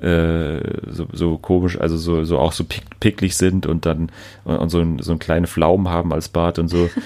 äh, 0.01 0.59
so, 0.91 1.07
so 1.11 1.37
komisch, 1.37 1.79
also 1.79 1.97
so, 1.97 2.23
so 2.23 2.39
auch 2.39 2.51
so 2.51 2.63
pick, 2.63 2.83
picklig 2.99 3.35
sind 3.35 3.65
und 3.65 3.85
dann 3.85 4.11
und, 4.43 4.57
und 4.57 4.69
so, 4.69 4.79
ein, 4.79 4.99
so 4.99 5.11
einen 5.11 5.19
kleinen 5.19 5.47
Pflaumen 5.47 5.89
haben 5.89 6.13
als 6.13 6.29
Bart 6.29 6.59
und 6.59 6.67
so. 6.67 6.89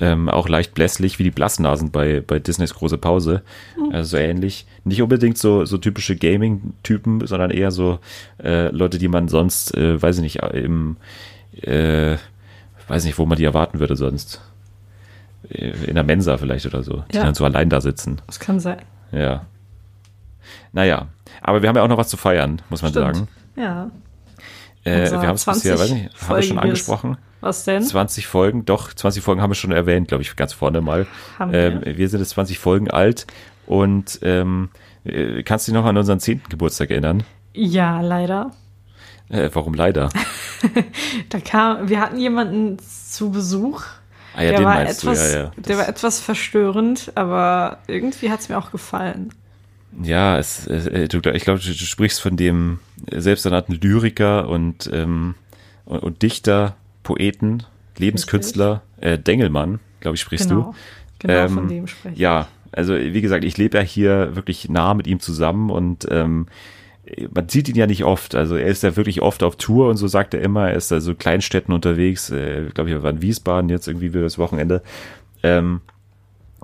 Ähm, 0.00 0.28
auch 0.28 0.48
leicht 0.48 0.74
blässlich, 0.74 1.18
wie 1.18 1.24
die 1.24 1.32
Blassnasen 1.32 1.90
bei, 1.90 2.20
bei 2.24 2.38
Disneys 2.38 2.72
große 2.72 2.98
Pause. 2.98 3.42
Also 3.90 4.10
so 4.10 4.16
ähnlich. 4.16 4.64
Nicht 4.84 5.02
unbedingt 5.02 5.36
so, 5.38 5.64
so 5.64 5.76
typische 5.76 6.14
Gaming-Typen, 6.14 7.26
sondern 7.26 7.50
eher 7.50 7.72
so 7.72 7.98
äh, 8.40 8.68
Leute, 8.68 8.98
die 8.98 9.08
man 9.08 9.26
sonst, 9.26 9.76
äh, 9.76 10.00
weiß 10.00 10.18
ich 10.18 10.22
nicht, 10.22 10.36
im, 10.54 10.98
äh, 11.62 12.16
weiß 12.86 13.06
nicht, 13.06 13.18
wo 13.18 13.26
man 13.26 13.38
die 13.38 13.44
erwarten 13.44 13.80
würde 13.80 13.96
sonst. 13.96 14.40
Äh, 15.50 15.70
In 15.88 15.96
der 15.96 16.04
Mensa 16.04 16.36
vielleicht 16.38 16.66
oder 16.66 16.84
so, 16.84 17.02
die 17.12 17.16
Ja. 17.16 17.24
dann 17.24 17.34
so 17.34 17.44
allein 17.44 17.68
da 17.68 17.80
sitzen. 17.80 18.20
Das 18.28 18.38
kann 18.38 18.60
sein. 18.60 18.78
Ja. 19.10 19.46
Naja, 20.72 21.08
aber 21.40 21.62
wir 21.62 21.68
haben 21.68 21.76
ja 21.76 21.82
auch 21.82 21.88
noch 21.88 21.98
was 21.98 22.08
zu 22.08 22.16
feiern, 22.16 22.62
muss 22.70 22.82
man 22.82 22.90
Stimmt. 22.90 23.16
sagen. 23.16 23.28
Ja. 23.56 23.90
Äh, 24.84 25.10
wir 25.10 25.28
haben 25.28 25.34
es 25.34 25.44
bisher, 25.44 25.78
weiß 25.78 25.90
nicht, 25.90 26.10
haben 26.28 26.36
wir 26.36 26.42
schon 26.42 26.56
20-folgiges. 26.56 26.62
angesprochen? 26.62 27.16
Was 27.40 27.64
denn? 27.64 27.82
20 27.82 28.26
Folgen, 28.26 28.64
doch, 28.64 28.92
20 28.92 29.22
Folgen 29.22 29.42
haben 29.42 29.50
wir 29.50 29.54
schon 29.54 29.72
erwähnt, 29.72 30.08
glaube 30.08 30.22
ich, 30.22 30.34
ganz 30.36 30.52
vorne 30.52 30.80
mal. 30.80 31.06
Haben 31.38 31.52
wir? 31.52 31.58
Ähm, 31.58 31.82
wir 31.84 32.08
sind 32.08 32.20
jetzt 32.20 32.30
20 32.30 32.58
Folgen 32.58 32.90
alt 32.90 33.26
und 33.66 34.18
ähm, 34.22 34.70
äh, 35.04 35.42
kannst 35.42 35.68
du 35.68 35.72
dich 35.72 35.80
noch 35.80 35.86
an 35.86 35.96
unseren 35.96 36.20
10. 36.20 36.42
Geburtstag 36.48 36.90
erinnern? 36.90 37.22
Ja, 37.54 38.00
leider. 38.00 38.52
Äh, 39.28 39.50
warum 39.52 39.74
leider? 39.74 40.08
da 41.28 41.40
kam, 41.40 41.88
wir 41.88 42.00
hatten 42.00 42.18
jemanden 42.18 42.78
zu 42.78 43.30
Besuch. 43.30 43.82
Ah 44.34 44.42
ja, 44.42 44.50
der 44.50 44.58
den 44.58 44.66
war 44.66 44.74
meinst 44.74 45.02
etwas, 45.02 45.32
du, 45.32 45.36
ja, 45.36 45.42
ja. 45.44 45.50
Der 45.56 45.78
war 45.78 45.88
etwas 45.88 46.20
verstörend, 46.20 47.12
aber 47.14 47.78
irgendwie 47.86 48.30
hat 48.30 48.40
es 48.40 48.48
mir 48.48 48.58
auch 48.58 48.70
gefallen. 48.70 49.32
Ja, 50.02 50.38
es, 50.38 50.66
äh, 50.66 51.08
du, 51.08 51.18
ich 51.30 51.44
glaube, 51.44 51.60
du, 51.60 51.68
du, 51.68 51.74
sprichst 51.74 52.20
von 52.20 52.36
dem 52.36 52.78
selbsternannten 53.10 53.74
Lyriker 53.80 54.48
und, 54.48 54.88
ähm, 54.92 55.34
und, 55.84 56.02
und, 56.02 56.22
Dichter, 56.22 56.76
Poeten, 57.02 57.64
Lebenskünstler, 57.96 58.82
äh, 59.00 59.18
Dengelmann, 59.18 59.80
glaube 60.00 60.16
ich, 60.16 60.20
sprichst 60.20 60.48
genau. 60.48 60.62
du. 60.62 60.74
Genau, 61.20 61.34
ähm, 61.34 61.50
von 61.50 61.68
dem 61.68 61.86
spreche 61.86 62.14
ich. 62.14 62.20
Ja, 62.20 62.48
also 62.72 62.94
wie 62.94 63.20
gesagt, 63.20 63.44
ich 63.44 63.56
lebe 63.56 63.78
ja 63.78 63.82
hier 63.82 64.36
wirklich 64.36 64.68
nah 64.68 64.94
mit 64.94 65.06
ihm 65.06 65.20
zusammen 65.20 65.70
und 65.70 66.06
ähm, 66.10 66.46
man 67.32 67.48
sieht 67.48 67.68
ihn 67.68 67.76
ja 67.76 67.86
nicht 67.86 68.04
oft. 68.04 68.34
Also 68.34 68.56
er 68.56 68.66
ist 68.66 68.82
ja 68.82 68.96
wirklich 68.96 69.22
oft 69.22 69.42
auf 69.42 69.56
Tour 69.56 69.88
und 69.88 69.96
so 69.96 70.06
sagt 70.06 70.34
er 70.34 70.42
immer. 70.42 70.68
Er 70.68 70.76
ist 70.76 70.90
da 70.90 71.00
so 71.00 71.14
Kleinstädten 71.14 71.72
unterwegs. 71.72 72.30
Äh, 72.30 72.66
ich 72.66 72.74
glaube, 72.74 72.90
wir 72.90 73.02
waren 73.02 73.16
in 73.16 73.22
Wiesbaden 73.22 73.70
jetzt 73.70 73.88
irgendwie 73.88 74.10
für 74.10 74.22
das 74.22 74.38
Wochenende. 74.38 74.82
Ähm, 75.42 75.80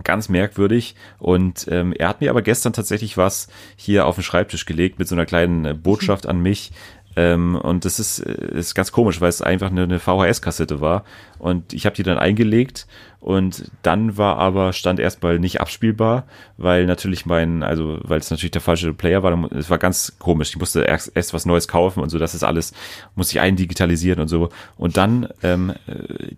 ganz 0.03 0.29
merkwürdig. 0.29 0.95
Und 1.19 1.67
ähm, 1.71 1.93
er 1.93 2.09
hat 2.09 2.21
mir 2.21 2.31
aber 2.31 2.43
gestern 2.43 2.73
tatsächlich 2.73 3.17
was 3.17 3.49
hier 3.77 4.07
auf 4.07 4.17
den 4.17 4.25
Schreibtisch 4.25 4.67
gelegt 4.67 4.99
mit 4.99 5.09
so 5.09 5.15
einer 5.15 5.27
kleinen 5.27 5.65
äh, 5.65 5.75
Botschaft 5.75 6.27
an 6.27 6.41
mich. 6.41 6.73
Ähm, 7.17 7.57
und 7.57 7.85
das 7.85 8.01
ist, 8.01 8.21
äh, 8.21 8.59
ist 8.59 8.75
ganz 8.75 8.93
komisch, 8.93 9.21
weil 9.21 9.29
es 9.29 9.43
einfach 9.43 9.71
eine, 9.71 9.85
eine 9.85 9.99
VHS-Kassette 9.99 10.81
war. 10.81 11.05
Und 11.39 11.73
ich 11.73 11.87
habe 11.87 11.95
die 11.95 12.03
dann 12.03 12.19
eingelegt 12.19 12.87
und 13.21 13.71
dann 13.83 14.19
war 14.19 14.37
aber, 14.37 14.73
stand 14.73 15.01
erstmal 15.01 15.39
nicht 15.39 15.61
abspielbar, 15.61 16.25
weil 16.57 16.87
natürlich 16.87 17.25
mein, 17.25 17.63
also 17.63 17.99
weil 18.03 18.19
es 18.19 18.31
natürlich 18.31 18.51
der 18.51 18.61
falsche 18.61 18.93
Player 18.93 19.23
war, 19.23 19.51
es 19.53 19.71
war 19.71 19.79
ganz 19.79 20.17
komisch. 20.19 20.51
Ich 20.51 20.59
musste 20.59 20.83
erst, 20.83 21.13
erst 21.15 21.33
was 21.33 21.47
Neues 21.47 21.69
kaufen 21.69 22.01
und 22.01 22.11
so, 22.11 22.19
das 22.19 22.35
ist 22.35 22.45
alles, 22.45 22.75
muss 23.15 23.31
ich 23.31 23.41
eindigitalisieren 23.41 24.21
und 24.21 24.29
so. 24.29 24.51
Und 24.77 24.97
dann, 24.97 25.29
ähm, 25.43 25.73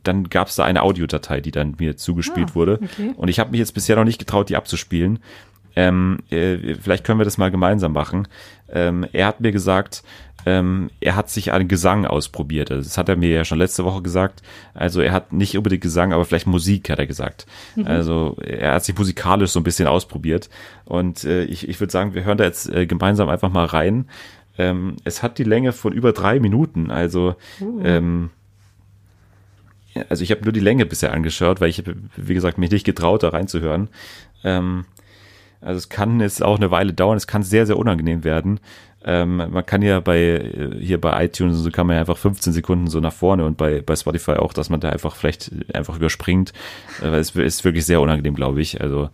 dann 0.05 0.29
gab 0.29 0.49
es 0.49 0.57
da 0.57 0.65
eine 0.65 0.83
Audiodatei, 0.83 1.41
die 1.41 1.51
dann 1.51 1.75
mir 1.79 1.97
zugespielt 1.97 2.51
ah, 2.53 2.55
wurde. 2.55 2.81
Okay. 2.83 3.13
Und 3.17 3.29
ich 3.29 3.41
habe 3.41 3.51
mich 3.51 3.59
jetzt 3.59 3.75
bisher 3.75 3.97
noch 3.97 4.05
nicht 4.05 4.19
getraut, 4.19 4.49
die 4.49 4.57
abzuspielen. 4.57 5.19
Ähm, 5.75 6.21
äh, 6.31 6.75
vielleicht 6.75 7.05
können 7.05 7.21
wir 7.21 7.25
das 7.25 7.37
mal 7.37 7.51
gemeinsam 7.51 7.93
machen. 7.93 8.29
Ähm, 8.73 9.07
er 9.13 9.27
hat 9.27 9.41
mir 9.41 9.53
gesagt, 9.53 10.03
ähm, 10.47 10.91
er 11.01 11.17
hat 11.17 11.29
sich 11.29 11.53
an 11.53 11.67
Gesang 11.67 12.07
ausprobiert. 12.07 12.71
Also 12.71 12.85
das 12.85 12.97
hat 12.97 13.09
er 13.09 13.17
mir 13.17 13.31
ja 13.31 13.45
schon 13.45 13.59
letzte 13.59 13.85
Woche 13.85 14.01
gesagt. 14.01 14.43
Also 14.75 15.01
er 15.01 15.13
hat 15.13 15.33
nicht 15.33 15.57
unbedingt 15.57 15.83
Gesang, 15.83 16.13
aber 16.13 16.25
vielleicht 16.25 16.47
Musik, 16.47 16.89
hat 16.89 17.01
er 17.01 17.09
gesagt. 17.09 17.47
Mhm. 17.75 17.87
Also 17.87 18.37
er 18.41 18.75
hat 18.75 18.85
sich 18.85 18.97
musikalisch 18.97 19.51
so 19.51 19.59
ein 19.59 19.65
bisschen 19.65 19.89
ausprobiert. 19.89 20.49
Und 20.85 21.25
äh, 21.25 21.43
ich, 21.45 21.69
ich 21.69 21.81
würde 21.81 21.91
sagen, 21.91 22.15
wir 22.15 22.25
hören 22.25 22.39
da 22.39 22.45
jetzt 22.45 22.71
äh, 22.71 22.87
gemeinsam 22.87 23.29
einfach 23.29 23.51
mal 23.51 23.65
rein. 23.65 24.09
Ähm, 24.57 24.97
es 25.03 25.25
hat 25.25 25.39
die 25.39 25.45
Länge 25.45 25.73
von 25.73 25.93
über 25.93 26.13
drei 26.13 26.39
Minuten. 26.39 26.93
Also 26.93 27.35
uh. 27.61 27.81
ähm, 27.83 28.31
also 30.09 30.23
ich 30.23 30.31
habe 30.31 30.45
nur 30.45 30.53
die 30.53 30.61
Länge 30.61 30.87
bisher 30.87 31.13
angeschaut, 31.13 31.61
weil 31.61 31.71
ich, 31.71 31.83
wie 32.17 32.35
gesagt, 32.35 32.57
mich 32.57 32.71
nicht 32.71 32.87
getraut, 32.87 33.25
da 33.25 33.31
reinzuhören. 33.31 33.89
Ähm, 34.45 34.85
also 35.61 35.79
es 35.79 35.89
kann 35.89 36.21
jetzt 36.21 36.43
auch 36.43 36.59
eine 36.59 36.71
Weile 36.71 36.93
dauern, 36.93 37.17
es 37.17 37.27
kann 37.27 37.43
sehr, 37.43 37.67
sehr 37.67 37.79
unangenehm 37.79 38.23
werden. 38.23 38.61
Ähm, 39.07 39.37
man 39.37 39.65
kann 39.65 39.83
ja 39.83 40.01
bei 40.01 40.75
hier 40.81 41.01
bei 41.01 41.25
iTunes 41.25 41.59
so 41.59 41.71
kann 41.71 41.87
man 41.87 41.95
ja 41.95 42.01
einfach 42.01 42.19
15 42.19 42.53
Sekunden 42.53 42.89
so 42.89 42.99
nach 42.99 43.13
vorne 43.13 43.45
und 43.45 43.57
bei, 43.57 43.81
bei 43.81 43.95
Spotify 43.95 44.33
auch, 44.33 44.53
dass 44.53 44.69
man 44.69 44.81
da 44.81 44.91
einfach 44.91 45.15
vielleicht 45.15 45.53
einfach 45.73 45.97
überspringt. 45.97 46.53
Äh, 47.01 47.17
es 47.17 47.31
ist 47.31 47.65
wirklich 47.65 47.87
sehr 47.87 48.01
unangenehm, 48.01 48.35
glaube 48.35 48.61
ich. 48.61 48.81
Also 48.81 49.11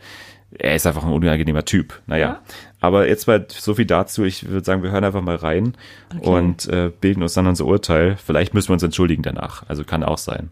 er 0.58 0.74
ist 0.74 0.86
einfach 0.86 1.04
ein 1.04 1.12
unangenehmer 1.12 1.64
Typ. 1.64 2.00
Naja. 2.06 2.26
Ja. 2.26 2.42
Aber 2.80 3.06
jetzt 3.06 3.26
mal 3.26 3.46
so 3.48 3.74
viel 3.74 3.86
dazu. 3.86 4.24
Ich 4.24 4.48
würde 4.48 4.64
sagen, 4.64 4.82
wir 4.82 4.90
hören 4.90 5.04
einfach 5.04 5.22
mal 5.22 5.36
rein 5.36 5.74
okay. 6.16 6.28
und 6.28 6.68
äh, 6.68 6.90
bilden 7.00 7.22
uns 7.22 7.34
dann 7.34 7.46
unser 7.46 7.66
Urteil. 7.66 8.16
Vielleicht 8.16 8.54
müssen 8.54 8.70
wir 8.70 8.74
uns 8.74 8.82
entschuldigen 8.82 9.22
danach. 9.22 9.64
Also 9.68 9.84
kann 9.84 10.02
auch 10.02 10.18
sein. 10.18 10.50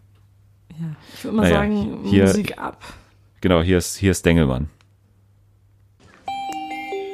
Ja, 0.69 0.95
ich 1.13 1.23
würde 1.23 1.37
mal 1.37 1.43
naja, 1.43 1.55
sagen, 1.55 1.99
hier, 2.05 2.23
Musik 2.23 2.57
ab. 2.57 2.83
Genau, 3.41 3.61
hier 3.61 3.77
ist, 3.77 3.97
hier 3.97 4.11
ist 4.11 4.25
Dengelmann. 4.25 4.69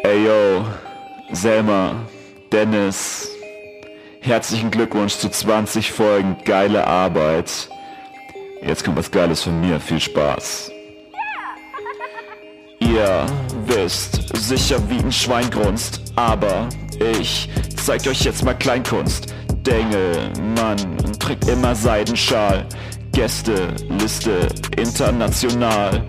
Ey 0.04 0.26
yo, 0.26 0.66
Selma, 1.34 2.08
Dennis, 2.52 3.30
herzlichen 4.22 4.72
Glückwunsch 4.72 5.18
zu 5.18 5.30
20 5.30 5.92
Folgen, 5.92 6.38
geile 6.46 6.88
Arbeit. 6.88 7.70
Jetzt 8.66 8.86
kommt 8.86 8.98
was 8.98 9.12
Geiles 9.12 9.44
von 9.44 9.60
mir, 9.60 9.82
viel 9.82 10.00
Spaß. 10.00 10.72
Ihr 12.80 13.26
wisst 13.66 14.36
sicher 14.38 14.78
wie 14.90 15.00
ein 15.00 15.12
Schwein 15.12 15.50
grunzt, 15.50 16.02
aber 16.16 16.70
ich 17.20 17.50
zeig 17.76 18.08
euch 18.08 18.22
jetzt 18.22 18.46
mal 18.46 18.54
Kleinkunst. 18.54 19.34
Dengel, 19.66 20.32
Mann, 20.56 20.78
trägt 21.20 21.50
immer 21.50 21.76
Seidenschal. 21.76 22.66
Gäste, 23.12 23.74
Liste, 24.00 24.48
international. 24.78 26.02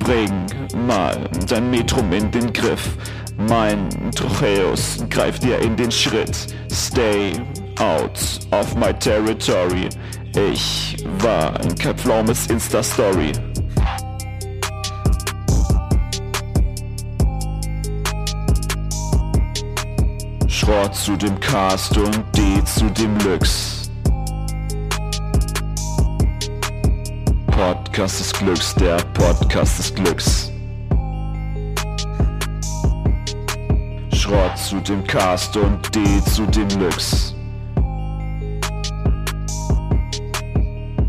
Bring 0.00 0.46
mal 0.86 1.30
dein 1.48 1.70
Metrum 1.70 2.12
in 2.12 2.30
den 2.30 2.52
Griff. 2.52 2.90
Mein 3.36 3.88
Trocheus 4.12 5.04
greift 5.10 5.42
dir 5.42 5.58
in 5.60 5.76
den 5.76 5.90
Schritt. 5.90 6.46
Stay 6.72 7.32
out 7.78 8.18
of 8.50 8.74
my 8.76 8.92
territory. 8.94 9.88
Ich 10.34 10.96
war 11.20 11.52
kein 11.78 11.96
Pflaumes 11.96 12.46
Insta-Story. 12.46 13.32
Schrott 20.48 20.94
zu 20.94 21.16
dem 21.16 21.38
Cast 21.40 21.96
und 21.96 22.24
D 22.36 22.64
zu 22.64 22.86
dem 22.90 23.16
Lux. 23.18 23.90
Podcast 27.46 28.20
des 28.20 28.32
Glücks, 28.32 28.74
der 28.74 28.96
Podcast 29.14 29.78
des 29.78 29.94
Glücks. 29.94 30.55
Schrott 34.26 34.58
zu 34.58 34.80
dem 34.80 35.04
Cast 35.04 35.56
und 35.56 35.94
D 35.94 36.00
zu 36.34 36.46
dem 36.46 36.68
Lux. 36.80 37.32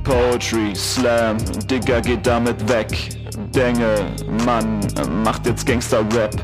Poetry, 0.04 0.76
Slam, 0.76 1.38
Digger 1.68 2.00
geht 2.00 2.28
damit 2.28 2.70
weg. 2.70 2.88
Denge, 3.56 4.06
Mann, 4.46 4.82
macht 5.24 5.48
jetzt 5.48 5.66
Gangster-Rap. 5.66 6.36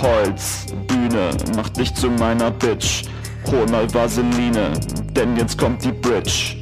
Holz, 0.00 0.64
Bühne, 0.86 1.30
macht 1.56 1.76
dich 1.76 1.94
zu 1.94 2.08
meiner 2.08 2.50
Bitch. 2.50 3.04
Hol 3.50 3.66
mal 3.66 3.92
Vaseline, 3.92 4.72
denn 5.14 5.36
jetzt 5.36 5.58
kommt 5.58 5.84
die 5.84 5.92
Bridge. 5.92 6.56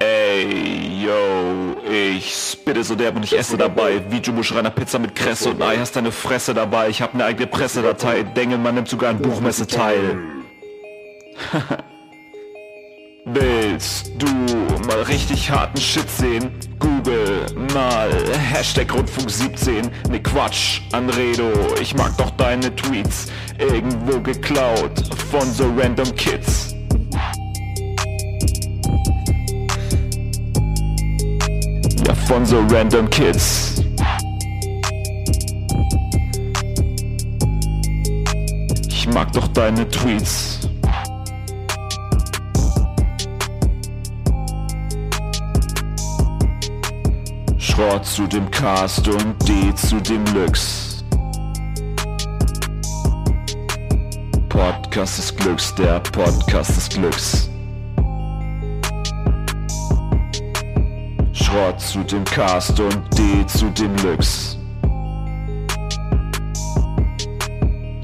Ey, 0.00 1.04
yo, 1.04 1.73
ich 1.94 2.34
spitte 2.52 2.84
so 2.84 2.94
derb 2.94 3.16
und 3.16 3.24
ich 3.24 3.36
esse 3.36 3.56
dabei. 3.56 4.02
Wie 4.10 4.18
Jumbo 4.18 4.42
Schreiner 4.42 4.70
Pizza 4.70 4.98
mit 4.98 5.14
Kresse 5.14 5.50
und 5.50 5.62
Ei, 5.62 5.76
hast 5.78 5.96
deine 5.96 6.12
Fresse 6.12 6.54
dabei. 6.54 6.88
Ich 6.88 7.00
hab 7.02 7.14
ne 7.14 7.24
eigene 7.24 7.46
Pressedatei. 7.46 8.22
Dengelmann 8.22 8.74
nimmt 8.74 8.88
sogar 8.88 9.10
an 9.10 9.18
Buchmesse 9.18 9.66
teil. 9.66 10.18
Willst 13.26 14.12
du 14.18 14.26
mal 14.86 15.02
richtig 15.02 15.50
harten 15.50 15.80
Shit 15.80 16.10
sehen? 16.10 16.50
Google 16.78 17.46
mal 17.72 18.10
Hashtag 18.38 18.92
Rundfunk 18.92 19.30
17. 19.30 19.90
Ne 20.10 20.22
Quatsch, 20.22 20.82
Anredo, 20.92 21.50
ich 21.80 21.94
mag 21.94 22.16
doch 22.18 22.30
deine 22.32 22.74
Tweets. 22.76 23.26
Irgendwo 23.58 24.20
geklaut 24.20 25.02
von 25.30 25.50
so 25.50 25.72
random 25.76 26.14
Kids. 26.16 26.73
Von 32.26 32.46
so 32.46 32.60
random 32.70 33.08
Kids. 33.10 33.82
Ich 38.88 39.08
mag 39.08 39.32
doch 39.32 39.46
deine 39.48 39.88
Tweets. 39.88 40.60
Schrott 47.58 48.06
zu 48.06 48.26
dem 48.26 48.50
Cast 48.50 49.06
und 49.08 49.34
D 49.48 49.74
zu 49.74 50.00
dem 50.00 50.24
Lux. 50.34 51.04
Podcast 54.48 55.18
des 55.18 55.36
Glücks, 55.36 55.74
der 55.74 56.00
Podcast 56.00 56.76
des 56.76 56.88
Glücks. 56.88 57.43
Schrott 61.54 61.80
zu 61.80 62.02
dem 62.02 62.24
Cast 62.24 62.80
und 62.80 63.16
D 63.16 63.46
zu 63.46 63.70
dem 63.70 63.94
Lux. 63.98 64.58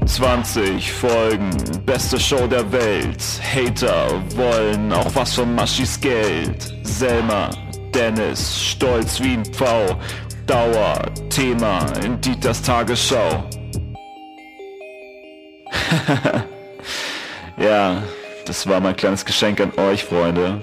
20 0.05 0.89
Folgen, 0.93 1.49
beste 1.85 2.17
Show 2.17 2.47
der 2.47 2.71
Welt. 2.71 3.21
Hater 3.43 4.07
wollen 4.37 4.93
auch 4.93 5.13
was 5.15 5.33
von 5.33 5.53
Maschis 5.53 5.99
Geld. 5.99 6.73
Selma, 6.83 7.49
Dennis, 7.93 8.57
stolz 8.57 9.19
wie 9.19 9.33
ein 9.33 9.43
Pfau. 9.43 9.99
Dauerthema 10.47 11.87
in 12.05 12.21
Dieters 12.21 12.61
Tagesschau. 12.61 13.43
ja, 17.57 18.01
das 18.45 18.65
war 18.65 18.79
mein 18.79 18.95
kleines 18.95 19.25
Geschenk 19.25 19.59
an 19.59 19.73
euch, 19.77 20.05
Freunde. 20.05 20.61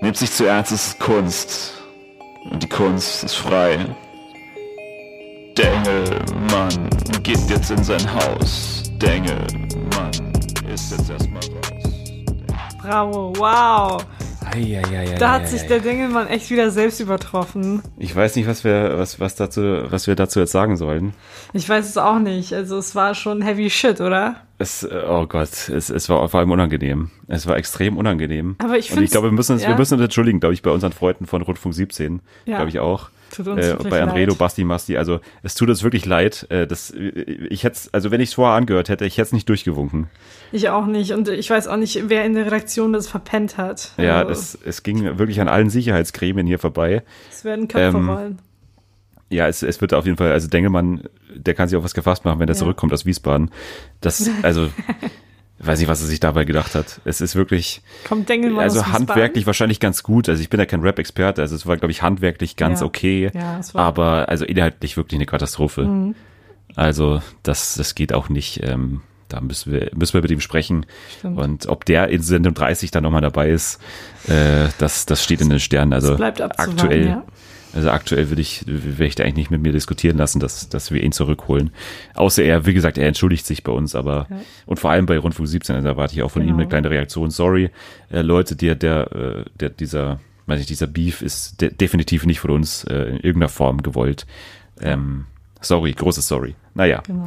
Nehmt 0.00 0.16
sich 0.16 0.30
zu 0.30 0.46
ernst, 0.46 0.70
es 0.70 0.86
ist 0.88 1.00
Kunst. 1.00 1.72
Und 2.50 2.62
die 2.62 2.68
Kunst 2.68 3.24
ist 3.24 3.34
frei. 3.34 3.84
Dengelmann 5.56 6.88
geht 7.24 7.40
jetzt 7.50 7.72
in 7.72 7.82
sein 7.82 8.14
Haus. 8.14 8.84
Dengelmann 9.02 10.10
ist 10.72 10.92
jetzt 10.92 11.10
erstmal 11.10 11.42
raus. 11.42 11.92
Bravo, 12.80 13.32
wow. 13.36 14.06
Da 15.18 15.32
hat 15.32 15.48
sich 15.48 15.62
der 15.66 15.80
Dengelmann 15.80 16.28
echt 16.28 16.48
wieder 16.50 16.70
selbst 16.70 17.00
übertroffen. 17.00 17.82
Ich 17.98 18.14
weiß 18.14 18.36
nicht, 18.36 18.48
was 18.48 18.64
wir, 18.64 18.98
was, 18.98 19.20
was 19.20 19.34
dazu, 19.34 19.82
was 19.90 20.06
wir 20.06 20.14
dazu 20.14 20.40
jetzt 20.40 20.52
sagen 20.52 20.76
sollen. 20.76 21.12
Ich 21.52 21.68
weiß 21.68 21.86
es 21.86 21.98
auch 21.98 22.18
nicht. 22.18 22.52
Also 22.54 22.78
es 22.78 22.94
war 22.94 23.14
schon 23.14 23.42
heavy 23.42 23.68
shit, 23.68 24.00
oder? 24.00 24.36
Es, 24.60 24.84
oh 25.08 25.26
Gott, 25.26 25.68
es, 25.68 25.88
es 25.88 26.08
war 26.08 26.28
vor 26.28 26.40
allem 26.40 26.50
unangenehm. 26.50 27.10
Es 27.28 27.46
war 27.46 27.56
extrem 27.56 27.96
unangenehm. 27.96 28.56
Aber 28.58 28.76
ich 28.76 28.92
Und 28.92 29.02
ich 29.02 29.10
glaube, 29.12 29.28
wir 29.28 29.32
müssen 29.32 29.52
uns, 29.52 29.62
ja. 29.62 29.68
wir 29.68 29.76
müssen 29.76 29.94
uns 29.94 30.02
entschuldigen, 30.02 30.40
glaube 30.40 30.52
ich, 30.54 30.62
bei 30.62 30.70
unseren 30.70 30.92
Freunden 30.92 31.26
von 31.26 31.42
Rundfunk 31.42 31.74
17. 31.74 32.20
Ja. 32.44 32.56
Glaube 32.56 32.70
ich 32.70 32.80
auch. 32.80 33.10
Tut 33.30 33.46
uns 33.46 33.64
Äh, 33.64 33.76
bei 33.88 34.02
Anredo, 34.02 34.32
leid. 34.32 34.38
Basti, 34.38 34.64
Masti. 34.64 34.96
Also 34.96 35.20
es 35.44 35.54
tut 35.54 35.68
uns 35.68 35.84
wirklich 35.84 36.06
leid. 36.06 36.46
Äh, 36.50 36.66
das, 36.66 36.92
ich 36.92 37.62
hätte, 37.62 37.78
also 37.92 38.10
wenn 38.10 38.20
ich 38.20 38.30
es 38.30 38.34
vorher 38.34 38.56
angehört 38.56 38.88
hätte, 38.88 39.04
ich 39.04 39.14
hätte 39.18 39.26
es 39.26 39.32
nicht 39.32 39.48
durchgewunken. 39.48 40.08
Ich 40.50 40.68
auch 40.70 40.86
nicht. 40.86 41.12
Und 41.12 41.28
ich 41.28 41.48
weiß 41.50 41.68
auch 41.68 41.76
nicht, 41.76 42.08
wer 42.08 42.24
in 42.24 42.34
der 42.34 42.46
Redaktion 42.46 42.92
das 42.92 43.06
verpennt 43.06 43.58
hat. 43.58 43.92
Ja, 43.96 44.20
Also, 44.20 44.32
es, 44.32 44.58
es 44.64 44.82
ging 44.82 45.18
wirklich 45.18 45.40
an 45.40 45.48
allen 45.48 45.70
Sicherheitsgremien 45.70 46.46
hier 46.48 46.58
vorbei. 46.58 47.04
es 47.30 47.44
werden 47.44 47.68
Köpfe 47.68 47.96
ähm, 47.98 48.08
rollen. 48.08 48.38
Ja, 49.30 49.46
es, 49.48 49.62
es 49.62 49.80
wird 49.80 49.92
auf 49.94 50.06
jeden 50.06 50.16
Fall, 50.16 50.32
also 50.32 50.48
Dengelmann, 50.48 51.02
der 51.34 51.54
kann 51.54 51.68
sich 51.68 51.76
auf 51.76 51.84
was 51.84 51.94
gefasst 51.94 52.24
machen, 52.24 52.38
wenn 52.40 52.48
er 52.48 52.54
Ja. 52.54 52.58
zurückkommt 52.58 52.92
aus 52.92 53.04
Wiesbaden. 53.04 53.50
Das, 54.00 54.30
also, 54.42 54.70
weiß 55.58 55.78
nicht, 55.80 55.88
was 55.88 56.00
er 56.00 56.06
sich 56.06 56.20
dabei 56.20 56.44
gedacht 56.44 56.74
hat. 56.74 57.00
Es 57.04 57.20
ist 57.20 57.36
wirklich, 57.36 57.82
Kommt 58.06 58.28
Dengelmann 58.28 58.64
also 58.64 58.86
handwerklich 58.86 59.46
wahrscheinlich 59.46 59.80
ganz 59.80 60.02
gut. 60.02 60.28
Also 60.28 60.40
ich 60.40 60.48
bin 60.48 60.58
ja 60.60 60.66
kein 60.66 60.80
Rap-Experte, 60.80 61.42
also 61.42 61.56
es 61.56 61.66
war, 61.66 61.76
glaube 61.76 61.92
ich, 61.92 62.00
handwerklich 62.02 62.56
ganz 62.56 62.80
Ja. 62.80 62.86
okay. 62.86 63.30
Ja, 63.34 63.60
aber 63.74 64.28
also 64.28 64.44
inhaltlich 64.44 64.96
wirklich 64.96 65.18
eine 65.18 65.26
Katastrophe. 65.26 65.84
Mhm. 65.84 66.14
Also 66.76 67.20
das, 67.42 67.74
das 67.74 67.94
geht 67.94 68.12
auch 68.14 68.28
nicht. 68.28 68.60
Ähm, 68.62 69.02
da 69.28 69.40
müssen 69.42 69.72
wir, 69.72 69.90
müssen 69.94 70.14
wir 70.14 70.22
mit 70.22 70.30
ihm 70.30 70.40
sprechen. 70.40 70.86
Stimmt. 71.18 71.38
Und 71.38 71.66
ob 71.66 71.84
der 71.84 72.08
in 72.08 72.22
Sendung 72.22 72.54
30 72.54 72.90
dann 72.92 73.02
nochmal 73.02 73.20
dabei 73.20 73.50
ist, 73.50 73.78
äh, 74.26 74.68
das, 74.78 75.04
das 75.04 75.22
steht 75.22 75.40
in 75.42 75.50
den 75.50 75.60
Sternen. 75.60 75.92
Also 75.92 76.14
aktuell, 76.16 77.06
ja. 77.06 77.24
Also 77.78 77.90
aktuell 77.90 78.28
würde 78.28 78.42
ich, 78.42 78.64
würde 78.66 79.06
ich 79.06 79.14
da 79.14 79.22
eigentlich 79.22 79.36
nicht 79.36 79.50
mit 79.52 79.62
mir 79.62 79.70
diskutieren 79.72 80.16
lassen, 80.18 80.40
dass, 80.40 80.68
dass 80.68 80.90
wir 80.90 81.00
ihn 81.02 81.12
zurückholen. 81.12 81.70
Außer 82.14 82.42
er, 82.42 82.66
wie 82.66 82.74
gesagt, 82.74 82.98
er 82.98 83.06
entschuldigt 83.06 83.46
sich 83.46 83.62
bei 83.62 83.70
uns, 83.72 83.94
aber 83.94 84.26
Ja. 84.28 84.36
und 84.66 84.80
vor 84.80 84.90
allem 84.90 85.06
bei 85.06 85.16
Rundfunk 85.16 85.48
17, 85.48 85.76
also 85.76 85.86
erwarte 85.88 86.14
ich 86.14 86.22
auch 86.22 86.30
von 86.30 86.42
ihm 86.42 86.48
Genau. 86.48 86.58
eine 86.58 86.68
kleine 86.68 86.90
Reaktion. 86.90 87.30
Sorry, 87.30 87.70
äh, 88.10 88.22
Leute, 88.22 88.56
der, 88.56 88.74
der, 88.74 89.12
äh, 89.12 89.44
der, 89.60 89.68
dieser, 89.70 90.18
weiß 90.46 90.60
ich, 90.60 90.66
dieser 90.66 90.88
Beef 90.88 91.22
ist 91.22 91.60
de 91.60 91.72
definitiv 91.72 92.26
nicht 92.26 92.40
von 92.40 92.50
uns 92.50 92.82
äh, 92.84 92.94
in 93.10 93.16
irgendeiner 93.18 93.48
Form 93.48 93.80
gewollt. 93.82 94.26
Ähm, 94.80 95.26
sorry, 95.60 95.92
großes 95.92 96.26
Sorry. 96.26 96.56
Naja. 96.74 97.02
Genau. 97.06 97.26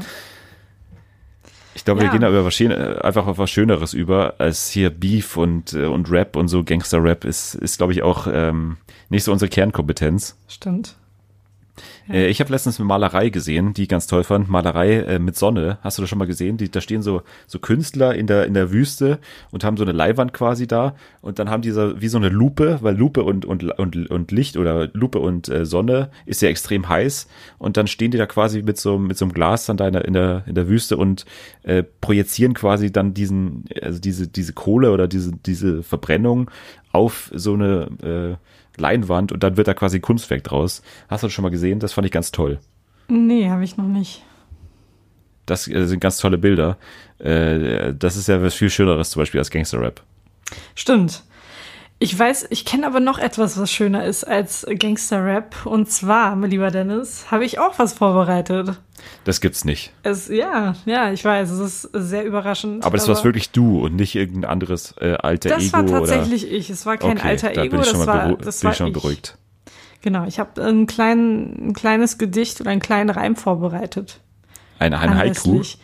Ich 1.74 1.86
glaube, 1.86 2.02
wir 2.02 2.08
Ja. 2.08 2.12
gehen 2.12 2.22
da 2.22 2.30
über 2.30 2.44
was 2.44 2.54
Schön, 2.54 2.72
äh, 2.72 2.98
einfach 3.02 3.28
auf 3.28 3.38
was 3.38 3.50
Schöneres 3.50 3.94
über, 3.94 4.36
als 4.40 4.70
hier 4.70 4.90
Beef 4.90 5.38
und, 5.38 5.72
äh, 5.74 5.86
und 5.86 6.12
Rap 6.12 6.36
und 6.36 6.50
so 6.50 6.64
Gangster-Rap 6.66 7.24
ist, 7.24 7.56
ist 7.56 7.78
glaube 7.78 7.94
ich, 7.94 8.04
auch 8.04 8.28
ähm, 8.32 8.76
nicht 9.12 9.26
so 9.26 9.32
unsere 9.32 9.50
Kernkompetenz. 9.50 10.38
Stimmt. 10.48 10.96
Äh, 12.10 12.28
ich 12.28 12.40
habe 12.40 12.52
letztens 12.52 12.80
eine 12.80 12.88
Malerei 12.88 13.30
gesehen, 13.30 13.74
die 13.74 13.84
ich 13.84 13.90
ganz 13.90 14.08
toll 14.08 14.24
fand. 14.24 14.50
Malerei 14.50 15.00
äh, 15.02 15.20
mit 15.20 15.36
Sonne. 15.36 15.78
Hast 15.82 15.98
du 15.98 16.02
das 16.02 16.10
schon 16.10 16.20
mal 16.20 16.28
gesehen? 16.28 16.58
Die, 16.58 16.70
da 16.70 16.82
stehen 16.82 17.02
so, 17.02 17.22
so 17.48 17.60
Künstler 17.60 18.16
in 18.16 18.28
der, 18.28 18.46
in 18.46 18.54
der 18.54 18.72
Wüste 18.72 19.20
und 19.52 19.64
haben 19.64 19.78
so 19.78 19.84
eine 19.84 19.92
Leihwand 19.92 20.34
quasi 20.34 20.66
da. 20.66 20.96
Und 21.22 21.40
dann 21.40 21.50
haben 21.50 21.62
diese 21.62 22.02
wie 22.02 22.08
so 22.08 22.18
eine 22.18 22.30
Lupe, 22.30 22.80
weil 22.82 22.96
Lupe 22.96 23.24
und, 23.24 23.46
und, 23.46 23.64
und, 23.78 24.10
und 24.10 24.32
Licht 24.32 24.58
oder 24.58 24.90
Lupe 24.94 25.20
und 25.20 25.50
äh, 25.50 25.66
Sonne 25.66 26.10
ist 26.26 26.42
ja 26.42 26.50
extrem 26.50 26.88
heiß. 26.88 27.28
Und 27.58 27.78
dann 27.78 27.88
stehen 27.88 28.12
die 28.12 28.18
da 28.18 28.26
quasi 28.26 28.62
mit 28.62 28.78
so, 28.78 28.98
mit 28.98 29.18
so 29.18 29.26
einem 29.26 29.34
Glas 29.34 29.66
dann 29.66 29.78
da 29.78 29.88
in 29.88 29.94
der, 29.94 30.06
in 30.06 30.14
der, 30.14 30.44
in 30.48 30.56
der 30.56 30.68
Wüste 30.68 30.98
und 30.98 31.26
projizieren 32.02 32.54
quasi 32.54 32.92
dann 32.92 33.14
diesen, 33.14 33.66
also 33.82 34.00
diese, 34.00 34.28
diese 34.28 34.54
Kohle 34.54 34.92
oder 34.92 35.08
diese, 35.08 35.32
diese 35.46 35.84
Verbrennung 35.84 36.50
auf 36.92 37.32
so 37.34 37.54
eine 37.54 38.38
äh, 38.42 38.46
Leinwand 38.82 39.32
und 39.32 39.44
dann 39.44 39.56
wird 39.56 39.68
da 39.68 39.74
quasi 39.74 40.00
Kunstwerk 40.00 40.44
draus. 40.44 40.82
Hast 41.08 41.24
du 41.24 41.28
das 41.28 41.34
schon 41.34 41.44
mal 41.44 41.50
gesehen? 41.50 41.80
Das 41.80 41.94
fand 41.94 42.06
ich 42.06 42.12
ganz 42.12 42.32
toll. 42.32 42.60
Nee, 43.08 43.50
habe 43.50 43.64
ich 43.64 43.78
noch 43.78 43.88
nicht. 43.88 44.24
Das 45.46 45.68
äh, 45.68 45.86
sind 45.86 46.00
ganz 46.00 46.18
tolle 46.18 46.38
Bilder. 46.38 46.78
Äh, 47.20 47.94
das 47.94 48.16
ist 48.16 48.28
ja 48.28 48.42
was 48.42 48.54
viel 48.54 48.70
Schöneres 48.70 49.12
zum 49.12 49.22
Beispiel 49.22 49.40
als 49.40 49.50
Gangster-Rap. 49.50 50.02
Stimmt. 50.76 51.24
Ich 52.04 52.18
weiß, 52.18 52.48
ich 52.50 52.66
kenne 52.66 52.88
aber 52.88 53.00
noch 53.00 53.20
etwas, 53.20 53.60
was 53.60 53.72
schöner 53.72 54.06
ist 54.06 54.24
als 54.24 54.66
Gangster-Rap. 54.68 55.68
Und 55.68 55.92
zwar, 55.92 56.36
mein 56.36 56.50
lieber 56.50 56.72
Dennis, 56.72 57.26
habe 57.30 57.46
ich 57.46 57.60
auch 57.60 57.78
was 57.78 57.94
vorbereitet. 57.94 58.72
Das 59.24 59.40
gibt's 59.40 59.66
nicht. 59.66 59.94
Es, 60.02 60.28
ja, 60.28 60.74
ja, 60.86 61.12
ich 61.12 61.24
weiß, 61.24 61.52
es 61.52 61.60
ist 61.60 61.90
sehr 61.94 62.26
überraschend. 62.26 62.84
Aber 62.84 62.98
das 62.98 63.08
warst 63.08 63.24
wirklich 63.24 63.52
du 63.52 63.86
und 63.86 63.98
nicht 63.98 64.16
irgendein 64.16 64.50
anderes 64.50 64.96
äh, 65.00 65.14
alter 65.14 65.50
Das 65.50 65.62
Ego 65.62 65.74
war 65.74 65.84
oder. 65.84 65.92
tatsächlich 66.00 66.52
ich. 66.52 66.72
Es 66.72 66.88
war 66.88 66.98
kein 66.98 67.20
okay, 67.20 67.28
alter 67.28 67.52
Ego, 67.52 67.78
das 67.78 68.08
war, 68.08 68.34
das 68.36 68.62
bin 68.62 68.64
war 68.64 68.72
ich 68.72 68.78
schon 68.78 68.88
ich. 68.88 68.94
beruhigt. 68.94 69.38
Genau, 70.02 70.26
ich 70.26 70.40
habe 70.40 70.60
ein, 70.60 70.88
klein, 70.88 71.68
ein 71.68 71.74
kleines 71.74 72.18
Gedicht 72.18 72.62
oder 72.62 72.72
einen 72.72 72.82
kleinen 72.82 73.12
Reim 73.12 73.36
vorbereitet. 73.36 74.22
Ein, 74.80 74.96
ein 74.96 75.16
Haiku. 75.16 75.52
Anlässlich. 75.52 75.78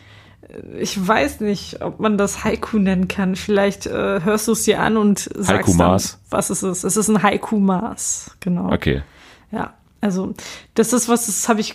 Ich 0.78 1.06
weiß 1.06 1.40
nicht, 1.40 1.82
ob 1.82 2.00
man 2.00 2.16
das 2.16 2.44
Haiku 2.44 2.78
nennen 2.78 3.06
kann. 3.06 3.36
Vielleicht 3.36 3.86
äh, 3.86 4.20
hörst 4.22 4.48
du 4.48 4.52
es 4.52 4.64
dir 4.64 4.80
an 4.80 4.96
und 4.96 5.28
sagst 5.34 5.78
dann, 5.78 6.00
was 6.30 6.50
es 6.50 6.62
ist. 6.62 6.84
Es 6.84 6.96
ist 6.96 7.08
ein 7.08 7.22
Haiku-Maß, 7.22 8.36
genau. 8.40 8.72
Okay. 8.72 9.02
Ja, 9.50 9.74
also 10.00 10.34
das 10.74 10.92
ist 10.92 11.08
was, 11.08 11.26
das 11.26 11.48
habe 11.48 11.60
ich 11.60 11.74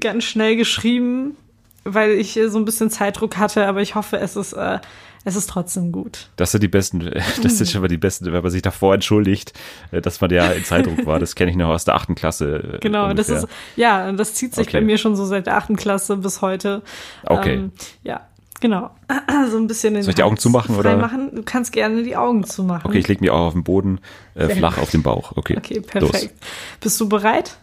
ganz 0.00 0.24
schnell 0.24 0.56
geschrieben, 0.56 1.36
weil 1.84 2.12
ich 2.12 2.38
so 2.48 2.58
ein 2.58 2.64
bisschen 2.64 2.90
Zeitdruck 2.90 3.36
hatte, 3.36 3.66
aber 3.66 3.82
ich 3.82 3.94
hoffe, 3.94 4.18
es 4.18 4.36
ist, 4.36 4.52
äh, 4.54 4.78
es 5.24 5.36
ist 5.36 5.48
trotzdem 5.50 5.92
gut. 5.92 6.30
Das 6.36 6.52
sind 6.52 6.62
die 6.62 6.68
besten, 6.68 7.00
das 7.42 7.58
sind 7.58 7.68
schon 7.70 7.80
mal 7.82 7.88
die 7.88 7.98
besten, 7.98 8.32
wenn 8.32 8.42
man 8.42 8.50
sich 8.50 8.62
davor 8.62 8.94
entschuldigt, 8.94 9.52
äh, 9.90 10.00
dass 10.00 10.20
man 10.20 10.30
ja 10.30 10.50
in 10.52 10.64
Zeitdruck 10.64 11.04
war. 11.06 11.18
Das 11.18 11.34
kenne 11.34 11.50
ich 11.50 11.56
noch 11.56 11.68
aus 11.68 11.84
der 11.84 11.94
achten 11.96 12.14
Klasse. 12.14 12.74
äh, 12.74 12.78
Genau, 12.80 13.12
das 13.12 13.28
ungefähr. 13.28 13.48
ist, 13.48 13.76
ja, 13.76 14.12
das 14.12 14.34
zieht 14.34 14.54
sich 14.54 14.68
Okay. 14.68 14.78
bei 14.78 14.84
mir 14.84 14.98
schon 14.98 15.16
so 15.16 15.24
seit 15.24 15.46
der 15.46 15.56
achten 15.56 15.76
Klasse 15.76 16.16
bis 16.16 16.40
heute. 16.42 16.82
Okay. 17.24 17.54
Ähm, 17.54 17.72
ja, 18.02 18.26
genau. 18.60 18.90
so 19.50 19.56
ein 19.58 19.66
bisschen 19.66 19.94
den 19.94 20.02
Soll 20.02 20.10
ich 20.10 20.16
die 20.16 20.22
Augen 20.22 20.36
zumachen, 20.38 20.76
oder? 20.76 20.96
Machen. 20.96 21.30
Du 21.34 21.42
kannst 21.42 21.72
gerne 21.72 22.02
die 22.02 22.16
Augen 22.16 22.44
zumachen. 22.44 22.86
Okay, 22.88 22.98
ich 22.98 23.08
lege 23.08 23.20
mich 23.20 23.30
auch 23.30 23.46
auf 23.48 23.52
den 23.52 23.64
Boden, 23.64 24.00
äh, 24.34 24.48
flach 24.48 24.78
auf 24.78 24.90
den 24.90 25.02
Bauch. 25.02 25.32
Okay, 25.36 25.56
Okay, 25.58 25.80
perfekt. 25.80 26.34
Bist 26.80 27.00
du 27.00 27.08
bereit? 27.08 27.58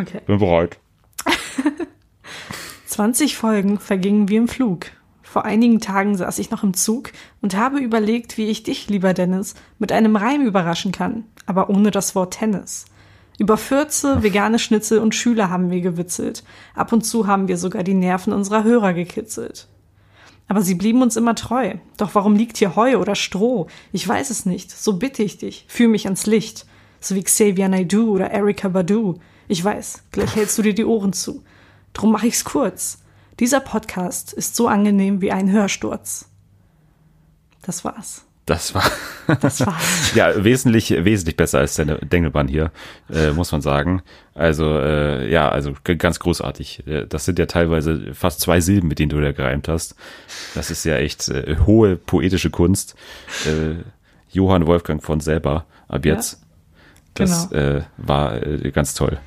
Okay. 0.00 0.20
Bin 0.26 0.38
bereit. 0.38 0.78
20 2.86 3.36
Folgen 3.36 3.78
vergingen 3.78 4.28
wie 4.28 4.36
im 4.36 4.48
Flug. 4.48 4.86
Vor 5.34 5.44
einigen 5.44 5.80
Tagen 5.80 6.16
saß 6.16 6.38
ich 6.38 6.52
noch 6.52 6.62
im 6.62 6.74
Zug 6.74 7.10
und 7.42 7.56
habe 7.56 7.80
überlegt, 7.80 8.38
wie 8.38 8.46
ich 8.46 8.62
dich, 8.62 8.88
lieber 8.88 9.14
Dennis, 9.14 9.56
mit 9.80 9.90
einem 9.90 10.14
Reim 10.14 10.42
überraschen 10.42 10.92
kann, 10.92 11.24
aber 11.44 11.70
ohne 11.70 11.90
das 11.90 12.14
Wort 12.14 12.34
Tennis. 12.34 12.84
Über 13.36 13.56
Fürze, 13.56 14.22
vegane 14.22 14.60
Schnitzel 14.60 15.00
und 15.00 15.12
Schüler 15.12 15.50
haben 15.50 15.72
wir 15.72 15.80
gewitzelt. 15.80 16.44
Ab 16.76 16.92
und 16.92 17.02
zu 17.04 17.26
haben 17.26 17.48
wir 17.48 17.56
sogar 17.56 17.82
die 17.82 17.94
Nerven 17.94 18.32
unserer 18.32 18.62
Hörer 18.62 18.92
gekitzelt. 18.92 19.66
Aber 20.46 20.62
sie 20.62 20.76
blieben 20.76 21.02
uns 21.02 21.16
immer 21.16 21.34
treu. 21.34 21.78
Doch 21.96 22.14
warum 22.14 22.36
liegt 22.36 22.58
hier 22.58 22.76
Heu 22.76 22.98
oder 22.98 23.16
Stroh? 23.16 23.66
Ich 23.90 24.06
weiß 24.06 24.30
es 24.30 24.46
nicht. 24.46 24.70
So 24.70 24.98
bitte 24.98 25.24
ich 25.24 25.38
dich. 25.38 25.64
Führ 25.66 25.88
mich 25.88 26.04
ans 26.04 26.26
Licht. 26.26 26.64
So 27.00 27.16
wie 27.16 27.24
Xavier 27.24 27.68
Naidoo 27.68 28.12
oder 28.12 28.30
Erika 28.30 28.68
Badu. 28.68 29.16
Ich 29.48 29.64
weiß, 29.64 30.04
gleich 30.12 30.36
hältst 30.36 30.56
du 30.58 30.62
dir 30.62 30.74
die 30.74 30.84
Ohren 30.84 31.12
zu. 31.12 31.42
Drum 31.92 32.12
mach 32.12 32.22
ich's 32.22 32.44
kurz. 32.44 32.98
Dieser 33.40 33.60
Podcast 33.60 34.32
ist 34.32 34.54
so 34.56 34.68
angenehm 34.68 35.20
wie 35.20 35.32
ein 35.32 35.50
Hörsturz. 35.50 36.28
Das 37.62 37.84
war's. 37.84 38.24
Das 38.46 38.74
war 38.74 38.84
Das 39.40 39.66
war's. 39.66 40.12
ja 40.14 40.44
wesentlich 40.44 40.90
wesentlich 40.90 41.36
besser 41.36 41.60
als 41.60 41.76
deine 41.76 41.96
Dengelbahn 41.96 42.46
hier, 42.46 42.70
äh, 43.10 43.30
muss 43.32 43.50
man 43.52 43.62
sagen. 43.62 44.02
Also 44.34 44.78
äh, 44.78 45.30
ja, 45.32 45.48
also 45.48 45.72
ganz 45.82 46.20
großartig. 46.20 46.86
Äh, 46.86 47.06
Das 47.06 47.24
sind 47.24 47.38
ja 47.38 47.46
teilweise 47.46 48.12
fast 48.14 48.40
zwei 48.40 48.60
Silben, 48.60 48.88
mit 48.88 48.98
denen 48.98 49.08
du 49.08 49.20
da 49.20 49.32
gereimt 49.32 49.66
hast. 49.68 49.96
Das 50.54 50.70
ist 50.70 50.84
ja 50.84 50.96
echt 50.96 51.28
äh, 51.28 51.56
hohe 51.66 51.96
poetische 51.96 52.50
Kunst. 52.50 52.94
Äh, 53.46 53.82
Johann 54.30 54.66
Wolfgang 54.66 55.02
von 55.02 55.20
selber 55.20 55.64
ab 55.88 56.04
Ja, 56.04 56.14
jetzt. 56.14 56.42
Das 57.14 57.48
genau. 57.48 57.62
äh, 57.62 57.82
war 57.96 58.38
ganz 58.40 58.92
toll. 58.94 59.18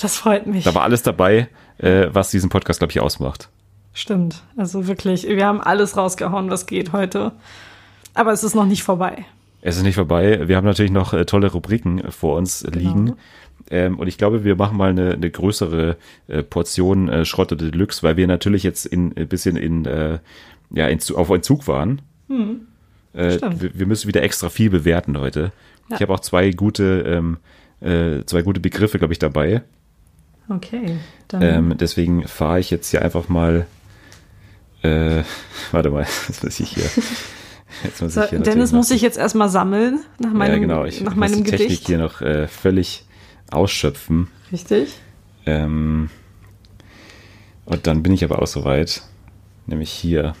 Das 0.00 0.16
freut 0.16 0.46
mich. 0.46 0.64
Da 0.64 0.74
war 0.74 0.82
alles 0.82 1.02
dabei, 1.02 1.48
äh, 1.78 2.08
was 2.10 2.30
diesen 2.30 2.50
Podcast, 2.50 2.80
glaube 2.80 2.92
ich, 2.92 3.00
ausmacht. 3.00 3.48
Stimmt. 3.92 4.42
Also 4.56 4.86
wirklich, 4.86 5.26
wir 5.26 5.46
haben 5.46 5.60
alles 5.60 5.96
rausgehauen, 5.96 6.50
was 6.50 6.66
geht 6.66 6.92
heute. 6.92 7.32
Aber 8.14 8.32
es 8.32 8.44
ist 8.44 8.54
noch 8.54 8.66
nicht 8.66 8.82
vorbei. 8.82 9.24
Es 9.62 9.76
ist 9.76 9.82
nicht 9.82 9.94
vorbei. 9.94 10.46
Wir 10.46 10.56
haben 10.56 10.64
natürlich 10.64 10.92
noch 10.92 11.12
äh, 11.12 11.24
tolle 11.24 11.50
Rubriken 11.50 12.10
vor 12.10 12.36
uns 12.36 12.62
genau. 12.62 12.78
liegen. 12.78 13.16
Ähm, 13.70 13.98
und 13.98 14.06
ich 14.06 14.18
glaube, 14.18 14.44
wir 14.44 14.56
machen 14.56 14.76
mal 14.76 14.90
eine, 14.90 15.14
eine 15.14 15.30
größere 15.30 15.96
äh, 16.28 16.42
Portion 16.42 17.08
äh, 17.08 17.24
Schrott 17.24 17.52
oder 17.52 17.70
Deluxe, 17.70 18.02
weil 18.02 18.16
wir 18.16 18.26
natürlich 18.26 18.62
jetzt 18.62 18.86
in, 18.86 19.16
ein 19.16 19.28
bisschen 19.28 19.56
in, 19.56 19.84
äh, 19.86 20.18
ja, 20.70 20.88
in, 20.88 21.00
auf 21.14 21.30
Entzug 21.30 21.66
waren. 21.66 22.02
Hm. 22.28 22.66
Äh, 23.12 23.38
wir, 23.58 23.78
wir, 23.78 23.86
müssen 23.86 24.08
wieder 24.08 24.22
extra 24.22 24.50
viel 24.50 24.70
bewerten 24.70 25.18
heute. 25.18 25.52
Ja. 25.88 25.96
Ich 25.96 26.02
habe 26.02 26.12
auch 26.14 26.20
zwei 26.20 26.50
gute, 26.50 27.04
ähm, 27.06 27.38
äh, 27.80 28.24
zwei 28.24 28.42
gute 28.42 28.60
Begriffe, 28.60 28.98
glaube 28.98 29.12
ich, 29.12 29.18
dabei. 29.18 29.62
Okay. 30.48 30.98
Ähm, 31.32 31.76
deswegen 31.78 32.26
fahre 32.26 32.60
ich 32.60 32.70
jetzt 32.70 32.90
hier 32.90 33.02
einfach 33.02 33.28
mal. 33.28 33.66
Äh, 34.82 35.22
warte 35.72 35.90
mal, 35.90 36.06
was 36.28 36.42
muss 36.42 36.60
ich 36.60 36.70
hier? 36.70 36.84
Jetzt 37.84 38.00
muss 38.00 38.14
so, 38.14 38.22
ich 38.22 38.30
hier 38.30 38.40
Dennis 38.40 38.72
muss 38.72 38.88
sich 38.88 39.02
jetzt 39.02 39.18
erstmal 39.18 39.48
sammeln 39.48 40.00
nach 40.18 40.32
meinem, 40.32 40.54
ja, 40.54 40.58
genau. 40.58 40.84
ich 40.84 41.00
nach 41.00 41.14
muss 41.14 41.20
meinem 41.20 41.44
die 41.44 41.50
Gedicht. 41.50 41.68
Technik 41.68 41.86
hier 41.86 41.98
noch 41.98 42.20
äh, 42.20 42.46
völlig 42.48 43.04
ausschöpfen. 43.50 44.28
Richtig. 44.52 44.94
Ähm, 45.44 46.10
und 47.64 47.86
dann 47.86 48.02
bin 48.02 48.12
ich 48.12 48.24
aber 48.24 48.40
auch 48.40 48.46
soweit, 48.46 49.02
nämlich 49.66 49.90
hier. 49.90 50.34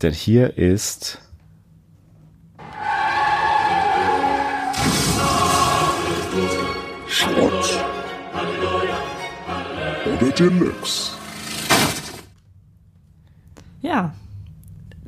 Denn 0.00 0.12
hier 0.12 0.56
ist 0.56 1.20
Schrott 7.32 7.80
oder 10.06 10.30
Deluxe. 10.32 11.12
Ja, 13.80 14.12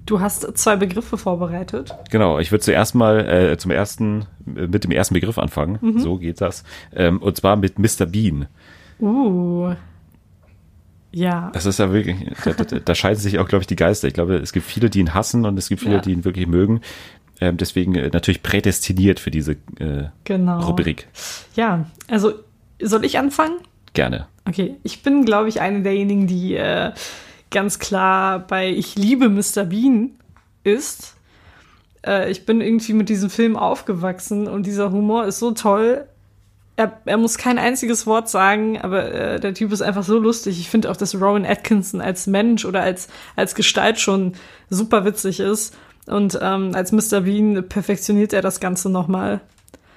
Du 0.06 0.20
hast 0.20 0.58
zwei 0.58 0.76
Begriffe 0.76 1.16
vorbereitet. 1.16 1.94
Genau, 2.10 2.38
ich 2.38 2.52
würde 2.52 2.62
zuerst 2.62 2.94
mal 2.94 3.26
äh, 3.26 3.56
zum 3.56 3.70
ersten 3.70 4.26
mit 4.44 4.84
dem 4.84 4.90
ersten 4.90 5.14
Begriff 5.14 5.38
anfangen. 5.38 5.78
Mhm. 5.80 5.98
So 5.98 6.18
geht 6.18 6.42
das. 6.42 6.62
Ähm, 6.94 7.22
und 7.22 7.38
zwar 7.38 7.56
mit 7.56 7.78
Mr. 7.78 8.04
Bean. 8.04 8.46
Uh. 9.00 9.72
Ja. 11.10 11.50
Das 11.54 11.64
ist 11.64 11.78
ja 11.78 11.90
wirklich, 11.90 12.16
da, 12.44 12.52
da, 12.52 12.64
da 12.80 12.94
scheiden 12.94 13.18
sich 13.18 13.38
auch, 13.38 13.48
glaube 13.48 13.62
ich, 13.62 13.66
die 13.66 13.76
Geister. 13.76 14.06
Ich 14.06 14.12
glaube, 14.12 14.36
es 14.36 14.52
gibt 14.52 14.66
viele, 14.66 14.90
die 14.90 15.00
ihn 15.00 15.14
hassen 15.14 15.46
und 15.46 15.58
es 15.58 15.70
gibt 15.70 15.80
viele, 15.80 15.94
ja. 15.94 16.00
die 16.00 16.12
ihn 16.12 16.26
wirklich 16.26 16.48
mögen. 16.48 16.82
Ähm, 17.40 17.56
deswegen 17.56 17.94
äh, 17.94 18.10
natürlich 18.12 18.42
prädestiniert 18.42 19.20
für 19.20 19.30
diese 19.30 19.52
äh, 19.78 20.08
genau. 20.24 20.60
Rubrik. 20.60 21.08
Ja, 21.56 21.86
also 22.08 22.34
soll 22.80 23.04
ich 23.04 23.18
anfangen? 23.18 23.56
Gerne. 23.92 24.26
Okay, 24.46 24.76
ich 24.82 25.02
bin, 25.02 25.24
glaube 25.24 25.48
ich, 25.48 25.60
eine 25.60 25.82
derjenigen, 25.82 26.26
die 26.26 26.54
äh, 26.54 26.92
ganz 27.50 27.78
klar 27.78 28.40
bei 28.40 28.68
Ich 28.70 28.96
liebe 28.96 29.28
Mr. 29.28 29.64
Bean 29.64 30.10
ist. 30.64 31.14
Äh, 32.04 32.30
ich 32.30 32.44
bin 32.44 32.60
irgendwie 32.60 32.92
mit 32.92 33.08
diesem 33.08 33.30
Film 33.30 33.56
aufgewachsen 33.56 34.48
und 34.48 34.66
dieser 34.66 34.90
Humor 34.90 35.24
ist 35.24 35.38
so 35.38 35.52
toll. 35.52 36.06
Er, 36.76 37.00
er 37.04 37.16
muss 37.16 37.38
kein 37.38 37.58
einziges 37.58 38.06
Wort 38.06 38.28
sagen, 38.28 38.80
aber 38.80 39.12
äh, 39.12 39.40
der 39.40 39.54
Typ 39.54 39.72
ist 39.72 39.80
einfach 39.80 40.02
so 40.02 40.18
lustig. 40.18 40.58
Ich 40.58 40.68
finde 40.68 40.90
auch, 40.90 40.96
dass 40.96 41.14
Rowan 41.14 41.46
Atkinson 41.46 42.00
als 42.00 42.26
Mensch 42.26 42.64
oder 42.64 42.82
als, 42.82 43.08
als 43.36 43.54
Gestalt 43.54 44.00
schon 44.00 44.32
super 44.70 45.04
witzig 45.04 45.38
ist. 45.38 45.76
Und 46.06 46.38
ähm, 46.40 46.72
als 46.74 46.92
Mr. 46.92 47.22
Bean 47.22 47.66
perfektioniert 47.68 48.32
er 48.32 48.42
das 48.42 48.60
Ganze 48.60 48.90
nochmal. 48.90 49.40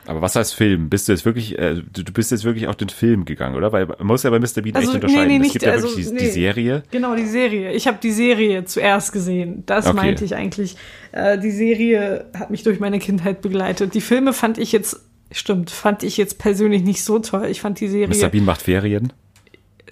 Aber 0.08 0.22
was 0.22 0.36
heißt 0.36 0.56
Film? 0.56 0.90
Bist 0.90 1.08
du 1.08 1.12
jetzt 1.12 1.26
wirklich, 1.26 1.60
äh, 1.60 1.82
du, 1.92 2.14
bist 2.14 2.32
jetzt 2.32 2.46
wirklich 2.46 2.68
auf 2.68 2.78
den 2.78 2.88
Film 2.88 3.26
gegangen, 3.26 3.56
oder? 3.56 3.74
Weil 3.74 3.88
man 3.88 4.08
muss 4.08 4.24
ja 4.24 4.30
bei 4.30 4.40
Mr. 4.40 4.62
Bean 4.62 4.76
also, 4.76 4.88
echt 4.88 4.96
unterscheiden. 4.96 5.28
Nee, 5.28 5.40
nee, 5.40 5.48
es 5.48 5.54
gibt 5.54 5.66
ja 5.66 5.72
also, 5.74 5.90
wirklich 5.90 6.08
die, 6.08 6.14
nee, 6.14 6.20
die, 6.20 6.28
Serie. 6.28 6.84
Genau, 6.92 7.16
die 7.16 7.26
Serie. 7.26 7.74
Ich 7.74 7.88
habe 7.88 7.98
die 8.02 8.12
Serie 8.12 8.64
zuerst 8.64 9.12
gesehen. 9.12 9.64
Das 9.66 9.86
okay. 9.86 9.96
meinte 9.96 10.24
ich 10.24 10.36
eigentlich. 10.36 10.78
Äh, 11.12 11.38
die 11.38 11.52
Serie 11.52 12.26
hat 12.34 12.52
mich 12.52 12.64
durch 12.64 12.80
meine 12.80 13.00
Kindheit 13.00 13.42
begleitet. 13.42 13.94
Die 13.94 14.02
Filme 14.02 14.32
fand 14.32 14.58
ich 14.58 14.72
jetzt, 14.72 15.02
stimmt, 15.32 15.72
fand 15.72 16.04
ich 16.04 16.16
jetzt 16.16 16.38
persönlich 16.38 16.84
nicht 16.84 17.04
so 17.04 17.20
toll. 17.20 17.48
Ich 17.48 17.60
fand 17.60 17.80
die 17.82 17.90
Serie. 17.90 18.08
Mr. 18.08 18.30
Bean 18.30 18.46
macht 18.46 18.62
Ferien. 18.62 19.12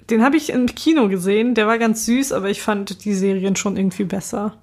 Den 0.10 0.24
habe 0.24 0.38
ich 0.38 0.52
im 0.52 0.68
Kino 0.68 1.10
gesehen. 1.10 1.56
Der 1.56 1.68
war 1.68 1.78
ganz 1.78 2.06
süß, 2.06 2.32
aber 2.32 2.50
ich 2.50 2.62
fand 2.62 3.04
die 3.04 3.14
Serien 3.14 3.58
schon 3.58 3.76
irgendwie 3.76 4.06
besser. 4.06 4.56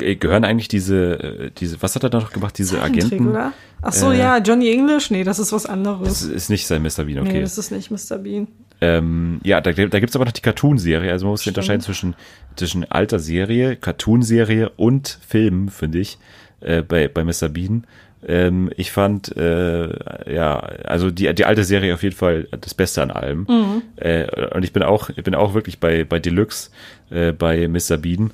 Äh, 0.00 0.16
gehören 0.16 0.44
eigentlich 0.44 0.68
diese, 0.68 1.22
äh, 1.22 1.50
diese, 1.56 1.80
was 1.82 1.94
hat 1.94 2.02
er 2.02 2.10
da 2.10 2.20
noch 2.20 2.32
gemacht, 2.32 2.58
diese 2.58 2.80
Agenten? 2.82 3.28
Oder? 3.28 3.52
Ach 3.82 3.92
so, 3.92 4.12
äh, 4.12 4.18
ja, 4.18 4.38
Johnny 4.38 4.72
English? 4.72 5.10
Nee, 5.10 5.24
das 5.24 5.38
ist 5.38 5.52
was 5.52 5.66
anderes. 5.66 6.08
Das 6.08 6.22
ist 6.22 6.50
nicht 6.50 6.66
sein 6.66 6.82
Mr. 6.82 7.04
Bean, 7.04 7.20
okay. 7.20 7.34
Nee, 7.34 7.40
das 7.42 7.58
ist 7.58 7.70
nicht 7.70 7.90
Mr. 7.90 8.18
Bean. 8.18 8.48
Ähm, 8.80 9.40
ja, 9.44 9.60
da, 9.60 9.72
da 9.72 10.00
gibt 10.00 10.10
es 10.10 10.16
aber 10.16 10.24
noch 10.24 10.32
die 10.32 10.42
Cartoon-Serie. 10.42 11.12
Also 11.12 11.26
man 11.26 11.32
muss 11.32 11.42
Stimmt. 11.42 11.56
unterscheiden 11.56 11.80
zwischen, 11.80 12.16
zwischen 12.56 12.90
alter 12.90 13.18
Serie, 13.18 13.76
Cartoon-Serie 13.76 14.70
und 14.76 15.18
Film, 15.26 15.68
finde 15.68 15.98
ich, 15.98 16.18
äh, 16.60 16.82
bei, 16.82 17.08
bei 17.08 17.24
Mr. 17.24 17.48
Bean. 17.48 17.86
Ähm, 18.26 18.70
ich 18.76 18.90
fand, 18.90 19.36
äh, 19.36 20.34
ja, 20.34 20.58
also 20.58 21.10
die, 21.10 21.32
die 21.34 21.44
alte 21.44 21.64
Serie 21.64 21.94
auf 21.94 22.02
jeden 22.02 22.16
Fall 22.16 22.48
das 22.58 22.74
Beste 22.74 23.02
an 23.02 23.10
allem. 23.10 23.46
Mhm. 23.48 23.82
Äh, 23.96 24.54
und 24.54 24.64
ich 24.64 24.72
bin 24.72 24.82
auch, 24.82 25.10
ich 25.10 25.22
bin 25.22 25.34
auch 25.34 25.54
wirklich 25.54 25.78
bei, 25.78 26.04
bei 26.04 26.18
Deluxe, 26.18 26.70
äh, 27.10 27.32
bei 27.32 27.68
Mr. 27.68 27.96
Bean. 27.98 28.32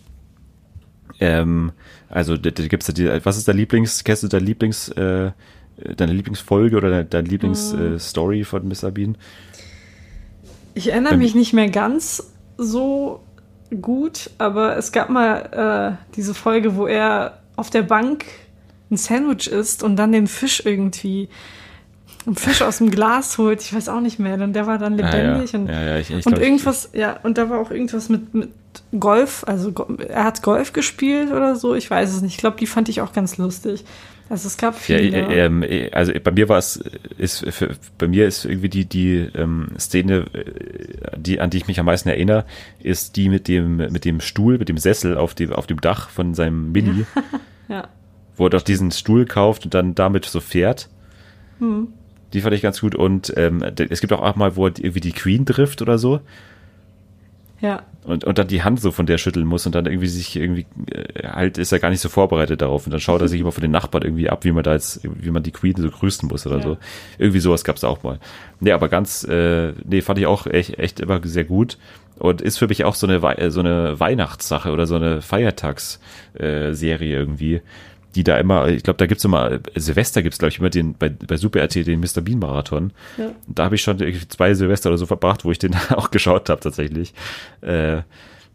Ähm, 1.20 1.72
also 2.08 2.36
da, 2.36 2.50
da 2.50 2.66
gibt's 2.66 2.86
da 2.86 2.92
die, 2.92 3.08
was 3.24 3.36
ist 3.36 3.46
der 3.46 3.54
Lieblings, 3.54 4.02
kennst 4.04 4.22
du 4.22 4.28
dein 4.28 4.44
Lieblings, 4.44 4.88
äh, 4.90 5.30
deine 5.96 6.12
Lieblingsfolge 6.12 6.76
oder 6.76 6.90
deine, 6.90 7.04
deine 7.04 7.28
Lieblingsstory 7.28 8.36
mhm. 8.36 8.42
äh, 8.42 8.44
von 8.44 8.68
Miss 8.68 8.80
Sabine? 8.80 9.14
Ich 10.74 10.90
erinnere 10.90 11.16
mich 11.16 11.34
nicht 11.34 11.52
mehr 11.52 11.68
ganz 11.68 12.32
so 12.56 13.20
gut, 13.80 14.30
aber 14.38 14.76
es 14.76 14.92
gab 14.92 15.10
mal 15.10 15.98
äh, 15.98 16.14
diese 16.16 16.34
Folge, 16.34 16.76
wo 16.76 16.86
er 16.86 17.40
auf 17.56 17.70
der 17.70 17.82
Bank 17.82 18.24
ein 18.90 18.96
Sandwich 18.96 19.48
isst 19.48 19.82
und 19.82 19.96
dann 19.96 20.12
den 20.12 20.26
Fisch 20.26 20.62
irgendwie 20.64 21.28
einen 22.26 22.36
Fisch 22.36 22.62
aus 22.62 22.78
dem 22.78 22.90
Glas 22.90 23.38
holt, 23.38 23.62
ich 23.62 23.74
weiß 23.74 23.88
auch 23.88 24.00
nicht 24.00 24.18
mehr, 24.18 24.36
denn 24.36 24.52
der 24.52 24.66
war 24.66 24.78
dann 24.78 24.96
lebendig 24.96 25.52
ja, 25.52 25.58
ja. 25.58 25.64
und, 25.64 25.68
ja, 25.68 25.98
ich, 25.98 26.10
ich 26.10 26.26
und 26.26 26.34
glaub, 26.34 26.40
irgendwas, 26.40 26.90
ja, 26.92 27.18
und 27.22 27.38
da 27.38 27.48
war 27.48 27.58
auch 27.58 27.70
irgendwas 27.70 28.08
mit, 28.08 28.34
mit 28.34 28.50
Golf, 28.98 29.44
also 29.46 29.72
er 30.08 30.24
hat 30.24 30.42
Golf 30.42 30.72
gespielt 30.72 31.32
oder 31.32 31.56
so, 31.56 31.74
ich 31.74 31.90
weiß 31.90 32.14
es 32.14 32.22
nicht. 32.22 32.34
Ich 32.34 32.38
glaube, 32.38 32.56
die 32.58 32.66
fand 32.66 32.88
ich 32.88 33.00
auch 33.00 33.12
ganz 33.12 33.36
lustig. 33.36 33.84
Also 34.28 34.46
es 34.46 34.56
gab 34.56 34.76
viele. 34.76 35.10
Ja, 35.10 35.28
ähm, 35.28 35.64
also 35.90 36.12
bei 36.22 36.30
mir 36.30 36.48
war 36.48 36.58
es, 36.58 36.76
ist, 37.18 37.44
für, 37.52 37.74
bei 37.98 38.06
mir 38.06 38.28
ist 38.28 38.44
irgendwie 38.44 38.68
die, 38.68 38.84
die 38.84 39.28
ähm, 39.34 39.72
Szene, 39.76 40.26
äh, 40.32 41.16
die, 41.18 41.40
an 41.40 41.50
die 41.50 41.56
ich 41.56 41.66
mich 41.66 41.80
am 41.80 41.86
meisten 41.86 42.08
erinnere, 42.08 42.44
ist 42.78 43.16
die 43.16 43.28
mit 43.28 43.48
dem, 43.48 43.78
mit 43.78 44.04
dem 44.04 44.20
Stuhl, 44.20 44.56
mit 44.56 44.68
dem 44.68 44.78
Sessel 44.78 45.16
auf 45.16 45.34
dem, 45.34 45.52
auf 45.52 45.66
dem 45.66 45.80
Dach 45.80 46.10
von 46.10 46.34
seinem 46.34 46.70
Mini. 46.70 47.06
ja. 47.68 47.88
Wo 48.36 48.46
er 48.46 48.50
doch 48.50 48.62
diesen 48.62 48.92
Stuhl 48.92 49.26
kauft 49.26 49.64
und 49.64 49.74
dann 49.74 49.96
damit 49.96 50.26
so 50.26 50.38
fährt. 50.38 50.88
Hm. 51.58 51.88
Die 52.32 52.40
fand 52.40 52.54
ich 52.54 52.62
ganz 52.62 52.80
gut. 52.80 52.94
Und 52.94 53.32
ähm, 53.36 53.62
es 53.62 54.00
gibt 54.00 54.12
auch 54.12 54.36
mal, 54.36 54.56
wo 54.56 54.66
er 54.66 54.72
irgendwie 54.78 55.00
die 55.00 55.12
Queen 55.12 55.46
trifft 55.46 55.82
oder 55.82 55.98
so. 55.98 56.20
Ja. 57.60 57.82
Und, 58.04 58.24
und 58.24 58.38
dann 58.38 58.48
die 58.48 58.62
Hand 58.62 58.80
so 58.80 58.90
von 58.90 59.04
der 59.04 59.18
schütteln 59.18 59.46
muss 59.46 59.66
und 59.66 59.74
dann 59.74 59.84
irgendwie 59.84 60.06
sich 60.06 60.34
irgendwie, 60.34 60.64
äh, 60.90 61.28
halt 61.28 61.58
ist 61.58 61.72
er 61.72 61.78
gar 61.78 61.90
nicht 61.90 62.00
so 62.00 62.08
vorbereitet 62.08 62.62
darauf. 62.62 62.86
Und 62.86 62.92
dann 62.92 63.00
schaut 63.00 63.20
er 63.20 63.28
sich 63.28 63.40
immer 63.42 63.52
von 63.52 63.60
den 63.60 63.70
Nachbarn 63.70 64.04
irgendwie 64.04 64.30
ab, 64.30 64.44
wie 64.44 64.52
man 64.52 64.64
da 64.64 64.72
jetzt, 64.72 65.00
wie 65.02 65.30
man 65.30 65.42
die 65.42 65.50
Queen 65.50 65.76
so 65.76 65.90
grüßen 65.90 66.28
muss 66.28 66.46
oder 66.46 66.56
ja. 66.58 66.62
so. 66.62 66.78
Irgendwie 67.18 67.40
sowas 67.40 67.64
gab's 67.64 67.84
auch 67.84 68.02
mal. 68.02 68.18
Nee, 68.60 68.72
aber 68.72 68.88
ganz, 68.88 69.24
äh, 69.24 69.72
nee, 69.84 70.00
fand 70.00 70.18
ich 70.18 70.26
auch 70.26 70.46
echt, 70.46 70.78
echt 70.78 71.00
immer 71.00 71.20
sehr 71.22 71.44
gut. 71.44 71.76
Und 72.18 72.42
ist 72.42 72.58
für 72.58 72.68
mich 72.68 72.84
auch 72.84 72.94
so 72.94 73.06
eine, 73.06 73.50
so 73.50 73.60
eine 73.60 73.98
Weihnachtssache 73.98 74.70
oder 74.72 74.86
so 74.86 74.96
eine 74.96 75.22
Feiertagsserie 75.22 75.98
äh, 76.38 77.18
irgendwie 77.18 77.62
die 78.14 78.24
da 78.24 78.36
immer, 78.38 78.68
ich 78.68 78.82
glaube, 78.82 78.96
da 78.96 79.06
gibt's 79.06 79.24
immer, 79.24 79.60
Silvester 79.74 80.22
gibt's 80.22 80.38
glaube 80.38 80.50
ich, 80.50 80.58
immer 80.58 80.70
den, 80.70 80.94
bei, 80.94 81.08
bei 81.08 81.36
Super 81.36 81.62
RT 81.62 81.86
den 81.86 82.00
Mr. 82.00 82.20
Bean 82.20 82.38
Marathon. 82.38 82.92
Ja. 83.16 83.30
Da 83.46 83.64
habe 83.64 83.76
ich 83.76 83.82
schon 83.82 83.98
zwei 84.28 84.54
Silvester 84.54 84.90
oder 84.90 84.98
so 84.98 85.06
verbracht, 85.06 85.44
wo 85.44 85.50
ich 85.50 85.58
den 85.58 85.74
auch 85.90 86.10
geschaut 86.10 86.48
habe 86.48 86.60
tatsächlich. 86.60 87.14
Äh, 87.60 88.02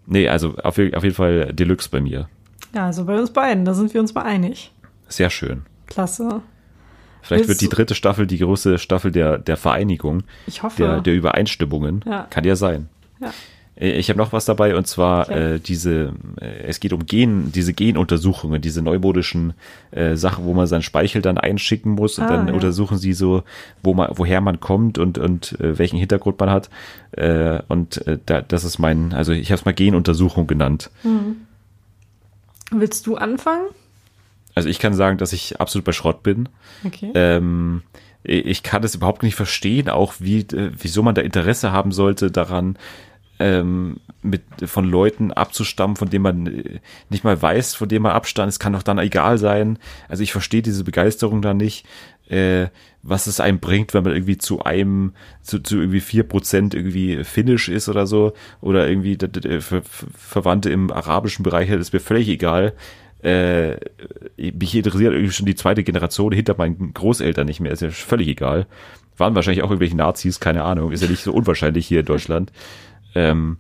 nee, 0.05 0.27
also 0.27 0.55
auf, 0.57 0.77
auf 0.77 1.03
jeden 1.03 1.15
Fall 1.15 1.53
Deluxe 1.53 1.89
bei 1.89 2.01
mir. 2.01 2.27
Ja, 2.73 2.87
also 2.87 3.05
bei 3.05 3.17
uns 3.17 3.31
beiden, 3.31 3.65
da 3.65 3.73
sind 3.73 3.93
wir 3.93 4.01
uns 4.01 4.13
mal 4.13 4.23
einig. 4.23 4.71
Sehr 5.07 5.29
schön. 5.29 5.63
Klasse. 5.87 6.41
Vielleicht 7.21 7.47
Willst 7.47 7.61
wird 7.61 7.71
die 7.71 7.75
dritte 7.75 7.95
Staffel 7.95 8.27
die 8.27 8.37
große 8.37 8.77
Staffel 8.77 9.11
der, 9.11 9.39
der 9.39 9.57
Vereinigung. 9.57 10.23
Ich 10.45 10.61
hoffe. 10.61 10.83
Der, 10.83 11.01
der 11.01 11.13
Übereinstimmungen. 11.15 12.03
Ja. 12.05 12.27
Kann 12.29 12.43
ja 12.43 12.55
sein. 12.55 12.89
Ja. 13.19 13.33
Äh, 13.75 13.91
ich 13.91 14.09
habe 14.09 14.17
noch 14.17 14.33
was 14.33 14.45
dabei 14.45 14.75
und 14.75 14.87
zwar 14.87 15.29
okay. 15.29 15.55
äh, 15.55 15.59
diese, 15.59 16.13
äh, 16.39 16.63
es 16.63 16.79
geht 16.79 16.93
um 16.93 17.05
Gen, 17.05 17.51
diese 17.51 17.73
Genuntersuchungen, 17.73 18.61
diese 18.61 18.81
neumodischen 18.81 19.53
äh, 19.91 20.15
Sachen, 20.15 20.45
wo 20.45 20.53
man 20.53 20.67
seinen 20.67 20.81
Speichel 20.81 21.21
dann 21.21 21.37
einschicken 21.37 21.91
muss 21.91 22.17
und 22.17 22.25
ah, 22.25 22.29
dann 22.29 22.47
ja. 22.47 22.53
untersuchen 22.53 22.97
sie 22.97 23.13
so, 23.13 23.43
wo 23.83 23.93
man, 23.93 24.09
woher 24.15 24.41
man 24.41 24.59
kommt 24.59 24.97
und 24.97 25.17
und 25.17 25.59
äh, 25.59 25.77
welchen 25.77 25.97
Hintergrund 25.97 26.39
man 26.39 26.49
hat. 26.49 26.69
Äh, 27.11 27.61
und 27.67 28.05
äh, 28.07 28.17
da, 28.25 28.41
das 28.41 28.63
ist 28.63 28.79
mein, 28.79 29.13
also 29.13 29.31
ich 29.31 29.51
habe 29.51 29.59
es 29.59 29.65
mal 29.65 29.73
Genuntersuchung 29.73 30.47
genannt. 30.47 30.89
Mhm. 31.03 31.37
Willst 32.71 33.05
du 33.07 33.15
anfangen? 33.15 33.67
Also 34.55 34.69
ich 34.69 34.79
kann 34.79 34.93
sagen, 34.93 35.17
dass 35.17 35.33
ich 35.33 35.59
absolut 35.59 35.85
bei 35.85 35.91
Schrott 35.91 36.23
bin. 36.23 36.49
Okay. 36.85 37.11
Ähm, 37.13 37.83
ich 38.23 38.63
kann 38.63 38.83
es 38.83 38.95
überhaupt 38.95 39.21
nicht 39.21 39.35
verstehen, 39.35 39.87
auch 39.87 40.15
wie, 40.19 40.39
äh, 40.39 40.71
wieso 40.79 41.03
man 41.03 41.13
da 41.13 41.21
Interesse 41.21 41.71
haben 41.71 41.91
sollte 41.91 42.31
daran, 42.31 42.77
ähm, 43.39 43.97
mit 44.21 44.43
von 44.65 44.85
Leuten 44.85 45.31
abzustammen, 45.31 45.95
von 45.95 46.09
denen 46.09 46.23
man 46.23 46.47
äh, 46.47 46.79
nicht 47.09 47.23
mal 47.23 47.41
weiß, 47.41 47.75
von 47.75 47.87
denen 47.87 48.03
man 48.03 48.13
abstammt. 48.13 48.49
Es 48.49 48.59
kann 48.59 48.73
doch 48.73 48.83
dann 48.83 48.97
egal 48.97 49.37
sein. 49.37 49.77
Also 50.07 50.23
ich 50.23 50.31
verstehe 50.31 50.61
diese 50.61 50.83
Begeisterung 50.83 51.41
da 51.41 51.53
nicht, 51.53 51.85
äh, 52.27 52.67
was 53.03 53.27
es 53.27 53.39
einem 53.39 53.59
bringt, 53.59 53.93
wenn 53.93 54.03
man 54.03 54.13
irgendwie 54.13 54.37
zu 54.37 54.63
einem, 54.63 55.13
zu, 55.43 55.59
zu 55.59 55.77
irgendwie 55.77 55.99
vier 55.99 56.23
Prozent 56.23 56.73
irgendwie 56.73 57.23
Finnisch 57.23 57.69
ist 57.69 57.87
oder 57.87 58.07
so, 58.07 58.33
oder 58.61 58.87
irgendwie 58.87 59.17
Ver 59.61 59.83
Verwandte 59.83 60.71
im 60.71 60.91
arabischen 60.91 61.43
Bereich, 61.43 61.69
das 61.69 61.79
ist 61.79 61.93
mir 61.93 61.99
völlig 61.99 62.27
egal. 62.27 62.73
Äh, 63.21 63.77
mich 64.37 64.75
interessiert 64.75 65.13
irgendwie 65.13 65.33
schon 65.33 65.45
die 65.45 65.55
zweite 65.55 65.83
Generation 65.83 66.31
hinter 66.31 66.55
meinen 66.57 66.93
Großeltern 66.93 67.45
nicht 67.45 67.59
mehr, 67.59 67.71
ist 67.71 67.81
ja 67.81 67.89
völlig 67.91 68.27
egal. 68.27 68.65
Waren 69.17 69.35
wahrscheinlich 69.35 69.63
auch 69.63 69.69
irgendwelche 69.69 69.95
Nazis, 69.95 70.39
keine 70.39 70.63
Ahnung, 70.63 70.91
ist 70.91 71.01
ja 71.01 71.09
nicht 71.09 71.23
so 71.23 71.31
unwahrscheinlich 71.31 71.87
hier 71.87 72.01
in 72.01 72.05
Deutschland. 72.05 72.51
Ähm, 73.15 73.57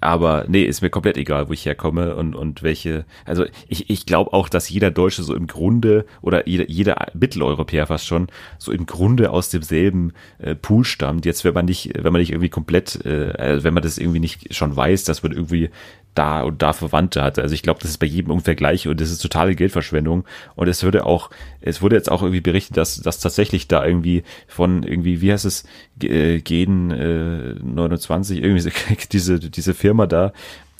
aber 0.00 0.44
nee, 0.48 0.64
ist 0.64 0.82
mir 0.82 0.90
komplett 0.90 1.16
egal, 1.16 1.48
wo 1.48 1.52
ich 1.52 1.66
herkomme 1.66 2.16
und, 2.16 2.34
und 2.34 2.62
welche. 2.62 3.04
Also 3.24 3.44
ich, 3.68 3.90
ich 3.90 4.06
glaube 4.06 4.32
auch, 4.32 4.48
dass 4.48 4.68
jeder 4.68 4.90
Deutsche 4.90 5.22
so 5.22 5.34
im 5.34 5.46
Grunde 5.46 6.04
oder 6.20 6.48
jeder, 6.48 6.68
jeder 6.68 7.06
Mitteleuropäer 7.14 7.86
fast 7.86 8.06
schon 8.06 8.28
so 8.58 8.72
im 8.72 8.86
Grunde 8.86 9.30
aus 9.30 9.50
demselben 9.50 10.12
äh, 10.38 10.54
Pool 10.54 10.84
stammt. 10.84 11.26
Jetzt, 11.26 11.44
wenn 11.44 11.54
man 11.54 11.66
nicht, 11.66 11.92
wenn 11.94 12.12
man 12.12 12.20
nicht 12.20 12.30
irgendwie 12.30 12.48
komplett, 12.48 13.04
äh, 13.04 13.32
also 13.38 13.64
wenn 13.64 13.74
man 13.74 13.82
das 13.82 13.98
irgendwie 13.98 14.20
nicht 14.20 14.54
schon 14.54 14.74
weiß, 14.74 15.04
dass 15.04 15.22
man 15.22 15.32
irgendwie 15.32 15.70
da 16.14 16.42
und 16.42 16.62
da 16.62 16.72
Verwandte 16.72 17.22
hat. 17.22 17.38
Also 17.38 17.54
ich 17.54 17.62
glaube, 17.62 17.80
das 17.80 17.90
ist 17.90 17.98
bei 17.98 18.06
jedem 18.06 18.30
ungefähr 18.30 18.54
gleich 18.54 18.86
und 18.86 19.00
das 19.00 19.10
ist 19.10 19.18
totale 19.18 19.54
Geldverschwendung. 19.54 20.24
Und 20.54 20.68
es 20.68 20.82
würde 20.82 21.06
auch, 21.06 21.30
es 21.60 21.82
wurde 21.82 21.96
jetzt 21.96 22.10
auch 22.10 22.22
irgendwie 22.22 22.40
berichtet, 22.40 22.76
dass, 22.76 23.00
dass 23.00 23.20
tatsächlich 23.20 23.68
da 23.68 23.84
irgendwie 23.84 24.22
von 24.46 24.82
irgendwie, 24.82 25.20
wie 25.20 25.32
heißt 25.32 25.44
es, 25.44 25.64
äh, 26.02 26.40
Gen 26.40 26.90
äh, 26.90 27.54
29, 27.62 28.42
irgendwie 28.42 28.70
diese, 29.12 29.38
diese 29.38 29.74
Firma 29.74 30.06
da, 30.06 30.32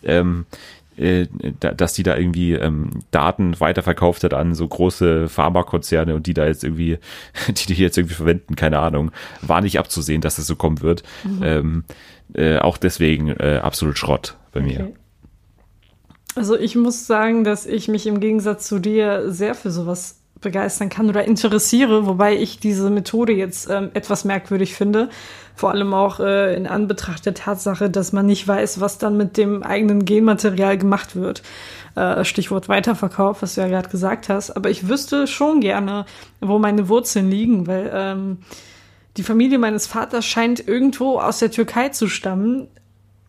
ähm, 0.04 0.46
äh, 0.96 1.26
dass 1.58 1.94
die 1.94 2.04
da 2.04 2.16
irgendwie 2.16 2.52
ähm, 2.52 2.90
Daten 3.10 3.58
weiterverkauft 3.58 4.22
hat 4.22 4.34
an 4.34 4.54
so 4.54 4.68
große 4.68 5.28
Pharmakonzerne 5.28 6.14
und 6.14 6.28
die 6.28 6.34
da 6.34 6.46
jetzt 6.46 6.62
irgendwie, 6.62 6.98
die 7.48 7.74
die 7.74 7.82
jetzt 7.82 7.98
irgendwie 7.98 8.14
verwenden, 8.14 8.54
keine 8.54 8.78
Ahnung, 8.78 9.10
war 9.42 9.60
nicht 9.60 9.78
abzusehen, 9.78 10.20
dass 10.20 10.36
das 10.36 10.46
so 10.46 10.54
kommen 10.54 10.80
wird. 10.82 11.02
Mhm. 11.24 11.42
Ähm, 11.42 11.84
äh, 12.34 12.58
auch 12.58 12.76
deswegen 12.76 13.30
äh, 13.30 13.60
absolut 13.62 13.98
Schrott 13.98 14.36
bei 14.52 14.60
mir. 14.60 14.92
Also 16.36 16.58
ich 16.58 16.74
muss 16.74 17.06
sagen, 17.06 17.44
dass 17.44 17.64
ich 17.66 17.88
mich 17.88 18.06
im 18.06 18.20
Gegensatz 18.20 18.66
zu 18.66 18.78
dir 18.78 19.30
sehr 19.32 19.54
für 19.54 19.70
sowas 19.70 20.20
begeistern 20.40 20.90
kann 20.90 21.08
oder 21.08 21.24
interessiere, 21.24 22.06
wobei 22.06 22.36
ich 22.36 22.60
diese 22.60 22.90
Methode 22.90 23.32
jetzt 23.32 23.68
ähm, 23.70 23.90
etwas 23.94 24.24
merkwürdig 24.24 24.74
finde. 24.74 25.08
Vor 25.56 25.70
allem 25.70 25.94
auch 25.94 26.20
äh, 26.20 26.54
in 26.54 26.66
Anbetracht 26.66 27.24
der 27.26 27.34
Tatsache, 27.34 27.88
dass 27.88 28.12
man 28.12 28.26
nicht 28.26 28.46
weiß, 28.46 28.80
was 28.80 28.98
dann 28.98 29.16
mit 29.16 29.36
dem 29.36 29.62
eigenen 29.62 30.04
Genmaterial 30.04 30.76
gemacht 30.76 31.16
wird. 31.16 31.42
Äh, 31.94 32.24
Stichwort 32.24 32.68
Weiterverkauf, 32.68 33.42
was 33.42 33.54
du 33.54 33.62
ja 33.62 33.68
gerade 33.68 33.88
gesagt 33.88 34.28
hast. 34.28 34.50
Aber 34.50 34.70
ich 34.70 34.88
wüsste 34.88 35.26
schon 35.26 35.60
gerne, 35.60 36.04
wo 36.40 36.58
meine 36.58 36.88
Wurzeln 36.88 37.30
liegen, 37.30 37.66
weil 37.66 37.90
ähm, 37.92 38.38
die 39.16 39.22
Familie 39.22 39.58
meines 39.58 39.86
Vaters 39.86 40.26
scheint 40.26 40.66
irgendwo 40.66 41.18
aus 41.20 41.38
der 41.38 41.52
Türkei 41.52 41.88
zu 41.90 42.08
stammen 42.08 42.68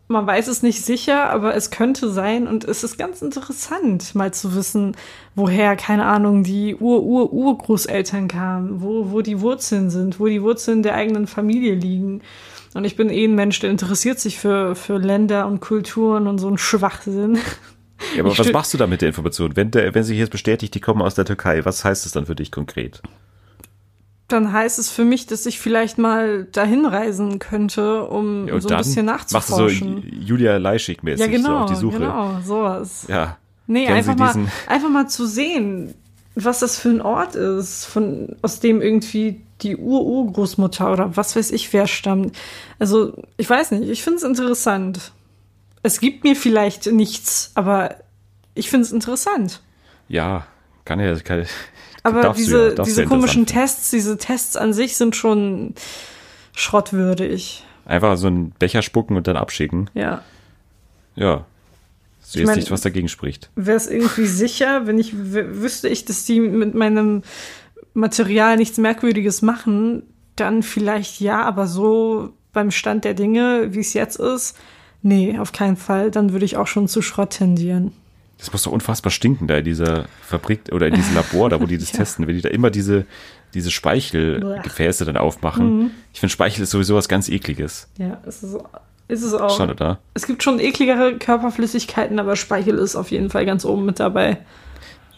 man 0.07 0.27
weiß 0.27 0.47
es 0.47 0.61
nicht 0.61 0.83
sicher, 0.83 1.29
aber 1.29 1.55
es 1.55 1.71
könnte 1.71 2.11
sein 2.11 2.47
und 2.47 2.63
es 2.63 2.83
ist 2.83 2.97
ganz 2.97 3.21
interessant, 3.21 4.13
mal 4.13 4.33
zu 4.33 4.55
wissen, 4.55 4.95
woher, 5.33 5.75
keine 5.75 6.05
Ahnung, 6.05 6.43
die 6.43 6.75
Ur-Ur-Urgroßeltern 6.75 8.27
kamen, 8.27 8.81
wo, 8.81 9.11
wo 9.11 9.21
die 9.21 9.41
Wurzeln 9.41 9.89
sind, 9.89 10.19
wo 10.19 10.27
die 10.27 10.43
Wurzeln 10.43 10.83
der 10.83 10.93
eigenen 10.93 11.25
Familie 11.25 11.73
liegen. 11.73 12.21
Und 12.75 12.85
ich 12.85 12.95
bin 12.95 13.09
eh 13.09 13.25
ein 13.25 13.35
Mensch, 13.35 13.59
der 13.59 13.71
interessiert 13.71 14.19
sich 14.19 14.37
für, 14.37 14.75
für 14.75 14.97
Länder 14.97 15.47
und 15.47 15.59
Kulturen 15.61 16.27
und 16.27 16.37
so 16.37 16.49
ein 16.49 16.57
Schwachsinn. 16.57 17.39
Ja, 18.13 18.21
aber 18.21 18.31
ich 18.33 18.39
was 18.39 18.51
machst 18.51 18.73
du 18.73 18.77
da 18.77 18.87
mit 18.87 19.01
der 19.01 19.07
Information? 19.07 19.55
Wenn, 19.55 19.71
der, 19.71 19.95
wenn 19.95 20.03
sich 20.03 20.17
jetzt 20.17 20.31
bestätigt, 20.31 20.75
die 20.75 20.81
kommen 20.81 21.01
aus 21.01 21.15
der 21.15 21.25
Türkei, 21.25 21.63
was 21.63 21.85
heißt 21.85 22.05
das 22.05 22.11
dann 22.11 22.25
für 22.25 22.35
dich 22.35 22.51
konkret? 22.51 23.01
Dann 24.27 24.51
heißt 24.51 24.79
es 24.79 24.89
für 24.89 25.05
mich, 25.05 25.27
dass 25.27 25.45
ich 25.45 25.59
vielleicht 25.59 25.97
mal 25.97 26.45
dahin 26.45 26.85
reisen 26.85 27.37
könnte, 27.39 28.05
um 28.05 28.47
ja, 28.47 28.59
so 28.59 28.69
ein 28.69 28.77
bisschen 28.77 29.05
nachzuforschen. 29.05 29.95
Machst 29.95 30.05
du 30.05 30.09
so 30.09 30.15
Julia 30.19 30.57
Leischig-mäßig 30.57 31.19
ja, 31.19 31.27
genau, 31.27 31.49
so 31.49 31.55
auf 31.57 31.69
die 31.69 31.75
Suche. 31.75 31.97
genau, 31.99 32.39
sowas. 32.43 33.05
Ja. 33.07 33.37
Nee, 33.67 33.87
einfach 33.87 34.15
mal, 34.15 34.33
einfach 34.67 34.89
mal 34.89 35.07
zu 35.07 35.25
sehen, 35.27 35.93
was 36.35 36.59
das 36.59 36.77
für 36.77 36.89
ein 36.89 37.01
Ort 37.01 37.35
ist, 37.35 37.85
von, 37.85 38.35
aus 38.41 38.59
dem 38.59 38.81
irgendwie 38.81 39.41
die 39.61 39.77
Ur-Urgroßmutter 39.77 40.91
oder 40.91 41.15
was 41.15 41.35
weiß 41.35 41.51
ich 41.51 41.71
wer 41.71 41.87
stammt. 41.87 42.35
Also, 42.77 43.13
ich 43.37 43.49
weiß 43.49 43.71
nicht, 43.71 43.89
ich 43.89 44.03
finde 44.03 44.17
es 44.17 44.23
interessant. 44.23 45.11
Es 45.81 45.99
gibt 45.99 46.23
mir 46.23 46.35
vielleicht 46.35 46.87
nichts, 46.87 47.51
aber 47.55 47.95
ich 48.53 48.69
finde 48.69 48.85
es 48.85 48.91
interessant. 48.91 49.61
Ja, 50.07 50.45
kann 50.83 50.99
ja, 50.99 51.17
kann, 51.19 51.45
aber 52.05 52.33
diese, 52.33 52.75
ja, 52.75 52.83
diese 52.83 53.05
komischen 53.05 53.45
Tests, 53.45 53.89
diese 53.89 54.17
Tests 54.17 54.55
an 54.55 54.73
sich 54.73 54.95
sind 54.97 55.15
schon 55.15 55.73
schrottwürdig. 56.53 57.63
Einfach 57.85 58.17
so 58.17 58.27
einen 58.27 58.51
Becher 58.51 58.81
spucken 58.81 59.17
und 59.17 59.27
dann 59.27 59.37
abschicken. 59.37 59.89
Ja. 59.93 60.23
Ja. 61.15 61.45
So 62.21 62.39
ist 62.39 62.55
nicht, 62.55 62.71
was 62.71 62.81
dagegen 62.81 63.07
spricht. 63.07 63.49
Wäre 63.55 63.77
es 63.77 63.87
irgendwie 63.87 64.25
sicher, 64.25 64.87
wenn 64.87 64.97
ich 64.97 65.13
wüsste 65.15 65.87
ich, 65.87 66.05
dass 66.05 66.25
die 66.25 66.39
mit 66.39 66.73
meinem 66.73 67.21
Material 67.93 68.57
nichts 68.57 68.77
Merkwürdiges 68.77 69.41
machen, 69.41 70.03
dann 70.35 70.63
vielleicht 70.63 71.21
ja, 71.21 71.43
aber 71.43 71.67
so 71.67 72.33
beim 72.51 72.71
Stand 72.71 73.05
der 73.05 73.13
Dinge, 73.13 73.73
wie 73.73 73.79
es 73.79 73.93
jetzt 73.93 74.17
ist, 74.17 74.57
nee, 75.01 75.37
auf 75.37 75.51
keinen 75.51 75.77
Fall. 75.77 76.11
Dann 76.11 76.33
würde 76.33 76.45
ich 76.45 76.57
auch 76.57 76.67
schon 76.67 76.87
zu 76.87 77.01
Schrott 77.01 77.31
tendieren. 77.31 77.91
Das 78.37 78.51
muss 78.51 78.63
doch 78.63 78.71
unfassbar 78.71 79.11
stinken 79.11 79.47
da 79.47 79.57
in 79.57 79.65
dieser 79.65 80.05
Fabrik 80.21 80.61
oder 80.71 80.87
in 80.87 80.93
diesem 80.93 81.15
Labor, 81.15 81.49
da 81.49 81.61
wo 81.61 81.65
die 81.65 81.77
das 81.77 81.91
ja. 81.91 81.99
testen, 81.99 82.27
wenn 82.27 82.35
die 82.35 82.41
da 82.41 82.49
immer 82.49 82.69
diese, 82.69 83.05
diese 83.53 83.71
Speichelgefäße 83.71 85.05
dann 85.05 85.17
aufmachen. 85.17 85.79
Mhm. 85.79 85.91
Ich 86.13 86.19
finde, 86.19 86.31
Speichel 86.31 86.63
ist 86.63 86.71
sowieso 86.71 86.95
was 86.95 87.07
ganz 87.07 87.29
ekliges. 87.29 87.87
Ja, 87.97 88.21
es 88.25 88.43
ist, 88.43 88.57
ist 89.07 89.23
es 89.23 89.33
auch. 89.33 89.55
Schade 89.55 89.75
da. 89.75 89.99
Es 90.13 90.27
gibt 90.27 90.43
schon 90.43 90.59
ekligere 90.59 91.17
Körperflüssigkeiten, 91.17 92.19
aber 92.19 92.35
Speichel 92.35 92.77
ist 92.77 92.95
auf 92.95 93.11
jeden 93.11 93.29
Fall 93.29 93.45
ganz 93.45 93.63
oben 93.63 93.85
mit 93.85 93.99
dabei. 93.99 94.39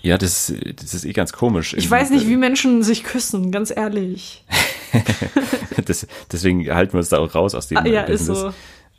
Ja, 0.01 0.18
das, 0.18 0.53
das 0.76 0.93
ist 0.93 1.05
eh 1.05 1.13
ganz 1.13 1.34
komisch. 1.34 1.74
Ich 1.74 1.89
weiß 1.89 2.11
nicht, 2.11 2.28
wie 2.28 2.38
Menschen 2.38 2.84
sich 2.84 3.03
küssen, 3.03 3.51
ganz 3.51 3.76
ehrlich. 3.76 4.45
das, 5.86 6.07
deswegen 6.32 6.74
halten 6.74 6.93
wir 6.93 6.99
uns 6.99 7.09
da 7.09 7.18
auch 7.18 7.34
raus 7.34 7.55
aus 7.55 7.68
dem 7.68 7.80
ah, 7.80 7.86
ja, 7.86 8.03
Business. 8.03 8.38
Ist 8.38 8.41
so. 8.41 8.53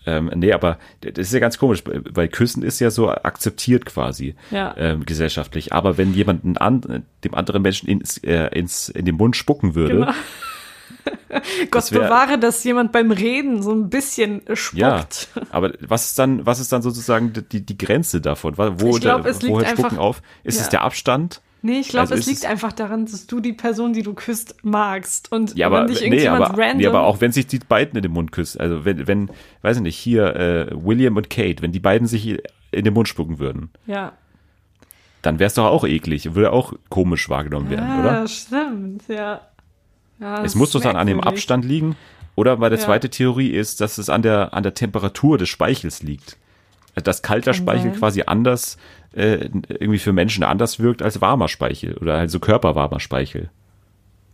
Ähm, 0.07 0.31
nee, 0.35 0.53
aber 0.53 0.79
das 1.01 1.27
ist 1.27 1.33
ja 1.33 1.41
ganz 1.41 1.59
komisch, 1.59 1.83
weil 1.85 2.29
Küssen 2.29 2.63
ist 2.63 2.81
ja 2.81 2.91
so 2.91 3.11
akzeptiert 3.11 3.85
quasi 3.85 4.35
ja. 4.51 4.75
ähm, 4.79 5.05
gesellschaftlich. 5.05 5.73
Aber 5.73 5.99
wenn 5.99 6.15
jemand 6.15 6.61
an, 6.61 7.05
dem 7.25 7.35
anderen 7.35 7.63
Menschen 7.63 7.89
ins, 7.89 8.19
äh, 8.19 8.49
ins, 8.55 8.89
in 8.89 9.05
den 9.05 9.17
Mund 9.17 9.37
spucken 9.37 9.75
würde. 9.75 9.95
Genau. 9.95 10.13
Gott 11.71 11.93
wär, 11.93 12.01
bewahre, 12.01 12.39
dass 12.39 12.65
jemand 12.65 12.93
beim 12.93 13.11
Reden 13.11 13.63
so 13.63 13.73
ein 13.73 13.91
bisschen 13.91 14.43
spuckt. 14.55 14.79
Ja, 14.79 15.07
aber 15.51 15.73
was 15.81 16.07
ist 16.07 16.19
dann, 16.19 16.47
was 16.47 16.59
ist 16.59 16.73
dann 16.73 16.83
sozusagen 16.83 17.33
die, 17.51 17.65
die 17.65 17.79
Grenze 17.79 18.21
davon? 18.21 18.57
Wo, 18.57 18.97
ich 18.97 19.01
glaub, 19.01 19.27
es 19.27 19.47
woher 19.47 19.69
spucken 19.69 19.85
einfach, 19.85 19.99
auf? 19.99 20.23
Ist 20.45 20.57
ja. 20.57 20.63
es 20.63 20.69
der 20.71 20.83
Abstand? 20.83 21.43
Nee, 21.61 21.81
ich 21.81 21.89
glaube, 21.89 22.11
also 22.11 22.15
es 22.15 22.27
liegt 22.27 22.47
einfach 22.47 22.73
daran, 22.73 23.07
dass 23.07 23.27
du 23.27 23.41
die 23.41 23.53
Person, 23.53 23.93
die 23.93 24.03
du 24.03 24.15
küsst, 24.15 24.57
magst. 24.63 25.33
Und 25.33 25.57
ja, 25.57 25.67
aber, 25.67 25.81
wenn 25.81 25.87
dich 25.89 26.03
irgendjemand 26.03 26.41
nee, 26.41 26.47
aber, 26.47 26.59
random. 26.59 26.79
Nee, 26.79 26.87
aber 26.87 27.03
auch 27.03 27.21
wenn 27.21 27.33
sich 27.33 27.47
die 27.47 27.59
beiden 27.59 27.97
in 27.97 28.03
den 28.03 28.13
Mund 28.13 28.31
küssen, 28.31 28.61
also 28.61 28.85
wenn, 28.85 29.07
wenn, 29.07 29.31
weiß 29.63 29.79
ich 29.79 29.83
nicht, 29.83 29.97
hier 29.97 30.37
äh, 30.37 30.67
William 30.73 31.17
und 31.17 31.31
Kate, 31.31 31.63
wenn 31.63 31.73
die 31.73 31.81
beiden 31.81 32.07
sich 32.07 32.39
in 32.71 32.85
den 32.85 32.95
Mund 32.95 33.09
spucken 33.09 33.39
würden. 33.39 33.71
Ja. 33.87 34.13
Dann 35.23 35.41
wäre 35.41 35.49
es 35.49 35.55
doch 35.55 35.67
auch 35.67 35.85
eklig, 35.85 36.35
würde 36.35 36.53
auch 36.53 36.75
komisch 36.91 37.29
wahrgenommen 37.29 37.71
werden, 37.71 37.89
ja, 37.89 38.01
oder? 38.01 38.13
Ja, 38.21 38.29
stimmt, 38.29 39.09
ja. 39.09 39.41
ja 40.21 40.45
es 40.45 40.55
muss 40.55 40.71
doch 40.71 40.81
dann 40.81 40.97
an 40.97 41.09
dem 41.09 41.21
Abstand 41.21 41.65
liegen. 41.65 41.97
Oder 42.37 42.61
weil 42.61 42.71
der 42.71 42.79
ja. 42.79 42.85
zweite 42.85 43.11
Theorie 43.11 43.51
ist, 43.51 43.81
dass 43.81 43.99
es 43.99 44.09
an 44.09 44.23
der, 44.23 44.55
an 44.55 44.63
der 44.63 44.75
Temperatur 44.75 45.39
des 45.39 45.49
Speichels 45.49 46.05
liegt. 46.05 46.37
Dass 47.03 47.23
kalter 47.23 47.53
Kann 47.53 47.61
Speichel 47.61 47.91
sein. 47.91 47.99
quasi 47.99 48.23
anders 48.27 48.79
äh, 49.13 49.49
irgendwie 49.69 49.99
für 49.99 50.13
Menschen 50.13 50.45
anders 50.45 50.79
wirkt 50.81 51.03
als 51.03 51.21
warmer 51.21 51.49
Speichel 51.49 51.97
oder 51.97 52.15
also 52.15 52.41
körperwarmer 52.41 53.01
Speichel. 53.01 53.51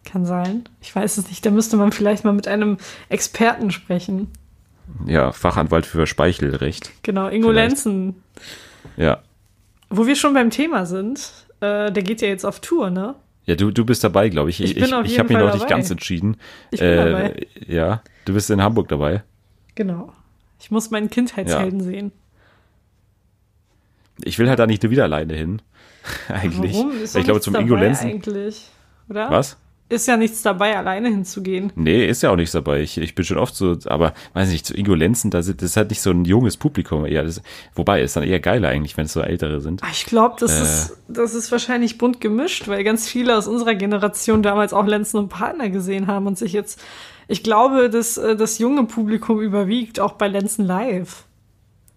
Kann 0.05 0.27
sein. 0.27 0.65
Ich 0.83 0.95
weiß 0.95 1.17
es 1.17 1.29
nicht. 1.29 1.45
Da 1.47 1.51
müsste 1.51 1.77
man 1.77 1.93
vielleicht 1.93 2.25
mal 2.25 2.33
mit 2.33 2.47
einem 2.47 2.77
Experten 3.09 3.71
sprechen. 3.71 4.29
Ja, 5.07 5.33
Fachanwalt 5.33 5.87
für 5.87 6.07
Speichelrecht. 6.07 6.91
Genau, 7.03 7.29
Ingo 7.29 7.49
vielleicht. 7.49 7.71
Lenzen. 7.71 8.23
Ja. 8.97 9.23
Wo 9.89 10.07
wir 10.07 10.17
schon 10.17 10.35
beim 10.35 10.51
Thema 10.51 10.85
sind, 10.85 11.21
äh, 11.61 11.91
der 11.91 12.03
geht 12.03 12.21
ja 12.21 12.29
jetzt 12.29 12.45
auf 12.45 12.61
Tour, 12.61 12.91
ne? 12.91 13.15
Ja, 13.47 13.55
du, 13.55 13.71
du 13.71 13.85
bist 13.85 14.05
dabei, 14.05 14.29
glaube 14.29 14.51
ich. 14.51 14.61
Ich, 14.61 14.77
ich, 14.77 14.83
ich, 14.83 14.93
ich 15.05 15.19
habe 15.19 15.29
mich 15.29 15.39
noch 15.39 15.55
nicht 15.55 15.69
ganz 15.69 15.91
entschieden. 15.91 16.37
Ich 16.71 16.81
bin 16.81 16.89
äh, 16.89 16.97
dabei. 16.97 17.47
Ja, 17.67 18.03
du 18.25 18.35
bist 18.35 18.51
in 18.51 18.63
Hamburg 18.63 18.89
dabei. 18.89 19.23
Genau. 19.75 20.13
Ich 20.61 20.71
muss 20.71 20.91
meinen 20.91 21.11
Kindheitshelden 21.11 21.81
ja. 21.81 21.85
sehen 21.87 22.13
ich 24.23 24.39
will 24.39 24.49
halt 24.49 24.59
da 24.59 24.67
nicht 24.67 24.89
wieder 24.89 25.05
alleine 25.05 25.35
hin. 25.35 25.63
eigentlich. 26.29 26.75
Warum? 26.75 27.03
Ist 27.03 27.17
ich 27.17 27.25
glaube 27.25 27.41
zum 27.41 27.55
Ingolenzen. 27.55 28.11
eigentlich, 28.11 28.69
oder? 29.09 29.31
Was? 29.31 29.57
ist 29.91 30.09
ja 30.09 30.17
nichts 30.17 30.43
dabei, 30.43 30.77
alleine 30.77 31.09
hinzugehen. 31.09 31.71
Nee, 31.77 32.07
ist 32.07 32.23
ja 32.23 32.31
auch 32.31 32.37
nichts 32.37 32.53
dabei. 32.53 32.81
Ich, 32.81 32.97
ich 32.99 33.15
bin 33.15 33.25
schon 33.25 33.37
oft 33.39 33.55
so, 33.55 33.77
aber 33.85 34.15
weiß 34.33 34.51
nicht, 34.51 34.67
zu 34.67 34.75
Ingo 34.75 34.95
Lenzen, 34.95 35.31
das 35.31 35.47
ist 35.47 35.77
halt 35.77 35.91
nicht 35.91 36.01
so 36.01 36.11
ein 36.11 36.25
junges 36.25 36.57
Publikum. 36.57 37.07
Ja, 37.07 37.23
das, 37.23 37.43
wobei, 37.75 38.03
ist 38.03 38.17
dann 38.17 38.25
eher 38.25 38.41
geiler 38.41 38.69
eigentlich, 38.69 38.97
wenn 38.97 39.05
es 39.05 39.13
so 39.13 39.21
ältere 39.21 39.61
sind. 39.61 39.83
Ah, 39.83 39.89
Ich 39.93 40.07
glaube, 40.07 40.37
das, 40.41 40.59
Äh. 40.59 40.63
ist, 40.63 40.97
das 41.09 41.35
ist 41.35 41.53
wahrscheinlich 41.53 41.99
bunt 41.99 42.21
gemischt, 42.21 42.67
weil 42.67 42.83
ganz 42.83 43.07
viele 43.07 43.37
aus 43.37 43.47
unserer 43.47 43.75
Generation 43.75 44.43
damals 44.43 44.73
auch 44.73 44.87
Lenzen 44.87 45.19
und 45.19 45.29
Partner 45.29 45.69
gesehen 45.69 46.07
haben 46.07 46.27
und 46.27 46.39
sich 46.39 46.53
jetzt. 46.55 46.83
Ich 47.29 47.43
glaube, 47.43 47.89
dass 47.91 48.17
äh, 48.17 48.37
das 48.37 48.59
junge 48.59 48.85
Publikum 48.85 49.41
überwiegt, 49.41 50.01
auch 50.01 50.13
bei 50.13 50.29
Lenzen 50.29 50.65
live. 50.65 51.25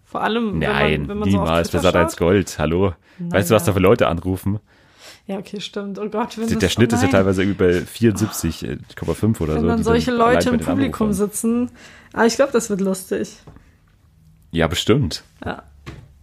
Vor 0.09 0.21
allem, 0.23 0.59
Nein, 0.59 1.07
wenn 1.07 1.07
man, 1.07 1.09
wenn 1.09 1.17
man 1.19 1.31
so 1.31 1.37
auf 1.39 1.43
niemals. 1.47 1.69
Twitter 1.69 1.83
Besser 1.91 1.99
als 1.99 2.13
schaut. 2.13 2.19
Gold. 2.19 2.59
Hallo. 2.59 2.93
Weißt 3.19 3.49
du, 3.51 3.55
was 3.55 3.61
Naja. 3.63 3.65
da 3.65 3.73
für 3.73 3.79
Leute 3.79 4.07
anrufen? 4.07 4.59
Ja, 5.25 5.37
okay, 5.37 5.59
stimmt. 5.59 5.99
Oh 5.99 6.07
Gott, 6.07 6.37
wenn 6.37 6.47
Der, 6.47 6.57
das, 6.57 6.71
Schnitt 6.71 6.93
oh 6.93 6.95
ist 6.95 7.01
ja 7.01 7.07
nein. 7.07 7.11
teilweise 7.11 7.43
irgendwie 7.43 7.63
bei 7.65 7.71
74,5 7.79 9.41
oder 9.41 9.55
Wenn 9.55 9.61
so. 9.61 9.67
dann 9.67 9.77
die 9.77 9.83
solche 9.83 10.11
Leute 10.11 10.49
im 10.49 10.59
Publikum 10.59 11.11
sitzen. 11.11 11.69
Aber 12.13 12.25
ich 12.25 12.35
glaube, 12.35 12.53
das 12.53 12.69
wird 12.69 12.79
lustig. 12.79 13.35
Ja, 14.51 14.67
bestimmt. 14.67 15.23
Ja. 15.45 15.63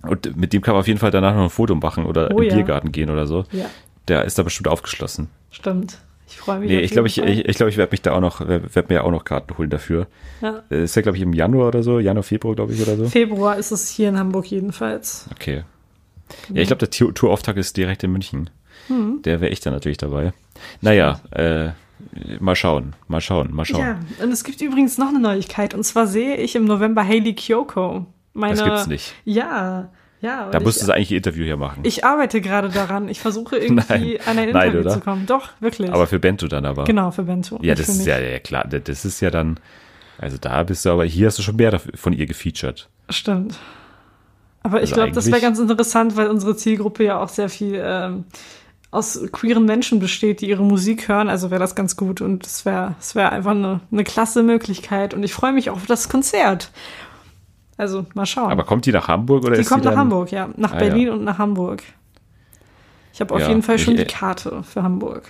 Und 0.02 0.36
mit 0.36 0.52
dem 0.54 0.62
kann 0.62 0.72
man 0.74 0.80
auf 0.80 0.86
jeden 0.86 0.98
Fall 0.98 1.10
danach 1.10 1.34
noch 1.34 1.44
ein 1.44 1.50
Foto 1.50 1.74
machen 1.74 2.06
oder 2.06 2.30
Oh 2.32 2.38
im 2.40 2.48
ja. 2.48 2.54
Biergarten 2.54 2.92
gehen 2.92 3.10
oder 3.10 3.26
so. 3.26 3.44
Ja, 3.52 3.66
Der 4.08 4.24
ist 4.24 4.38
da 4.38 4.42
bestimmt 4.42 4.68
aufgeschlossen. 4.68 5.28
stimmt. 5.50 5.98
Ich 6.26 6.36
freue 6.38 6.58
mich. 6.60 6.70
Nee, 6.70 6.80
ich 6.80 6.90
glaube, 6.90 7.06
ich, 7.08 7.18
ich, 7.18 7.44
ich, 7.48 7.56
glaub, 7.56 7.68
ich 7.68 7.76
werde 7.76 7.90
mich 7.92 8.02
da 8.02 8.12
auch 8.12 8.20
noch, 8.20 8.40
werde 8.46 8.84
mir 8.88 9.04
auch 9.04 9.10
noch 9.10 9.24
Karten 9.24 9.56
holen 9.58 9.70
dafür. 9.70 10.06
Ja. 10.40 10.62
Äh, 10.70 10.84
Ist 10.84 10.96
ja, 10.96 11.02
glaube 11.02 11.16
ich, 11.18 11.22
im 11.22 11.32
Januar 11.32 11.68
oder 11.68 11.82
so, 11.82 11.98
Januar, 12.00 12.22
Februar, 12.22 12.54
glaube 12.54 12.72
ich, 12.72 12.80
oder 12.82 12.96
so. 12.96 13.08
Februar 13.08 13.56
ist 13.56 13.70
es 13.70 13.88
hier 13.90 14.08
in 14.08 14.18
Hamburg 14.18 14.46
jedenfalls. 14.46 15.28
Okay. 15.32 15.64
Ja, 16.52 16.62
ich 16.62 16.66
glaube, 16.68 16.78
der 16.80 16.90
Tour- 16.90 17.14
Tourauftakt 17.14 17.58
ist 17.58 17.76
direkt 17.76 18.02
in 18.02 18.12
München. 18.12 18.50
Hm. 18.88 19.20
Der 19.22 19.40
wäre 19.40 19.52
ich 19.52 19.60
dann 19.60 19.72
natürlich 19.74 19.98
dabei. 19.98 20.32
Naja, 20.80 21.20
äh, 21.30 21.68
mal 22.40 22.56
schauen, 22.56 22.94
mal 23.08 23.20
schauen, 23.20 23.54
mal 23.54 23.64
schauen. 23.64 23.80
Ja, 23.80 23.98
und 24.22 24.32
es 24.32 24.44
gibt 24.44 24.60
übrigens 24.60 24.98
noch 24.98 25.08
eine 25.08 25.20
Neuigkeit. 25.20 25.74
Und 25.74 25.84
zwar 25.84 26.06
sehe 26.06 26.36
ich 26.36 26.56
im 26.56 26.64
November 26.64 27.02
Hailey 27.06 27.34
Kyoko. 27.34 28.06
Meine, 28.32 28.56
Das 28.56 28.64
gibt's 28.64 28.86
nicht. 28.86 29.14
Ja, 29.24 29.90
ja. 30.24 30.50
Da 30.50 30.60
musst 30.60 30.80
ich, 30.80 30.86
du 30.86 30.92
eigentlich 30.92 31.10
ein 31.10 31.16
Interview 31.18 31.44
hier 31.44 31.56
machen. 31.56 31.80
ich 31.84 32.04
arbeite 32.04 32.40
gerade 32.40 32.68
daran. 32.70 33.08
Ich 33.08 33.20
versuche 33.20 33.56
irgendwie 33.56 33.84
Nein. 33.88 34.18
an 34.26 34.38
ein 34.38 34.50
Nein, 34.50 34.68
Interview 34.68 34.80
oder? 34.80 34.90
zu 34.90 35.00
kommen. 35.00 35.26
Doch, 35.26 35.50
wirklich. 35.60 35.92
aber 35.92 36.06
für 36.06 36.18
Bento 36.18 36.48
dann 36.48 36.64
aber. 36.64 36.84
genau, 36.84 37.10
für 37.10 37.24
Bento. 37.24 37.58
Ja, 37.62 37.74
das 37.74 37.88
ist 37.88 38.06
ja, 38.06 38.18
ja 38.18 38.38
klar. 38.38 38.66
Das 38.66 39.04
ist 39.04 39.20
ja 39.20 39.30
dann, 39.30 39.60
also 40.18 40.36
da 40.40 40.62
bist 40.62 40.84
du 40.84 40.90
aber, 40.90 41.04
hier 41.04 41.26
hast 41.26 41.38
du 41.38 41.42
schon 41.42 41.56
mehr 41.56 41.78
von 41.94 42.12
ihr 42.12 42.26
gefeatured. 42.26 42.88
Stimmt. 43.10 43.58
Aber 44.62 44.78
ich 44.78 44.90
Also 44.90 44.94
glaube, 44.94 45.12
das 45.12 45.26
wäre 45.26 45.42
ganz 45.42 45.58
interessant, 45.58 46.16
weil 46.16 46.28
unsere 46.28 46.56
Zielgruppe 46.56 47.04
ja 47.04 47.20
auch 47.20 47.28
sehr 47.28 47.50
viel 47.50 47.78
ähm, 47.84 48.24
aus 48.90 49.20
queeren 49.30 49.66
Menschen 49.66 49.98
besteht, 49.98 50.40
die 50.40 50.48
ihre 50.48 50.62
Musik 50.62 51.08
hören. 51.08 51.28
Also 51.28 51.50
wäre 51.50 51.60
das 51.60 51.74
ganz 51.74 51.96
gut 51.96 52.22
und 52.22 52.46
es 52.46 52.64
wäre 52.64 52.94
es 52.98 53.14
wäre 53.14 53.30
einfach 53.30 53.50
eine, 53.50 53.80
eine 53.92 54.04
klasse 54.04 54.42
Möglichkeit. 54.42 55.12
Und 55.12 55.22
ich 55.22 55.34
freue 55.34 55.52
mich 55.52 55.68
auch 55.68 55.76
auf 55.76 55.86
das 55.86 56.08
Konzert. 56.08 56.70
Also 57.76 58.06
mal 58.14 58.26
schauen. 58.26 58.50
Aber 58.52 58.64
kommt 58.64 58.86
die 58.86 58.92
nach 58.92 59.08
Hamburg 59.08 59.44
oder 59.44 59.54
die 59.56 59.62
ist 59.62 59.68
kommt 59.68 59.84
die 59.84 59.88
nach 59.88 59.96
Hamburg, 59.96 60.30
ja. 60.30 60.48
Nach 60.56 60.72
Ah, 60.72 60.78
Berlin 60.78 61.06
ja. 61.08 61.12
und 61.12 61.24
nach 61.24 61.38
Hamburg. 61.38 61.82
Ich 63.12 63.20
habe 63.20 63.34
auf 63.34 63.40
Ja, 63.40 63.48
jeden 63.48 63.62
Fall 63.62 63.78
schon 63.78 63.94
ich- 63.94 64.00
die 64.06 64.14
Karte 64.14 64.62
für 64.62 64.82
Hamburg. 64.82 65.24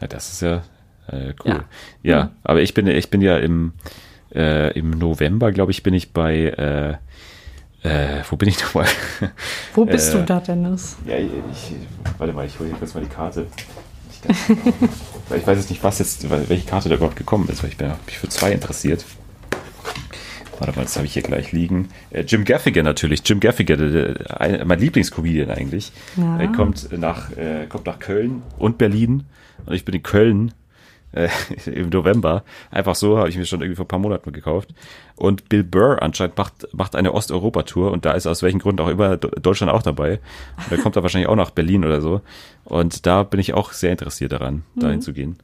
Ja, 0.00 0.06
das 0.06 0.32
ist 0.32 0.42
ja 0.42 0.62
äh, 1.10 1.28
Ja. 1.28 1.34
cool. 1.44 1.64
Ja, 2.02 2.30
aber 2.44 2.60
ich 2.62 2.74
bin, 2.74 2.86
ich 2.86 3.08
bin 3.10 3.20
ja 3.22 3.38
im, 3.38 3.72
äh, 4.34 4.76
im 4.78 4.90
November, 4.90 5.52
glaube 5.52 5.70
ich, 5.72 5.82
bin 5.82 5.94
ich 5.94 6.12
bei, 6.12 6.98
äh, 7.82 7.88
äh, 7.88 8.22
wo 8.28 8.36
bin 8.36 8.48
ich 8.48 8.60
nochmal? 8.62 8.86
Wo 9.74 9.84
bist 9.84 10.12
Äh, 10.14 10.18
du 10.18 10.24
da, 10.24 10.40
Dennis? 10.40 10.96
Ja, 11.06 11.16
ich, 11.16 11.30
warte 12.18 12.32
mal, 12.32 12.44
ich 12.46 12.58
hole 12.58 12.68
hier 12.68 12.78
kurz 12.78 12.94
mal 12.94 13.00
die 13.02 13.08
Karte. 13.08 13.46
Ich, 14.10 14.28
ich 15.36 15.46
weiß 15.46 15.58
jetzt 15.58 15.70
nicht, 15.70 15.82
was 15.84 15.98
jetzt, 16.00 16.28
welche 16.28 16.66
Karte 16.68 16.88
da 16.88 16.96
überhaupt 16.96 17.16
gekommen 17.16 17.48
ist, 17.48 17.62
weil 17.62 17.70
ich 17.70 17.76
bin 17.76 17.88
hab 17.88 18.04
mich 18.04 18.18
für 18.18 18.28
zwei 18.28 18.50
interessiert. 18.52 19.04
Warte 20.58 20.76
mal, 20.76 20.82
das 20.82 20.96
habe 20.96 21.06
ich 21.06 21.12
hier 21.12 21.22
gleich 21.22 21.52
liegen. 21.52 21.88
Äh, 22.10 22.22
Jim 22.22 22.44
Gaffigan 22.44 22.84
natürlich. 22.84 23.22
Jim 23.24 23.40
Gaffigan, 23.40 24.16
ein, 24.28 24.66
mein 24.66 24.80
Lieblingscomedian 24.80 25.50
eigentlich. 25.50 25.92
Ja. 26.16 26.38
Er 26.38 26.48
kommt 26.48 26.90
nach, 26.96 27.30
äh, 27.36 27.66
kommt 27.68 27.86
nach 27.86 27.98
Köln 27.98 28.42
und 28.58 28.78
Berlin. 28.78 29.24
Und 29.66 29.74
ich 29.74 29.84
bin 29.84 29.94
in 29.94 30.02
Köln 30.02 30.52
äh, 31.12 31.28
im 31.66 31.90
November. 31.90 32.44
Einfach 32.70 32.94
so, 32.94 33.18
habe 33.18 33.28
ich 33.28 33.36
mir 33.36 33.46
schon 33.46 33.60
irgendwie 33.60 33.76
vor 33.76 33.84
ein 33.84 33.88
paar 33.88 33.98
Monaten 33.98 34.32
gekauft. 34.32 34.70
Und 35.16 35.48
Bill 35.48 35.64
Burr 35.64 36.02
anscheinend 36.02 36.36
macht, 36.36 36.68
macht 36.72 36.96
eine 36.96 37.12
Osteuropa-Tour 37.12 37.92
und 37.92 38.04
da 38.04 38.12
ist 38.12 38.26
aus 38.26 38.42
welchen 38.42 38.58
Gründen 38.58 38.82
auch 38.82 38.88
immer 38.88 39.16
Deutschland 39.16 39.72
auch 39.72 39.82
dabei. 39.82 40.20
Und 40.56 40.72
er 40.72 40.78
kommt 40.78 40.96
da 40.96 41.02
wahrscheinlich 41.02 41.28
auch 41.28 41.36
nach 41.36 41.50
Berlin 41.50 41.84
oder 41.84 42.00
so. 42.00 42.20
Und 42.64 43.06
da 43.06 43.22
bin 43.22 43.40
ich 43.40 43.54
auch 43.54 43.72
sehr 43.72 43.92
interessiert 43.92 44.32
daran, 44.32 44.64
dahin 44.76 45.02
zu 45.02 45.12
gehen. 45.12 45.38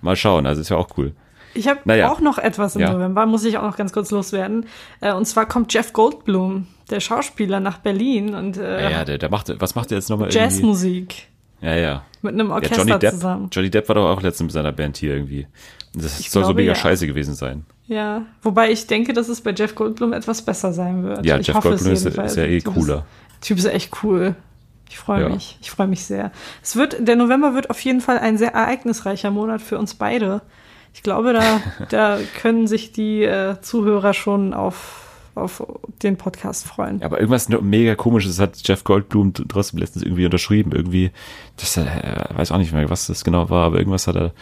Mal 0.00 0.16
schauen, 0.16 0.46
also 0.46 0.60
ist 0.60 0.68
ja 0.68 0.76
auch 0.76 0.88
cool. 0.98 1.12
Ich 1.56 1.68
habe 1.68 1.80
Naja. 1.84 2.10
auch 2.10 2.20
noch 2.20 2.38
etwas 2.38 2.76
im 2.76 2.82
Ja. 2.82 2.92
November, 2.92 3.26
muss 3.26 3.44
ich 3.44 3.58
auch 3.58 3.62
noch 3.62 3.76
ganz 3.76 3.92
kurz 3.92 4.10
loswerden. 4.10 4.66
Äh, 5.00 5.12
und 5.12 5.24
zwar 5.26 5.46
kommt 5.46 5.72
Jeff 5.72 5.92
Goldblum, 5.92 6.66
der 6.90 7.00
Schauspieler, 7.00 7.60
nach 7.60 7.78
Berlin 7.78 8.34
und 8.34 8.56
Ja, 8.56 8.62
äh, 8.62 8.92
ja 8.92 9.04
der, 9.04 9.18
der 9.18 9.30
macht, 9.30 9.52
was 9.60 9.74
macht 9.74 9.90
der 9.90 9.98
jetzt 9.98 10.10
nochmal 10.10 10.28
irgendwie? 10.28 10.38
Jazzmusik 10.44 11.28
Ja, 11.60 11.74
ja. 11.74 12.02
mit 12.22 12.34
einem 12.34 12.48
Ja, 12.48 12.54
Orchester 12.54 12.76
Johnny 12.78 12.98
Depp, 12.98 13.12
zusammen. 13.12 13.48
Johnny 13.52 13.70
Depp 13.70 13.88
war 13.88 13.94
doch 13.96 14.08
auch 14.10 14.22
letztens 14.22 14.46
mit 14.48 14.52
seiner 14.52 14.72
Band 14.72 14.96
hier 14.96 15.14
irgendwie. 15.14 15.46
Das 15.94 16.20
Ich 16.20 16.30
soll 16.30 16.42
so 16.42 16.48
glaube, 16.48 16.60
mega 16.60 16.72
ja. 16.72 16.76
scheiße 16.78 17.06
gewesen 17.06 17.34
sein. 17.34 17.64
Ja, 17.86 18.22
wobei 18.42 18.70
ich 18.70 18.86
denke, 18.86 19.12
dass 19.12 19.28
es 19.28 19.40
bei 19.40 19.52
Jeff 19.52 19.74
Goldblum 19.74 20.12
etwas 20.12 20.42
besser 20.42 20.72
sein 20.72 21.04
wird. 21.04 21.24
Ja, 21.24 21.38
ich 21.38 21.46
Jeff 21.46 21.56
hoffe 21.56 21.68
Goldblum 21.68 21.92
ist, 21.92 22.04
ist 22.04 22.36
ja 22.36 22.42
eh 22.44 22.48
Der 22.48 22.60
Typ 22.60 22.74
cooler. 22.74 23.06
Ist, 23.40 23.46
Typ 23.48 23.58
ist 23.58 23.64
echt 23.66 23.92
cool. 24.02 24.34
Ich 24.88 24.98
freue 24.98 25.22
Ja. 25.22 25.28
mich. 25.28 25.58
Ich 25.60 25.70
freue 25.70 25.86
mich 25.88 26.04
sehr. 26.04 26.30
Es 26.62 26.76
wird, 26.76 26.96
der 27.06 27.16
November 27.16 27.54
wird 27.54 27.70
auf 27.70 27.80
jeden 27.80 28.00
Fall 28.00 28.18
ein 28.18 28.38
sehr 28.38 28.54
ereignisreicher 28.54 29.30
Monat 29.30 29.60
für 29.62 29.78
uns 29.78 29.94
beide. 29.94 30.42
Ich 30.96 31.02
glaube, 31.02 31.34
da, 31.34 31.60
da 31.90 32.18
können 32.40 32.66
sich 32.66 32.90
die 32.90 33.22
äh, 33.22 33.60
Zuhörer 33.60 34.14
schon 34.14 34.54
auf, 34.54 35.30
auf 35.34 35.62
den 36.02 36.16
Podcast 36.16 36.66
freuen. 36.66 37.02
Aber 37.02 37.20
irgendwas 37.20 37.50
mega 37.50 37.94
komisches 37.94 38.40
hat 38.40 38.66
Jeff 38.66 38.82
Goldblum 38.82 39.34
trotzdem 39.34 39.78
letztens 39.78 40.04
irgendwie 40.04 40.24
unterschrieben. 40.24 40.72
Irgendwie, 40.72 41.10
das 41.58 41.76
äh, 41.76 41.84
weiß 42.34 42.50
auch 42.50 42.56
nicht 42.56 42.72
mehr, 42.72 42.88
was 42.88 43.08
das 43.08 43.24
genau 43.24 43.50
war, 43.50 43.66
aber 43.66 43.76
irgendwas 43.76 44.06
hat 44.06 44.16
er. 44.16 44.32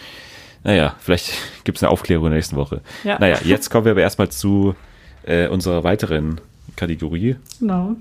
Naja, 0.62 0.94
vielleicht 1.00 1.32
gibt's 1.64 1.82
eine 1.82 1.90
Aufklärung 1.90 2.26
in 2.26 2.30
der 2.30 2.38
nächsten 2.38 2.56
Woche. 2.56 2.82
Ja. 3.02 3.18
Naja, 3.18 3.38
jetzt 3.44 3.68
kommen 3.68 3.84
wir 3.84 3.92
aber 3.92 4.02
erstmal 4.02 4.28
zu 4.28 4.76
äh, 5.24 5.48
unserer 5.48 5.82
weiteren 5.82 6.40
Kategorie. 6.76 7.34
Genau. 7.58 7.96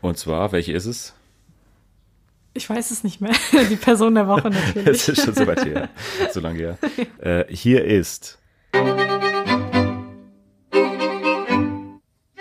Und 0.00 0.16
zwar, 0.16 0.52
welche 0.52 0.72
ist 0.72 0.86
es? 0.86 1.12
Ich 2.56 2.70
weiß 2.70 2.92
es 2.92 3.02
nicht 3.02 3.20
mehr. 3.20 3.32
Die 3.70 3.76
Person 3.76 4.14
der 4.14 4.28
Woche 4.28 4.48
Es 4.48 4.54
natürlich. 4.54 5.08
ist 5.08 5.24
schon 5.24 5.34
so 5.34 5.46
weit 5.46 5.64
her. 5.64 5.88
so 6.32 6.38
lange 6.40 6.58
her. 6.58 6.78
Äh, 7.18 7.52
hier 7.52 7.84
ist 7.84 8.38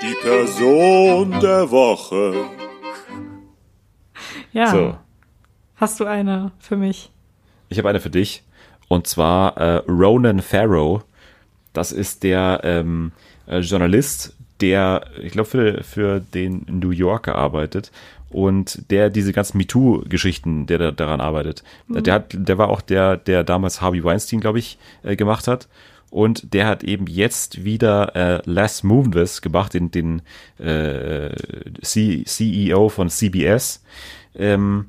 Die 0.01 0.16
Person 0.22 1.32
der 1.39 1.70
Woche. 1.72 2.45
Ja. 4.51 4.68
so. 4.72 4.97
Hast 5.78 5.99
du 5.99 6.05
eine 6.05 6.51
für 6.59 6.78
mich? 6.78 7.11
Ich 7.70 7.80
habe 7.80 7.89
eine 7.89 7.99
für 7.99 8.11
dich. 8.11 8.43
Und 8.88 9.07
zwar 9.07 9.57
äh, 9.57 9.78
Ronan 9.89 10.41
Farrow. 10.41 11.03
Das 11.74 11.91
ist 11.91 12.22
der 12.22 12.61
ähm, 12.64 13.14
äh, 13.47 13.59
Journalist, 13.59 14.36
der, 14.61 15.07
ich 15.20 15.32
glaube, 15.32 15.49
für, 15.49 15.84
für 15.84 16.20
den 16.20 16.66
New 16.70 16.91
Yorker 16.91 17.34
arbeitet 17.34 17.91
und 18.34 18.90
der 18.92 19.10
diese 19.10 19.34
ganzen 19.34 19.58
MeToo-Geschichten, 19.58 20.66
der 20.66 20.78
da, 20.78 20.92
daran 20.92 21.22
arbeitet. 21.22 21.64
Der 21.88 22.14
hat, 22.16 22.34
der 22.34 22.58
war 22.58 22.70
auch 22.70 22.82
der, 22.82 23.18
der 23.18 23.44
damals 23.44 23.82
Harvey 23.82 24.04
Weinstein, 24.04 24.40
glaube 24.40 24.60
ich, 24.60 24.78
äh, 25.04 25.16
gemacht 25.16 25.48
hat. 25.48 25.68
Und 26.10 26.54
der 26.54 26.68
hat 26.68 26.84
eben 26.84 27.08
jetzt 27.08 27.64
wieder 27.64 28.16
äh, 28.16 28.42
Les 28.46 28.84
Moonves 28.84 29.42
gemacht, 29.42 29.74
den, 29.74 29.90
den 29.90 30.22
äh, 30.60 31.36
C 31.82 32.24
CEO 32.26 32.90
von 32.90 33.10
CBS. 33.10 33.84
Ähm, 34.36 34.86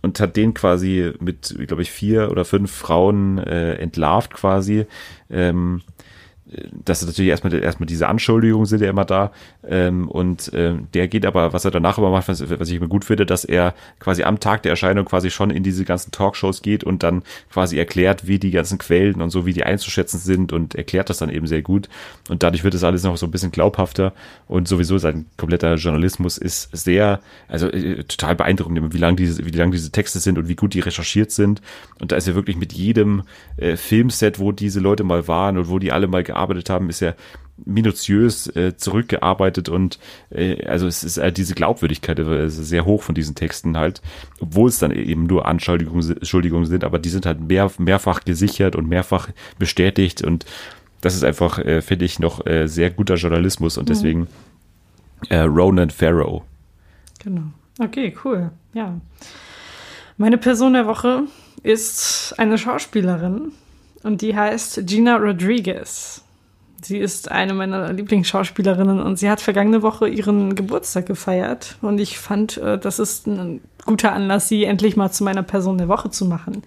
und 0.00 0.20
hat 0.20 0.36
den 0.36 0.54
quasi 0.54 1.12
mit, 1.18 1.56
glaube 1.66 1.82
ich, 1.82 1.90
vier 1.90 2.30
oder 2.30 2.44
fünf 2.44 2.70
Frauen 2.70 3.38
äh, 3.38 3.74
entlarvt 3.74 4.32
quasi. 4.32 4.86
Ähm, 5.28 5.82
das 6.72 7.02
ist 7.02 7.08
natürlich 7.08 7.30
erstmal, 7.30 7.52
erstmal 7.54 7.86
diese 7.86 8.08
Anschuldigungen 8.08 8.66
sind 8.66 8.80
ja 8.80 8.88
immer 8.88 9.04
da. 9.04 9.32
Ähm, 9.66 10.08
und 10.08 10.50
ähm, 10.54 10.88
der 10.94 11.06
geht 11.08 11.26
aber, 11.26 11.52
was 11.52 11.64
er 11.64 11.70
danach 11.70 11.98
aber 11.98 12.10
macht, 12.10 12.28
was, 12.28 12.48
was 12.58 12.68
ich 12.68 12.76
immer 12.76 12.88
gut 12.88 13.04
finde, 13.04 13.26
dass 13.26 13.44
er 13.44 13.74
quasi 13.98 14.22
am 14.22 14.40
Tag 14.40 14.62
der 14.62 14.70
Erscheinung 14.70 15.04
quasi 15.04 15.30
schon 15.30 15.50
in 15.50 15.62
diese 15.62 15.84
ganzen 15.84 16.10
Talkshows 16.10 16.62
geht 16.62 16.84
und 16.84 17.02
dann 17.02 17.22
quasi 17.52 17.78
erklärt, 17.78 18.26
wie 18.26 18.38
die 18.38 18.50
ganzen 18.50 18.78
Quellen 18.78 19.20
und 19.20 19.30
so, 19.30 19.44
wie 19.44 19.52
die 19.52 19.64
einzuschätzen 19.64 20.18
sind 20.18 20.52
und 20.52 20.74
erklärt 20.74 21.10
das 21.10 21.18
dann 21.18 21.28
eben 21.28 21.46
sehr 21.46 21.60
gut. 21.60 21.88
Und 22.30 22.42
dadurch 22.42 22.64
wird 22.64 22.72
das 22.72 22.84
alles 22.84 23.02
noch 23.02 23.16
so 23.18 23.26
ein 23.26 23.30
bisschen 23.30 23.50
glaubhafter 23.50 24.14
und 24.46 24.68
sowieso 24.68 24.96
sein 24.96 25.26
kompletter 25.36 25.74
Journalismus 25.74 26.38
ist 26.38 26.74
sehr, 26.74 27.20
also 27.48 27.68
äh, 27.68 28.04
total 28.04 28.36
beeindruckend, 28.36 28.94
wie 28.94 28.98
lang 28.98 29.16
diese, 29.16 29.44
wie 29.44 29.50
lang 29.50 29.70
diese 29.70 29.92
Texte 29.92 30.18
sind 30.18 30.38
und 30.38 30.48
wie 30.48 30.56
gut 30.56 30.72
die 30.72 30.80
recherchiert 30.80 31.30
sind. 31.30 31.60
Und 32.00 32.12
da 32.12 32.16
ist 32.16 32.26
er 32.26 32.34
wirklich 32.34 32.56
mit 32.56 32.72
jedem 32.72 33.24
äh, 33.58 33.76
Filmset, 33.76 34.38
wo 34.38 34.52
diese 34.52 34.80
Leute 34.80 35.04
mal 35.04 35.28
waren 35.28 35.58
und 35.58 35.68
wo 35.68 35.78
die 35.78 35.92
alle 35.92 36.06
mal 36.06 36.22
gearbeitet 36.22 36.37
haben, 36.38 36.88
ist 36.88 37.02
er 37.02 37.16
minutiös 37.64 38.46
äh, 38.54 38.76
zurückgearbeitet 38.76 39.68
und 39.68 39.98
äh, 40.30 40.64
also 40.66 40.86
es 40.86 41.02
ist 41.02 41.18
äh, 41.18 41.32
diese 41.32 41.54
Glaubwürdigkeit 41.54 42.18
äh, 42.18 42.48
sehr 42.48 42.84
hoch 42.84 43.02
von 43.02 43.14
diesen 43.14 43.34
Texten 43.34 43.76
halt, 43.76 44.00
obwohl 44.40 44.68
es 44.68 44.78
dann 44.78 44.92
eben 44.92 45.26
nur 45.26 45.46
Anschuldigungen 45.46 46.16
Entschuldigungen 46.16 46.66
sind, 46.66 46.84
aber 46.84 46.98
die 46.98 47.08
sind 47.08 47.26
halt 47.26 47.40
mehr, 47.40 47.70
mehrfach 47.78 48.24
gesichert 48.24 48.76
und 48.76 48.88
mehrfach 48.88 49.28
bestätigt 49.58 50.22
und 50.22 50.46
das 51.00 51.14
ist 51.14 51.24
einfach, 51.24 51.58
äh, 51.58 51.82
finde 51.82 52.04
ich, 52.04 52.18
noch 52.18 52.44
äh, 52.46 52.66
sehr 52.66 52.90
guter 52.90 53.14
Journalismus 53.14 53.78
und 53.78 53.84
mhm. 53.84 53.92
deswegen 53.92 54.26
äh, 55.28 55.40
Ronan 55.40 55.90
Farrow. 55.90 56.42
Genau. 57.20 57.42
Okay, 57.80 58.16
cool. 58.24 58.50
Ja. 58.74 59.00
Meine 60.16 60.38
Person 60.38 60.72
der 60.72 60.86
Woche 60.86 61.24
ist 61.62 62.34
eine 62.38 62.58
Schauspielerin 62.58 63.52
und 64.02 64.22
die 64.22 64.36
heißt 64.36 64.86
Gina 64.86 65.16
Rodriguez. 65.16 66.24
Sie 66.80 66.98
ist 66.98 67.30
eine 67.30 67.54
meiner 67.54 67.92
Lieblingsschauspielerinnen 67.92 69.00
und 69.00 69.18
sie 69.18 69.28
hat 69.28 69.40
vergangene 69.40 69.82
Woche 69.82 70.08
ihren 70.08 70.54
Geburtstag 70.54 71.06
gefeiert. 71.06 71.76
Und 71.82 71.98
ich 71.98 72.18
fand, 72.18 72.56
äh, 72.58 72.78
das 72.78 73.00
ist 73.00 73.26
ein 73.26 73.60
guter 73.84 74.12
Anlass, 74.12 74.48
sie 74.48 74.64
endlich 74.64 74.96
mal 74.96 75.10
zu 75.10 75.24
meiner 75.24 75.42
Person 75.42 75.78
der 75.78 75.88
Woche 75.88 76.10
zu 76.10 76.24
machen. 76.24 76.62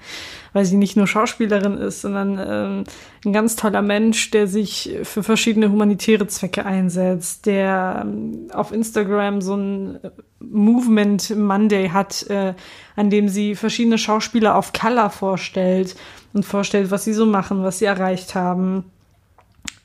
Weil 0.52 0.66
sie 0.66 0.76
nicht 0.76 0.98
nur 0.98 1.08
Schauspielerin 1.08 1.78
ist, 1.78 2.02
sondern 2.02 2.38
äh, 2.38 2.84
ein 3.26 3.34
ganz 3.34 3.56
toller 3.56 3.82
Mensch, 3.82 4.32
der 4.32 4.48
sich 4.48 4.98
für 5.04 5.24
verschiedene 5.24 5.72
humanitäre 5.72 6.28
Zwecke 6.28 6.66
einsetzt, 6.66 7.46
der 7.46 8.06
äh, 8.06 8.54
auf 8.54 8.74
Instagram 8.74 9.42
so 9.42 9.56
ein 9.56 10.00
Movement 10.40 11.38
Monday 11.38 11.88
hat, 11.90 12.30
äh, 12.30 12.54
an 12.98 13.10
dem 13.10 13.30
sie 13.30 13.56
verschiedene 13.56 13.98
Schauspieler 13.98 14.56
auf 14.56 14.74
Color 14.74 15.10
vorstellt 15.10 15.96
und 16.34 16.44
vorstellt, 16.44 16.92
was 16.92 17.06
sie 17.06 17.14
so 17.14 17.26
machen, 17.26 17.64
was 17.64 17.80
sie 17.80 17.86
erreicht 17.86 18.36
haben 18.36 18.84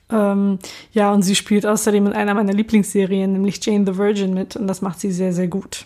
ähm, 0.09 0.59
ja, 0.91 1.11
und 1.11 1.23
sie 1.23 1.35
spielt 1.35 1.65
außerdem 1.65 2.07
in 2.07 2.13
einer 2.13 2.33
meiner 2.33 2.53
Lieblingsserien, 2.53 3.33
nämlich 3.33 3.63
Jane 3.65 3.85
the 3.85 3.97
Virgin 3.97 4.33
mit, 4.33 4.55
und 4.55 4.67
das 4.67 4.81
macht 4.81 4.99
sie 4.99 5.11
sehr, 5.11 5.33
sehr 5.33 5.47
gut. 5.47 5.85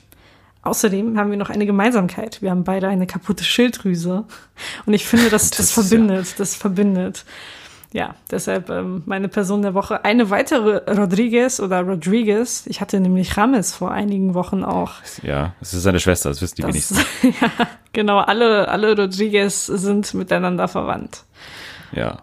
Außerdem 0.63 1.17
haben 1.17 1.31
wir 1.31 1.37
noch 1.37 1.49
eine 1.49 1.65
Gemeinsamkeit. 1.65 2.41
Wir 2.41 2.51
haben 2.51 2.63
beide 2.63 2.87
eine 2.87 3.07
kaputte 3.07 3.43
Schilddrüse. 3.43 4.25
Und 4.85 4.93
ich 4.93 5.05
finde, 5.05 5.29
das, 5.31 5.49
das, 5.49 5.57
das 5.57 5.71
verbindet, 5.71 6.27
ja. 6.27 6.33
das 6.37 6.55
verbindet. 6.55 7.25
Ja, 7.93 8.15
deshalb 8.29 8.69
ähm, 8.69 9.03
meine 9.05 9.27
Person 9.27 9.63
der 9.63 9.73
Woche. 9.73 10.05
Eine 10.05 10.29
weitere 10.29 10.77
Rodriguez 10.89 11.59
oder 11.59 11.81
Rodriguez. 11.81 12.63
Ich 12.67 12.79
hatte 12.79 12.99
nämlich 13.01 13.35
Rames 13.35 13.73
vor 13.73 13.91
einigen 13.91 14.33
Wochen 14.33 14.63
auch. 14.63 14.93
Ja, 15.23 15.55
es 15.59 15.73
ist 15.73 15.83
seine 15.83 15.99
Schwester, 15.99 16.29
das 16.29 16.41
wissen 16.41 16.55
die 16.55 16.61
das, 16.61 16.69
wenigsten. 16.69 16.99
ja, 17.41 17.67
genau, 17.91 18.19
alle, 18.19 18.69
alle 18.69 18.95
Rodriguez 18.95 19.65
sind 19.65 20.13
miteinander 20.13 20.69
verwandt. 20.69 21.25
Ja. 21.91 22.19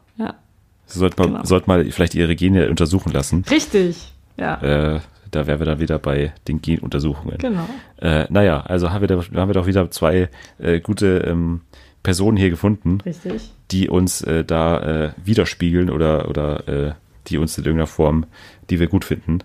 Ja. 0.89 0.95
Sollte 0.95 1.23
man, 1.23 1.33
genau. 1.33 1.45
sollte 1.45 1.69
mal 1.69 1.85
vielleicht 1.91 2.15
ihre 2.15 2.35
Gene 2.37 2.69
untersuchen 2.71 3.13
lassen. 3.13 3.45
Richtig, 3.51 4.13
ja. 4.37 4.95
Äh, 4.95 5.01
da 5.31 5.47
wären 5.47 5.59
wir 5.59 5.67
dann 5.67 5.81
wieder 5.81 5.99
bei 5.99 6.33
den 6.47 6.63
Genuntersuchungen. 6.63 7.39
Genau. 7.39 7.69
Äh, 8.01 8.27
naja, 8.31 8.61
also 8.61 8.91
haben 8.91 9.03
wir, 9.03 9.09
da, 9.09 9.17
haben 9.17 9.49
wir 9.49 9.55
doch 9.55 9.67
wieder 9.67 9.91
zwei 9.91 10.31
äh, 10.59 10.81
gute 10.81 11.19
ähm, 11.27 11.63
Personen 12.03 12.37
hier 12.37 12.51
gefunden, 12.51 13.01
Richtig. 13.05 13.53
die 13.71 13.89
uns 13.89 14.23
äh, 14.23 14.45
da 14.45 14.79
äh, 15.07 15.13
widerspiegeln 15.23 15.91
oder, 15.91 16.29
oder 16.29 16.69
äh, 16.69 16.93
die 17.27 17.39
uns 17.39 17.59
in 17.59 17.65
irgendeiner 17.65 17.87
Form, 17.87 18.25
die 18.71 18.81
wir 18.81 18.87
gut 18.87 19.05
finden. 19.05 19.41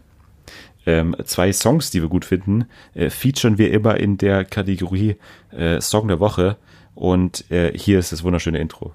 Ähm, 0.85 1.15
zwei 1.25 1.51
Songs, 1.53 1.91
die 1.91 2.01
wir 2.01 2.09
gut 2.09 2.25
finden, 2.25 2.65
äh, 2.93 3.09
featuren 3.09 3.57
wir 3.57 3.71
immer 3.71 3.97
in 3.99 4.17
der 4.17 4.45
Kategorie 4.45 5.15
äh, 5.51 5.79
Song 5.81 6.07
der 6.07 6.19
Woche. 6.19 6.57
Und 6.95 7.49
äh, 7.51 7.77
hier 7.77 7.99
ist 7.99 8.11
das 8.11 8.23
wunderschöne 8.23 8.59
Intro. 8.59 8.93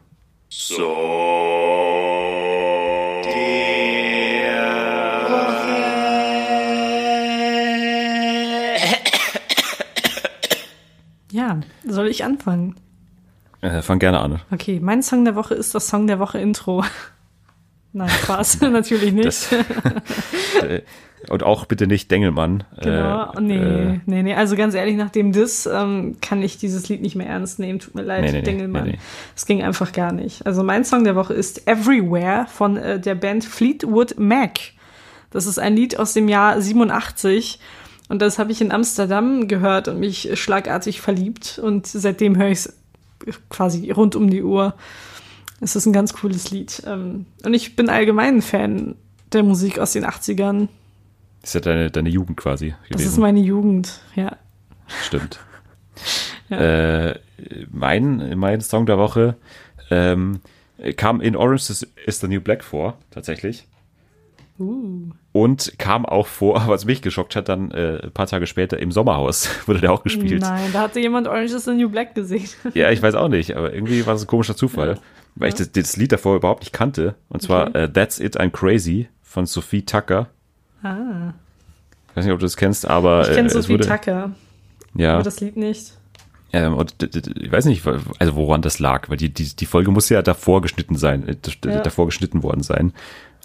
So. 0.49 1.38
Ja, 11.49 11.61
soll 11.87 12.09
ich 12.09 12.25
anfangen? 12.25 12.75
Äh, 13.63 13.81
fang 13.81 13.99
gerne 13.99 14.21
an. 14.21 14.41
Okay, 14.51 14.81
mein 14.83 15.03
Song 15.03 15.25
der 15.25 15.35
Woche 15.35 15.55
ist 15.55 15.75
das 15.75 15.89
Song 15.89 16.07
der 16.07 16.19
Woche 16.19 16.39
Intro. 16.39 16.85
Nein, 17.95 18.11
Spaß, 18.11 18.61
natürlich 18.71 19.13
nicht. 19.15 19.27
Das, 19.27 19.53
äh, 20.63 20.83
und 21.31 21.43
auch 21.43 21.65
bitte 21.65 21.87
nicht 21.87 22.11
Dengelmann. 22.11 22.65
Genau, 22.83 23.33
äh, 23.33 23.41
nee, 23.41 23.57
äh, 23.57 24.01
nee, 24.05 24.23
nee. 24.23 24.35
Also 24.35 24.57
ganz 24.57 24.75
ehrlich, 24.75 24.97
nach 24.97 25.09
dem 25.09 25.33
Diss 25.33 25.67
ähm, 25.67 26.19
kann 26.21 26.43
ich 26.43 26.59
dieses 26.59 26.89
Lied 26.91 27.01
nicht 27.01 27.17
mehr 27.17 27.27
ernst 27.27 27.59
nehmen. 27.59 27.79
Tut 27.79 27.95
mir 27.95 28.03
leid, 28.03 28.25
nee, 28.25 28.33
nee, 28.33 28.43
Dengelmann. 28.43 28.89
Nee. 28.89 28.99
Es 29.35 29.47
ging 29.47 29.63
einfach 29.63 29.93
gar 29.93 30.13
nicht. 30.13 30.47
Also 30.47 30.63
mein 30.63 30.85
Song 30.85 31.05
der 31.05 31.17
Woche 31.17 31.33
ist 31.33 31.67
Everywhere 31.67 32.47
von 32.49 32.77
äh, 32.77 33.01
der 33.01 33.15
Band 33.15 33.45
Fleetwood 33.45 34.19
Mac. 34.19 34.61
Das 35.31 35.47
ist 35.47 35.59
ein 35.59 35.75
Lied 35.75 35.99
aus 35.99 36.13
dem 36.13 36.29
Jahr 36.29 36.61
87 36.61 37.59
und 38.09 38.23
das 38.23 38.39
habe 38.39 38.53
ich 38.53 38.61
in 38.61 38.73
Amsterdam 38.73 39.49
gehört 39.49 39.89
und 39.89 40.01
mich 40.01 40.31
schlagartig 40.41 41.01
verliebt. 41.01 41.61
Und 41.63 41.87
seitdem 41.87 42.37
höre 42.37 42.49
ich 42.49 42.59
es 42.59 42.79
quasi 43.51 43.91
rund 43.91 44.17
um 44.17 44.31
die 44.31 44.43
Uhr. 44.43 44.75
Es 45.61 45.77
ist 45.77 45.87
ein 45.87 45.93
ganz 45.93 46.15
cooles 46.15 46.51
Lied. 46.51 46.83
Ähm, 46.87 47.27
und 47.45 47.53
ich 47.53 47.77
bin 47.77 47.91
allgemein 47.91 48.37
ein 48.37 48.43
Fan 48.43 48.95
der 49.33 49.43
Musik 49.43 49.79
aus 49.79 49.93
den 49.93 50.07
80ern. 50.07 50.69
Das 51.43 51.51
ist 51.51 51.55
ja 51.55 51.61
deine, 51.61 51.91
deine 51.91 52.09
Jugend 52.09 52.39
quasi. 52.39 52.69
Gewesen. 52.69 52.93
Das 52.93 53.03
ist 53.03 53.19
meine 53.19 53.41
Jugend, 53.41 54.01
ja. 54.15 54.37
Stimmt. 55.05 55.41
ja. 56.49 57.11
äh, 57.11 57.21
mein, 57.71 58.39
mein 58.39 58.61
Song 58.63 58.87
der 58.87 58.97
Woche 58.97 59.37
ähm, 59.91 60.41
kam 60.97 61.21
in 61.21 61.37
Orange 61.37 61.71
is, 61.71 61.87
is 62.07 62.21
the 62.21 62.29
New 62.29 62.41
Black 62.41 62.65
vor, 62.65 62.97
tatsächlich. 63.11 63.67
Uh. 64.59 65.11
Und 65.39 65.79
kam 65.79 66.05
auch 66.05 66.27
vor, 66.27 66.65
was 66.67 66.85
mich 66.85 67.01
geschockt 67.01 67.37
hat, 67.37 67.49
dann 67.49 67.71
äh, 67.71 68.01
ein 68.03 68.11
paar 68.11 68.27
Tage 68.27 68.49
später 68.49 68.81
im 68.81 68.91
Sommerhaus 68.91 69.49
wurde 69.67 69.81
der 69.81 69.93
auch 69.93 70.03
gespielt. 70.03 70.43
Nein, 70.43 70.71
da 70.73 70.81
hatte 70.81 70.99
jemand 70.99 71.29
Orange 71.29 71.55
is 71.55 71.65
the 71.65 71.75
New 71.75 71.89
Black 71.89 72.17
gesehen. 72.17 72.49
ja, 72.75 72.91
ich 72.91 73.01
weiß 73.01 73.15
auch 73.15 73.29
nicht, 73.29 73.57
aber 73.57 73.73
irgendwie 73.73 74.05
war 74.05 74.15
das 74.15 74.25
ein 74.25 74.27
komischer 74.27 74.57
Zufall, 74.57 74.95
ja. 74.95 74.99
weil 75.37 75.51
ich 75.51 75.55
das, 75.55 75.71
das, 75.71 75.97
Lied 75.97 76.11
davor 76.11 76.35
überhaupt 76.35 76.63
nicht 76.63 76.73
kannte. 76.73 77.15
Und 77.29 77.41
zwar 77.41 77.69
okay. 77.69 77.85
uh, 77.85 77.87
That's 77.87 78.19
It, 78.19 78.41
I'm 78.41 78.51
Crazy 78.51 79.09
von 79.23 79.47
Sophie 79.47 79.83
Tucker. 79.83 80.29
Ah. 80.83 81.35
Ich 82.11 82.17
weiß 82.17 82.25
nicht, 82.25 82.35
ob 82.35 82.41
du 82.41 82.47
das 82.47 82.57
kennst, 82.57 82.89
aber. 82.89 83.29
Ich 83.29 83.37
kenne 83.37 83.47
äh, 83.47 83.53
Sophie 83.53 83.75
wurde, 83.75 83.87
Tucker. 83.87 84.33
Ja. 84.97 85.15
Aber 85.15 85.23
das 85.23 85.39
Lied 85.39 85.57
nicht. 85.57 85.93
Ähm, 86.53 86.75
und 86.75 86.97
ich 87.01 87.53
weiß 87.53 87.67
nicht, 87.67 87.87
also 87.87 88.35
woran 88.35 88.63
das 88.63 88.81
lag, 88.81 89.09
weil 89.09 89.19
die, 89.19 89.33
die, 89.33 89.55
die 89.55 89.67
Folge 89.67 89.93
muss 89.93 90.09
ja 90.09 90.21
davor 90.23 90.63
geschnitten 90.63 90.97
sein, 90.97 91.29
äh, 91.29 91.37
ja. 91.65 91.81
davor 91.81 92.07
geschnitten 92.07 92.43
worden 92.43 92.65
sein. 92.65 92.93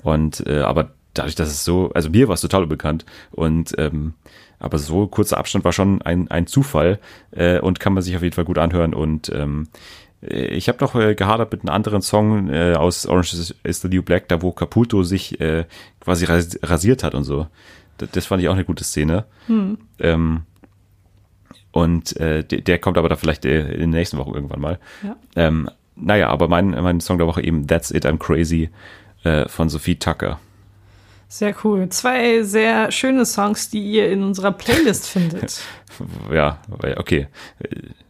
Und 0.02 0.44
äh, 0.48 0.62
aber 0.62 0.90
dadurch, 1.14 1.36
dass 1.36 1.50
es 1.50 1.64
so, 1.64 1.92
also 1.94 2.10
mir 2.10 2.28
war 2.28 2.36
es 2.36 2.42
total 2.42 2.64
unbekannt 2.64 3.06
und 3.32 3.74
ähm, 3.78 4.14
aber 4.60 4.78
so 4.78 5.08
kurzer 5.08 5.38
Abstand 5.38 5.66
war 5.66 5.74
schon 5.74 6.02
ein, 6.02 6.32
ein 6.32 6.48
Zufall 6.48 7.00
äh, 7.32 7.60
und 7.60 7.80
kann 7.80 7.94
man 7.94 8.02
sich 8.02 8.16
auf 8.16 8.24
jeden 8.24 8.34
Fall 8.34 8.46
gut 8.46 8.58
anhören 8.58 8.94
und 8.94 9.30
ähm, 9.30 9.68
äh, 10.22 10.48
ich 10.48 10.70
habe 10.70 10.80
noch 10.82 10.96
äh, 10.96 11.16
gehadert 11.16 11.52
mit 11.52 11.62
einem 11.62 11.76
anderen 11.76 12.02
Song 12.02 12.50
äh, 12.50 12.74
aus 12.74 13.06
Orange 13.06 13.34
is, 13.34 13.56
is 13.64 13.82
the 13.82 13.90
New 13.90 14.02
Black, 14.02 14.28
da 14.28 14.42
wo 14.42 14.52
Caputo 14.52 15.04
sich 15.04 15.40
äh, 15.40 15.66
quasi 16.00 16.26
rasiert 16.26 17.04
hat 17.04 17.16
und 17.16 17.24
so. 17.24 17.48
Das, 17.98 18.12
das 18.12 18.26
fand 18.26 18.42
ich 18.42 18.50
auch 18.50 18.54
eine 18.54 18.66
gute 18.66 18.84
Szene. 18.84 19.26
Hm. 19.48 19.78
Ähm, 20.00 20.42
und 21.72 22.16
äh, 22.18 22.44
der, 22.44 22.62
der 22.62 22.80
kommt 22.80 22.98
aber 22.98 23.10
da 23.10 23.16
vielleicht 23.16 23.46
äh, 23.46 23.74
in 23.74 23.80
den 23.80 23.90
nächsten 23.92 24.18
Wochen 24.18 24.34
irgendwann 24.34 24.62
mal. 24.62 24.80
Ja. 25.04 25.16
Ähm, 25.36 25.70
naja, 25.96 26.30
aber 26.30 26.48
mein, 26.48 26.70
mein 26.70 27.00
Song 27.00 27.18
der 27.18 27.28
Woche 27.28 27.44
eben 27.44 27.68
That's 27.68 27.92
It, 27.92 28.06
I'm 28.06 28.18
Crazy 28.18 28.70
äh, 29.24 29.48
von 29.48 29.70
Sophie 29.70 29.96
Tucker. 29.96 30.40
Sehr 31.34 31.56
cool. 31.64 31.90
Zwei 31.90 32.44
sehr 32.44 32.92
schöne 32.92 33.26
Songs, 33.26 33.72
die 33.72 33.82
ihr 33.82 34.12
in 34.12 34.22
unserer 34.22 34.52
Playlist 34.52 35.08
findet. 35.10 35.62
ja, 36.32 36.60
okay. 36.96 37.26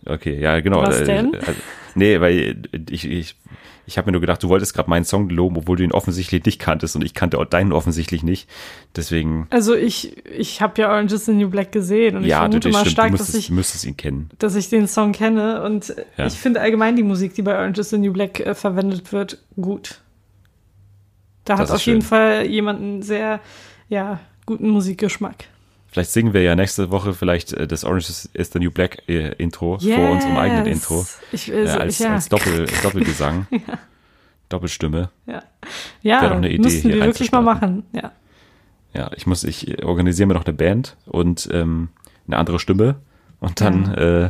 Okay, 0.05 0.37
ja, 0.41 0.59
genau. 0.59 0.81
Was 0.81 0.99
äh, 0.99 1.05
denn? 1.05 1.33
Also, 1.33 1.53
nee, 1.95 2.19
weil 2.19 2.63
ich, 2.89 3.09
ich, 3.09 3.37
ich 3.85 3.97
habe 3.97 4.07
mir 4.07 4.11
nur 4.11 4.19
gedacht, 4.19 4.43
du 4.43 4.49
wolltest 4.49 4.73
gerade 4.73 4.89
meinen 4.89 5.05
Song 5.05 5.29
loben, 5.29 5.55
obwohl 5.55 5.77
du 5.77 5.85
ihn 5.85 5.93
offensichtlich 5.93 6.43
nicht 6.43 6.59
kanntest 6.59 6.97
und 6.97 7.05
ich 7.05 7.13
kannte 7.13 7.37
deinen 7.49 7.71
offensichtlich 7.71 8.23
nicht. 8.23 8.49
Deswegen. 8.93 9.47
Also 9.51 9.73
ich, 9.73 10.17
ich 10.27 10.61
habe 10.61 10.81
ja 10.81 10.89
Orange 10.89 11.15
is 11.15 11.25
the 11.25 11.31
New 11.31 11.49
Black 11.49 11.71
gesehen 11.71 12.17
und 12.17 12.25
ja, 12.25 12.39
ich 12.39 12.51
vermute 12.51 12.71
mal 12.71 12.79
stimmt, 12.79 12.91
stark, 12.91 13.11
müsstest, 13.11 13.35
dass 13.35 13.39
ich 13.39 13.51
müsstest 13.51 13.85
ihn 13.85 13.95
kennen. 13.95 14.31
Dass 14.39 14.55
ich 14.55 14.67
den 14.67 14.85
Song 14.89 15.13
kenne 15.13 15.63
und 15.63 15.95
ja. 16.17 16.25
ich 16.25 16.33
finde 16.33 16.59
allgemein 16.59 16.97
die 16.97 17.03
Musik, 17.03 17.35
die 17.35 17.41
bei 17.41 17.55
Orange 17.57 17.79
is 17.79 17.89
the 17.89 17.97
New 17.97 18.11
Black 18.11 18.41
äh, 18.41 18.53
verwendet 18.53 19.13
wird, 19.13 19.37
gut. 19.55 20.01
Da 21.45 21.57
hat 21.57 21.71
auf 21.71 21.81
schön. 21.81 21.95
jeden 21.95 22.05
Fall 22.05 22.45
jemand 22.45 22.79
einen 22.79 23.01
sehr, 23.01 23.39
ja, 23.89 24.19
guten 24.45 24.69
Musikgeschmack. 24.69 25.45
Vielleicht 25.87 26.11
singen 26.11 26.33
wir 26.33 26.41
ja 26.41 26.55
nächste 26.55 26.89
Woche 26.89 27.13
vielleicht 27.13 27.53
äh, 27.53 27.67
das 27.67 27.83
Orange 27.83 28.29
is 28.33 28.51
the 28.51 28.59
New 28.59 28.71
Black 28.71 29.07
äh, 29.07 29.33
Intro 29.33 29.77
yes. 29.79 29.95
vor 29.95 30.09
unserem 30.09 30.37
eigenen 30.37 30.65
Intro. 30.65 31.05
Ich, 31.31 31.51
äh, 31.51 31.67
als, 31.67 31.99
ja. 31.99 32.15
als 32.15 32.29
Doppel, 32.29 32.65
Doppelgesang. 32.81 33.45
ja. 33.51 33.77
Doppelstimme. 34.49 35.09
Ja, 35.25 35.43
ja 36.01 36.21
Wäre 36.21 36.29
doch 36.29 36.37
eine 36.37 36.49
Idee, 36.49 36.61
müssten 36.61 36.89
wir 36.89 37.05
wirklich 37.05 37.31
mal 37.31 37.41
machen. 37.41 37.83
Ja. 37.91 38.11
Ja, 38.93 39.11
ich 39.15 39.25
muss, 39.25 39.43
ich 39.43 39.83
organisiere 39.83 40.27
mir 40.27 40.33
noch 40.35 40.45
eine 40.45 40.53
Band 40.53 40.97
und 41.05 41.49
ähm, 41.51 41.89
eine 42.27 42.37
andere 42.37 42.59
Stimme 42.59 42.95
und 43.39 43.59
dann, 43.61 43.85
ja. 43.85 44.25
äh, 44.25 44.29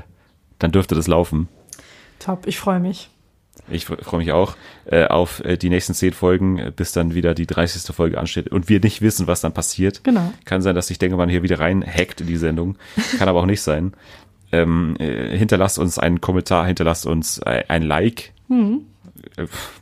dann 0.60 0.72
dürfte 0.72 0.96
das 0.96 1.08
laufen. 1.08 1.50
Top, 2.20 2.48
ich 2.48 2.58
freue 2.58 2.80
mich. 2.80 3.10
Ich 3.70 3.86
freue 3.86 4.20
mich 4.20 4.32
auch 4.32 4.56
äh, 4.86 5.06
auf 5.06 5.44
äh, 5.46 5.58
die 5.58 5.70
nächsten 5.70 5.94
zehn 5.94 6.14
Folgen, 6.14 6.60
äh, 6.60 6.72
bis 6.76 6.92
dann 6.92 7.14
wieder 7.14 7.34
die 7.34 7.46
30. 7.46 7.96
Folge 7.96 8.18
ansteht 8.18 8.50
und 8.50 8.68
wir 8.68 8.80
nicht 8.80 9.02
wissen, 9.02 9.28
was 9.28 9.42
dann 9.42 9.54
passiert. 9.54 10.04
Genau. 10.04 10.34
Kann 10.46 10.62
sein, 10.62 10.76
dass 10.76 10.88
sich 10.88 11.00
Dengemann 11.00 11.30
hier 11.30 11.44
wieder 11.44 11.60
rein 11.60 11.84
hackt 11.84 12.22
in 12.22 12.28
die 12.28 12.38
Sendung. 12.38 12.78
Kann 13.18 13.30
aber 13.30 13.42
auch 13.42 13.46
nicht 13.46 13.62
sein. 13.62 13.94
Ähm, 14.52 14.96
äh, 15.00 15.38
hinterlasst 15.38 15.80
uns 15.80 15.98
einen 15.98 16.22
Kommentar, 16.22 16.66
hinterlasst 16.66 17.06
uns 17.06 17.40
äh, 17.40 17.64
ein 17.68 17.84
Like. 17.84 18.34
Mhm 18.50 18.86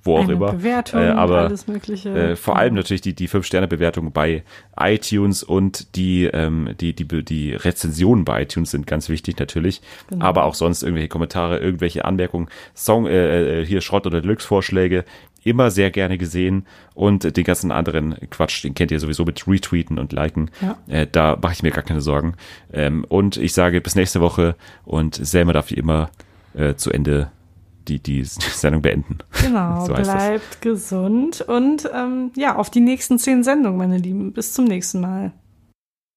wo 0.04 0.18
auch 0.18 0.24
Eine 0.24 0.34
immer. 0.34 0.52
Bewertung, 0.54 1.02
äh, 1.02 1.08
aber 1.08 1.40
alles 1.40 1.68
Mögliche. 1.68 2.10
äh, 2.10 2.36
vor 2.36 2.58
allem 2.58 2.74
natürlich 2.76 3.02
die 3.02 3.14
die 3.14 3.28
fünf 3.28 3.46
Sterne 3.46 3.68
Bewertung 3.68 4.12
bei 4.12 4.44
iTunes 4.80 5.44
und 5.44 5.96
die 5.96 6.26
ähm, 6.26 6.70
die 6.80 6.94
die 6.94 7.06
die 7.24 7.54
Rezensionen 7.54 8.26
bei 8.26 8.44
iTunes 8.44 8.72
sind 8.72 8.88
ganz 8.88 9.10
wichtig 9.10 9.38
natürlich, 9.40 9.82
Genau. 10.10 10.26
aber 10.26 10.46
auch 10.46 10.54
sonst 10.56 10.84
irgendwelche 10.84 11.10
Kommentare, 11.10 11.60
irgendwelche 11.60 12.06
Anmerkungen, 12.06 12.48
Song 12.76 13.06
äh, 13.08 13.62
äh, 13.62 13.66
hier 13.66 13.82
Schrott 13.82 14.06
oder 14.08 14.22
Deluxe 14.22 14.48
Vorschläge 14.48 15.06
immer 15.44 15.72
sehr 15.72 15.90
gerne 15.90 16.20
gesehen 16.20 16.68
und 16.94 17.36
den 17.36 17.44
ganzen 17.44 17.72
anderen 17.72 18.16
Quatsch, 18.30 18.64
den 18.64 18.76
kennt 18.76 18.92
ihr 18.92 19.00
sowieso 19.00 19.26
mit 19.26 19.48
Retweeten 19.48 19.98
und 19.98 20.14
Liken. 20.14 20.52
Ja. 20.62 20.78
Äh, 20.88 21.08
da 21.12 21.36
mache 21.42 21.54
ich 21.54 21.64
mir 21.64 21.72
gar 21.72 21.84
keine 21.84 22.02
Sorgen. 22.02 22.36
Ähm, 22.72 23.06
und 23.10 23.38
ich 23.38 23.54
sage 23.54 23.82
bis 23.82 23.96
nächste 23.96 24.22
Woche 24.22 24.56
und 24.86 25.16
Selma 25.16 25.52
darf 25.54 25.72
wie 25.72 25.76
immer 25.76 26.12
äh, 26.54 26.76
zu 26.76 26.92
Ende 26.92 27.32
die, 27.88 28.00
die 28.00 28.24
Sendung 28.24 28.82
beenden. 28.82 29.20
Genau, 29.42 29.86
So 29.86 29.96
heißt 29.96 30.08
das. 30.10 30.16
bleibt 30.16 30.62
gesund 30.62 31.42
und 31.42 31.90
ähm, 31.94 32.32
ja, 32.36 32.56
auf 32.56 32.70
die 32.70 32.82
nächsten 32.82 33.20
zehn 33.20 33.44
Sendungen, 33.44 33.78
meine 33.78 33.98
Lieben. 33.98 34.34
Bis 34.34 34.54
zum 34.54 34.66
nächsten 34.66 35.02
Mal. 35.02 35.32